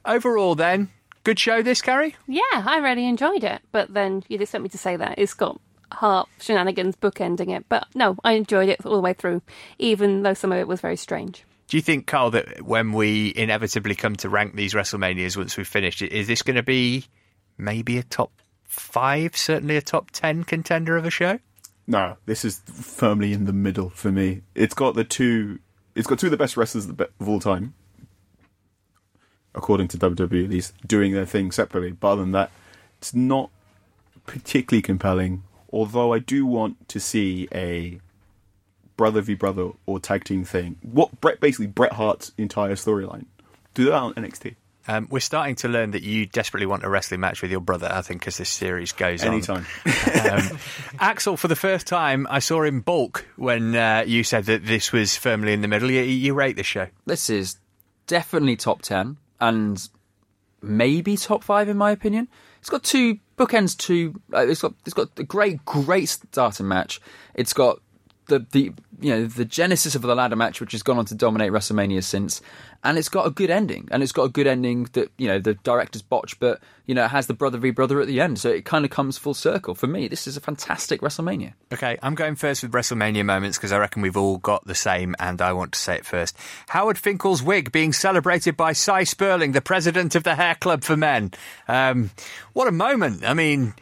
Overall, 0.04 0.56
then, 0.56 0.90
good 1.24 1.40
show 1.40 1.62
this, 1.62 1.82
Carrie? 1.82 2.16
Yeah, 2.28 2.42
I 2.52 2.80
really 2.80 3.06
enjoyed 3.06 3.46
it. 3.46 3.62
But 3.72 3.94
then 3.94 4.24
you'd 4.28 4.42
expect 4.42 4.64
me 4.64 4.70
to 4.70 4.78
say 4.78 4.98
that. 4.98 5.16
It's 5.20 5.34
got 5.34 5.62
Hart 5.94 6.28
shenanigans 6.42 6.98
bookending 6.98 7.56
it. 7.56 7.66
But 7.70 7.88
no, 7.96 8.18
I 8.26 8.34
enjoyed 8.34 8.68
it 8.68 8.86
all 8.86 8.96
the 8.96 9.02
way 9.02 9.14
through, 9.14 9.42
even 9.80 10.24
though 10.24 10.34
some 10.34 10.52
of 10.52 10.58
it 10.58 10.68
was 10.68 10.82
very 10.82 10.98
strange. 10.98 11.46
Do 11.70 11.78
you 11.78 11.82
think, 11.82 12.08
Carl, 12.08 12.32
that 12.32 12.64
when 12.64 12.92
we 12.92 13.32
inevitably 13.34 13.96
come 13.96 14.18
to 14.18 14.28
rank 14.28 14.56
these 14.56 14.74
WrestleManias 14.74 15.38
once 15.38 15.56
we've 15.56 15.66
finished, 15.66 16.02
is 16.02 16.28
this 16.28 16.42
going 16.42 16.58
to 16.58 16.64
be 16.64 17.06
maybe 17.62 17.98
a 17.98 18.04
top 18.04 18.32
five, 18.64 19.38
certainly 19.38 19.78
a 19.78 19.82
top 19.82 20.12
10 20.12 20.44
contender 20.44 20.98
of 20.98 21.06
a 21.06 21.10
show? 21.10 21.40
No, 21.88 22.18
this 22.26 22.44
is 22.44 22.60
firmly 22.66 23.34
in 23.34 23.46
the 23.46 23.54
middle 23.54 23.90
for 23.90 24.12
me. 24.12 24.42
It's 24.56 24.74
got 24.74 24.96
the 24.96 25.04
two. 25.04 25.60
It's 25.96 26.08
got 26.08 26.20
two 26.20 26.28
of 26.28 26.32
the 26.32 26.38
best 26.38 26.56
wrestlers 26.56 26.88
of 26.88 27.28
all 27.28 27.40
time, 27.40 27.74
according 29.54 29.90
to 29.90 29.98
WWE 29.98 30.46
at 30.46 30.50
least, 30.50 30.74
doing 30.88 31.12
their 31.12 31.26
thing 31.26 31.52
separately. 31.52 31.92
But 31.92 32.14
other 32.14 32.22
than 32.22 32.32
that, 32.32 32.52
it's 33.00 33.14
not 33.14 33.50
particularly 34.26 34.82
compelling. 34.82 35.44
Although 35.74 36.14
I 36.14 36.20
do 36.20 36.46
want 36.46 36.88
to 36.90 37.00
see 37.00 37.48
a 37.54 38.00
brother 38.96 39.22
v 39.22 39.34
brother 39.34 39.72
or 39.86 40.00
tag 40.00 40.24
team 40.24 40.46
thing. 40.46 40.78
What 40.82 41.20
Bret 41.20 41.40
basically 41.40 41.68
Bret 41.68 41.94
Hart's 41.94 42.32
entire 42.38 42.76
storyline. 42.76 43.26
Do 43.74 43.86
that 43.86 43.94
on 43.94 44.14
NXT 44.14 44.56
Um, 44.88 45.08
we're 45.12 45.20
starting 45.20 45.56
to 45.56 45.68
learn 45.68 45.92
that 45.92 46.04
you 46.04 46.26
desperately 46.26 46.66
want 46.66 46.84
a 46.84 46.90
wrestling 46.90 47.20
match 47.20 47.42
with 47.42 47.52
your 47.52 47.62
brother, 47.62 47.90
I 47.92 48.02
think, 48.02 48.28
as 48.28 48.38
this 48.38 48.50
series 48.50 48.92
goes 48.92 49.24
on. 49.24 49.34
anytime. 49.34 49.66
Um, 50.32 50.58
Axel, 51.00 51.36
for 51.36 51.48
the 51.48 51.56
first 51.56 51.88
time, 51.88 52.28
I 52.30 52.40
saw 52.40 52.64
him 52.64 52.82
bulk 52.82 53.26
when 53.38 53.76
uh, 53.76 54.04
you 54.06 54.24
said 54.24 54.46
that 54.46 54.66
this 54.66 54.92
was 54.92 55.16
firmly 55.18 55.54
in 55.54 55.62
the 55.62 55.68
middle. 55.68 55.90
You, 55.90 56.02
you 56.02 56.34
rate 56.34 56.56
the 56.56 56.64
show. 56.64 56.88
This 57.06 57.30
is 57.30 57.58
definitely 58.08 58.56
top 58.56 58.82
10 58.82 59.18
and 59.40 59.90
maybe 60.62 61.18
top 61.18 61.44
5 61.44 61.70
in 61.70 61.78
my 61.78 61.92
opinion. 61.92 62.28
It's 62.60 62.70
got 62.70 62.84
two 62.84 63.18
bookends 63.38 63.76
to 63.80 64.20
uh, 64.34 64.46
it's 64.48 64.62
got 64.62 64.74
it's 64.86 64.94
got 64.94 65.10
a 65.18 65.24
great 65.24 65.66
great 65.66 66.08
starting 66.10 66.68
match. 66.68 67.02
It's 67.34 67.54
got 67.54 67.80
the 68.32 68.46
the 68.52 68.74
you 69.00 69.12
know 69.12 69.26
the 69.26 69.46
genesis 69.46 69.94
of 69.94 70.02
the 70.02 70.16
ladder 70.16 70.36
match, 70.36 70.62
which 70.62 70.72
has 70.72 70.82
gone 70.82 70.98
on 70.98 71.06
to 71.06 71.16
dominate 71.16 71.52
WrestleMania 71.52 72.04
since, 72.04 72.42
and 72.84 72.98
it's 72.98 73.10
got 73.10 73.28
a 73.28 73.30
good 73.30 73.50
ending, 73.50 73.88
and 73.92 74.02
it's 74.02 74.12
got 74.12 74.24
a 74.24 74.30
good 74.30 74.48
ending 74.48 74.88
that 74.94 75.12
you 75.18 75.28
know 75.28 75.40
the 75.40 75.56
director's 75.56 76.02
botch, 76.02 76.40
but 76.40 76.62
you 76.86 76.96
know 76.96 77.06
it 77.06 77.10
has 77.10 77.28
the 77.28 77.34
brother 77.34 77.58
v 77.58 77.72
brother 77.72 78.00
at 78.00 78.08
the 78.08 78.22
end, 78.22 78.40
so 78.40 78.50
it 78.50 78.64
kind 78.64 78.86
of 78.86 78.92
comes 78.92 79.18
full 79.18 79.34
circle. 79.34 79.76
For 79.76 79.88
me, 79.88 80.08
this 80.08 80.28
is 80.28 80.38
a 80.38 80.42
fantastic 80.42 81.02
WrestleMania. 81.02 81.54
Okay, 81.74 81.98
I'm 82.02 82.16
going 82.16 82.36
first 82.36 82.64
with 82.64 82.72
WrestleMania 82.72 83.26
moments 83.26 83.58
because 83.58 83.72
I 83.72 83.78
reckon 83.78 84.02
we've 84.02 84.18
all 84.18 84.38
got 84.38 84.66
the 84.66 84.76
same, 84.76 85.16
and 85.20 85.42
I 85.42 85.54
want 85.54 85.74
to 85.74 85.80
say 85.80 85.96
it 85.96 86.06
first. 86.06 86.38
Howard 86.70 86.98
Finkel's 86.98 87.44
wig 87.44 87.72
being 87.72 87.94
celebrated 87.94 88.56
by 88.56 88.72
Sy 88.72 89.04
Sperling, 89.04 89.52
the 89.52 89.62
president 89.62 90.16
of 90.16 90.24
the 90.24 90.36
Hair 90.36 90.56
Club 90.56 90.84
for 90.84 90.96
Men. 90.96 91.32
Um, 91.68 92.12
what 92.54 92.68
a 92.68 92.72
moment! 92.72 93.26
I 93.26 93.34
mean. 93.34 93.74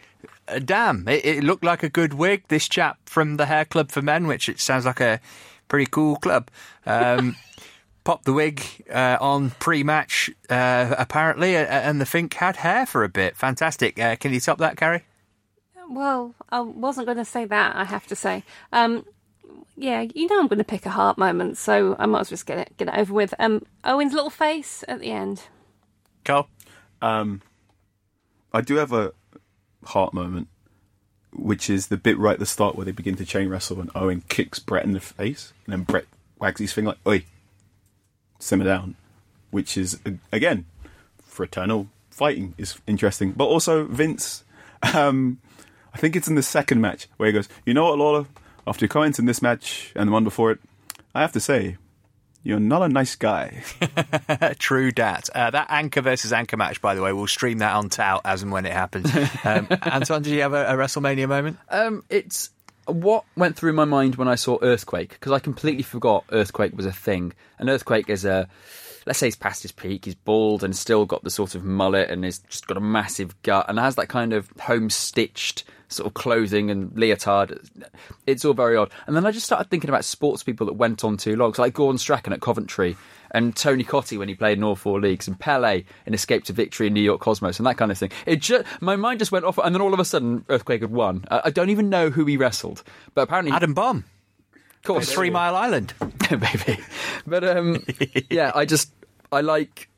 Uh, 0.49 0.59
damn, 0.59 1.07
it, 1.07 1.25
it, 1.25 1.43
looked 1.43 1.63
like 1.63 1.83
a 1.83 1.89
good 1.89 2.13
wig. 2.13 2.43
This 2.47 2.67
chap 2.67 2.97
from 3.05 3.37
the 3.37 3.45
Hair 3.45 3.65
Club 3.65 3.91
for 3.91 4.01
Men, 4.01 4.25
which 4.27 4.49
it 4.49 4.59
sounds 4.59 4.85
like 4.85 4.99
a 4.99 5.19
pretty 5.67 5.85
cool 5.85 6.15
club, 6.15 6.49
um, 6.85 7.35
popped 8.03 8.25
the 8.25 8.33
wig 8.33 8.63
uh, 8.91 9.17
on 9.21 9.51
pre-match 9.51 10.31
uh, 10.49 10.95
apparently, 10.97 11.55
and 11.55 12.01
the 12.01 12.05
Fink 12.05 12.33
had 12.33 12.57
hair 12.57 12.85
for 12.85 13.03
a 13.03 13.09
bit. 13.09 13.37
Fantastic. 13.37 13.99
Uh, 13.99 14.15
can 14.15 14.33
you 14.33 14.39
top 14.39 14.57
that, 14.57 14.77
Carrie? 14.77 15.03
Well, 15.89 16.35
I 16.49 16.61
wasn't 16.61 17.07
going 17.07 17.17
to 17.17 17.25
say 17.25 17.45
that. 17.45 17.75
I 17.75 17.83
have 17.83 18.07
to 18.07 18.15
say. 18.15 18.43
Um, 18.71 19.05
yeah, 19.75 20.01
you 20.13 20.27
know 20.27 20.39
I'm 20.39 20.47
going 20.47 20.59
to 20.59 20.65
pick 20.65 20.85
a 20.85 20.89
Hart 20.89 21.17
moment, 21.17 21.57
so 21.57 21.95
I 21.97 22.05
might 22.05 22.21
as 22.21 22.27
well 22.27 22.33
just 22.35 22.45
get 22.45 22.57
it 22.57 22.77
get 22.77 22.89
it 22.89 22.95
over 22.95 23.13
with. 23.13 23.33
Um, 23.39 23.63
Owen's 23.83 24.13
little 24.13 24.29
face 24.29 24.83
at 24.87 24.99
the 24.99 25.11
end. 25.11 25.43
Carl, 26.25 26.49
um, 27.01 27.41
I 28.53 28.61
do 28.61 28.75
have 28.75 28.91
a 28.91 29.13
Hart 29.85 30.13
moment, 30.13 30.47
which 31.33 31.69
is 31.69 31.87
the 31.87 31.97
bit 31.97 32.17
right 32.17 32.33
at 32.33 32.39
the 32.39 32.45
start 32.45 32.75
where 32.75 32.85
they 32.85 32.91
begin 32.91 33.15
to 33.15 33.25
chain 33.25 33.49
wrestle 33.49 33.79
and 33.79 33.91
Owen 33.95 34.23
kicks 34.27 34.59
Bret 34.59 34.85
in 34.85 34.93
the 34.93 34.99
face, 34.99 35.53
and 35.65 35.73
then 35.73 35.83
Bret 35.83 36.05
wags 36.39 36.59
his 36.59 36.73
finger 36.73 36.89
like, 36.89 37.07
"Oi, 37.07 37.25
simmer 38.39 38.65
down," 38.65 38.95
which 39.51 39.77
is 39.77 39.99
again 40.31 40.65
fraternal 41.23 41.87
fighting 42.09 42.53
is 42.57 42.79
interesting, 42.85 43.31
but 43.31 43.45
also 43.45 43.85
Vince. 43.85 44.43
Um, 44.93 45.39
I 45.93 45.97
think 45.97 46.15
it's 46.15 46.27
in 46.27 46.35
the 46.35 46.43
second 46.43 46.81
match 46.81 47.07
where 47.17 47.27
he 47.27 47.33
goes, 47.33 47.49
"You 47.65 47.73
know 47.73 47.85
what, 47.85 47.97
Lawler? 47.97 48.25
After 48.67 48.85
your 48.85 48.89
comments 48.89 49.19
in 49.19 49.25
this 49.25 49.41
match 49.41 49.91
and 49.95 50.09
the 50.09 50.13
one 50.13 50.23
before 50.23 50.51
it, 50.51 50.59
I 51.15 51.21
have 51.21 51.31
to 51.33 51.39
say, 51.39 51.77
you're 52.43 52.59
not 52.59 52.81
a 52.81 52.89
nice 52.89 53.15
guy. 53.15 53.63
True 54.59 54.91
dat. 54.91 55.29
Uh, 55.33 55.51
that 55.51 55.69
Anka 55.69 56.01
versus 56.03 56.31
Anka 56.31 56.57
match, 56.57 56.81
by 56.81 56.95
the 56.95 57.01
way, 57.01 57.11
we'll 57.11 57.27
stream 57.27 57.59
that 57.59 57.73
on 57.73 57.89
Tout 57.89 58.21
as 58.23 58.43
and 58.43 58.51
when 58.51 58.65
it 58.65 58.73
happens. 58.73 59.11
Um, 59.43 59.67
Anton, 59.81 60.21
did 60.21 60.33
you 60.33 60.41
have 60.41 60.53
a, 60.53 60.65
a 60.67 60.73
WrestleMania 60.73 61.27
moment? 61.27 61.57
Um, 61.69 62.03
it's 62.09 62.49
what 62.85 63.23
went 63.35 63.55
through 63.55 63.73
my 63.73 63.85
mind 63.85 64.15
when 64.15 64.27
I 64.27 64.35
saw 64.35 64.57
Earthquake 64.61 65.09
because 65.11 65.31
I 65.31 65.39
completely 65.39 65.83
forgot 65.83 66.25
Earthquake 66.31 66.75
was 66.75 66.85
a 66.85 66.91
thing. 66.91 67.33
And 67.57 67.69
Earthquake 67.69 68.09
is 68.09 68.25
a 68.25 68.49
let's 69.09 69.17
say 69.17 69.25
he's 69.25 69.35
past 69.35 69.63
his 69.63 69.71
peak, 69.71 70.05
he's 70.05 70.13
bald 70.13 70.63
and 70.63 70.75
still 70.75 71.03
got 71.03 71.23
the 71.23 71.31
sort 71.31 71.55
of 71.55 71.63
mullet 71.63 72.11
and 72.11 72.23
he's 72.23 72.37
just 72.41 72.67
got 72.67 72.77
a 72.77 72.79
massive 72.79 73.41
gut 73.41 73.65
and 73.67 73.79
has 73.79 73.95
that 73.95 74.07
kind 74.07 74.33
of 74.33 74.51
home 74.59 74.87
stitched 74.87 75.63
sort 75.87 76.05
of 76.05 76.13
clothing 76.13 76.69
and 76.69 76.91
leotard. 76.93 77.59
It's 78.27 78.45
all 78.45 78.53
very 78.53 78.77
odd. 78.77 78.91
And 79.07 79.15
then 79.15 79.25
I 79.25 79.31
just 79.31 79.47
started 79.47 79.71
thinking 79.71 79.89
about 79.89 80.05
sports 80.05 80.43
people 80.43 80.67
that 80.67 80.73
went 80.73 81.03
on 81.03 81.17
too 81.17 81.35
long, 81.35 81.55
so 81.55 81.63
like 81.63 81.73
Gordon 81.73 81.97
Strachan 81.97 82.33
at 82.33 82.39
Coventry 82.39 82.97
and 83.31 83.55
Tony 83.55 83.83
Cottee 83.83 84.19
when 84.19 84.27
he 84.27 84.35
played 84.35 84.59
in 84.59 84.63
all 84.63 84.75
four 84.75 85.01
leagues, 85.01 85.27
and 85.27 85.39
Pele 85.39 85.83
in 86.05 86.13
Escape 86.13 86.43
to 86.43 86.53
Victory 86.53 86.85
in 86.85 86.93
New 86.93 87.01
York 87.01 87.19
Cosmos, 87.19 87.57
and 87.57 87.65
that 87.65 87.77
kind 87.77 87.91
of 87.91 87.97
thing. 87.97 88.11
It 88.27 88.41
just, 88.41 88.67
my 88.79 88.95
mind 88.95 89.17
just 89.17 89.31
went 89.31 89.45
off, 89.45 89.57
and 89.57 89.73
then 89.73 89.81
all 89.81 89.93
of 89.95 89.99
a 89.99 90.05
sudden, 90.05 90.45
Earthquake 90.49 90.81
had 90.81 90.91
won. 90.91 91.25
I, 91.31 91.41
I 91.45 91.49
don't 91.49 91.71
even 91.71 91.89
know 91.89 92.11
who 92.11 92.25
he 92.25 92.37
wrestled, 92.37 92.83
but 93.15 93.21
apparently 93.21 93.51
Adam 93.51 93.73
Bomb. 93.73 94.05
Of 94.79 94.83
course, 94.83 95.11
Three 95.11 95.29
Mile 95.29 95.55
Island, 95.55 95.93
maybe. 96.31 96.79
But 97.27 97.43
um, 97.43 97.83
yeah, 98.29 98.51
I 98.55 98.65
just 98.65 98.91
I 99.31 99.41
like 99.41 99.89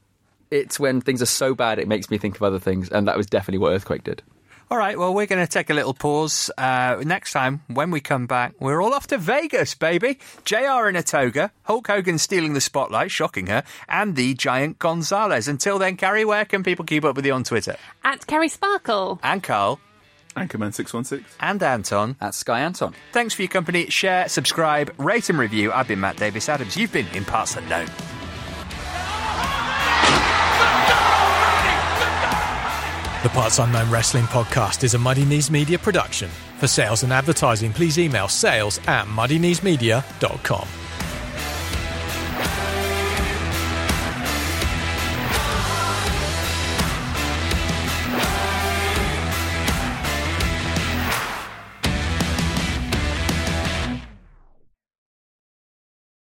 it's 0.52 0.80
when 0.80 1.02
things 1.02 1.22
are 1.22 1.28
so 1.28 1.56
bad 1.56 1.80
it 1.80 1.88
makes 1.88 2.10
me 2.10 2.18
think 2.18 2.36
of 2.36 2.44
other 2.44 2.60
things, 2.60 2.90
and 2.90 3.08
that 3.08 3.18
was 3.18 3.26
definitely 3.26 3.60
what 3.60 3.72
Earthquake 3.72 4.04
did. 4.04 4.22
All 4.70 4.78
right, 4.78 4.98
well, 4.98 5.14
we're 5.14 5.26
going 5.26 5.46
to 5.46 5.52
take 5.52 5.70
a 5.70 5.74
little 5.74 5.94
pause. 5.94 6.50
Uh, 6.58 7.04
next 7.06 7.34
time, 7.34 7.62
when 7.68 7.92
we 7.92 8.00
come 8.00 8.26
back, 8.26 8.54
we're 8.58 8.82
all 8.82 8.94
off 8.94 9.06
to 9.08 9.18
Vegas, 9.18 9.76
baby. 9.76 10.18
JR 10.46 10.88
in 10.88 10.96
a 10.96 11.04
toga, 11.04 11.52
Hulk 11.64 11.88
Hogan 11.88 12.18
stealing 12.18 12.54
the 12.54 12.62
spotlight, 12.62 13.12
shocking 13.12 13.48
her, 13.48 13.64
and 13.90 14.16
the 14.16 14.34
giant 14.34 14.80
Gonzalez. 14.80 15.50
Until 15.50 15.78
then, 15.78 15.98
Carrie, 15.98 16.24
where 16.24 16.46
can 16.46 16.64
people 16.64 16.86
keep 16.86 17.04
up 17.04 17.18
with 17.18 17.26
you 17.26 17.34
on 17.34 17.44
Twitter? 17.44 17.76
At 18.06 18.26
Carrie 18.28 18.48
Sparkle. 18.48 19.20
And 19.24 19.44
Carl. 19.44 19.82
Anchorman616. 20.38 21.26
And 21.42 21.62
Anton. 21.62 22.16
At 22.22 22.34
Sky 22.34 22.62
Anton. 22.62 22.94
Thanks 23.12 23.34
for 23.34 23.42
your 23.42 23.50
company. 23.50 23.88
Share, 23.90 24.30
subscribe, 24.30 24.94
rate 24.98 25.30
and 25.30 25.38
review. 25.38 25.74
I've 25.74 25.90
been 25.90 26.00
Matt 26.00 26.16
Davies 26.16 26.48
Adams. 26.48 26.78
You've 26.78 26.94
been 26.94 27.08
in 27.08 27.26
Parts 27.26 27.58
Unknown. 27.58 27.88
The 33.24 33.30
Parts 33.30 33.60
Unknown 33.60 33.92
Wrestling 33.92 34.26
Podcast 34.26 34.84
is 34.84 34.96
a 34.96 34.98
Muddy 34.98 35.26
Knees 35.26 35.52
Media 35.52 35.78
production. 35.78 36.28
For 36.58 36.66
sales 36.66 37.04
and 37.04 37.14
advertising, 37.14 37.72
please 37.72 38.00
email 38.00 38.28
sales 38.28 38.80
at 38.88 39.06
muddykneesmedia.com. 39.06 40.81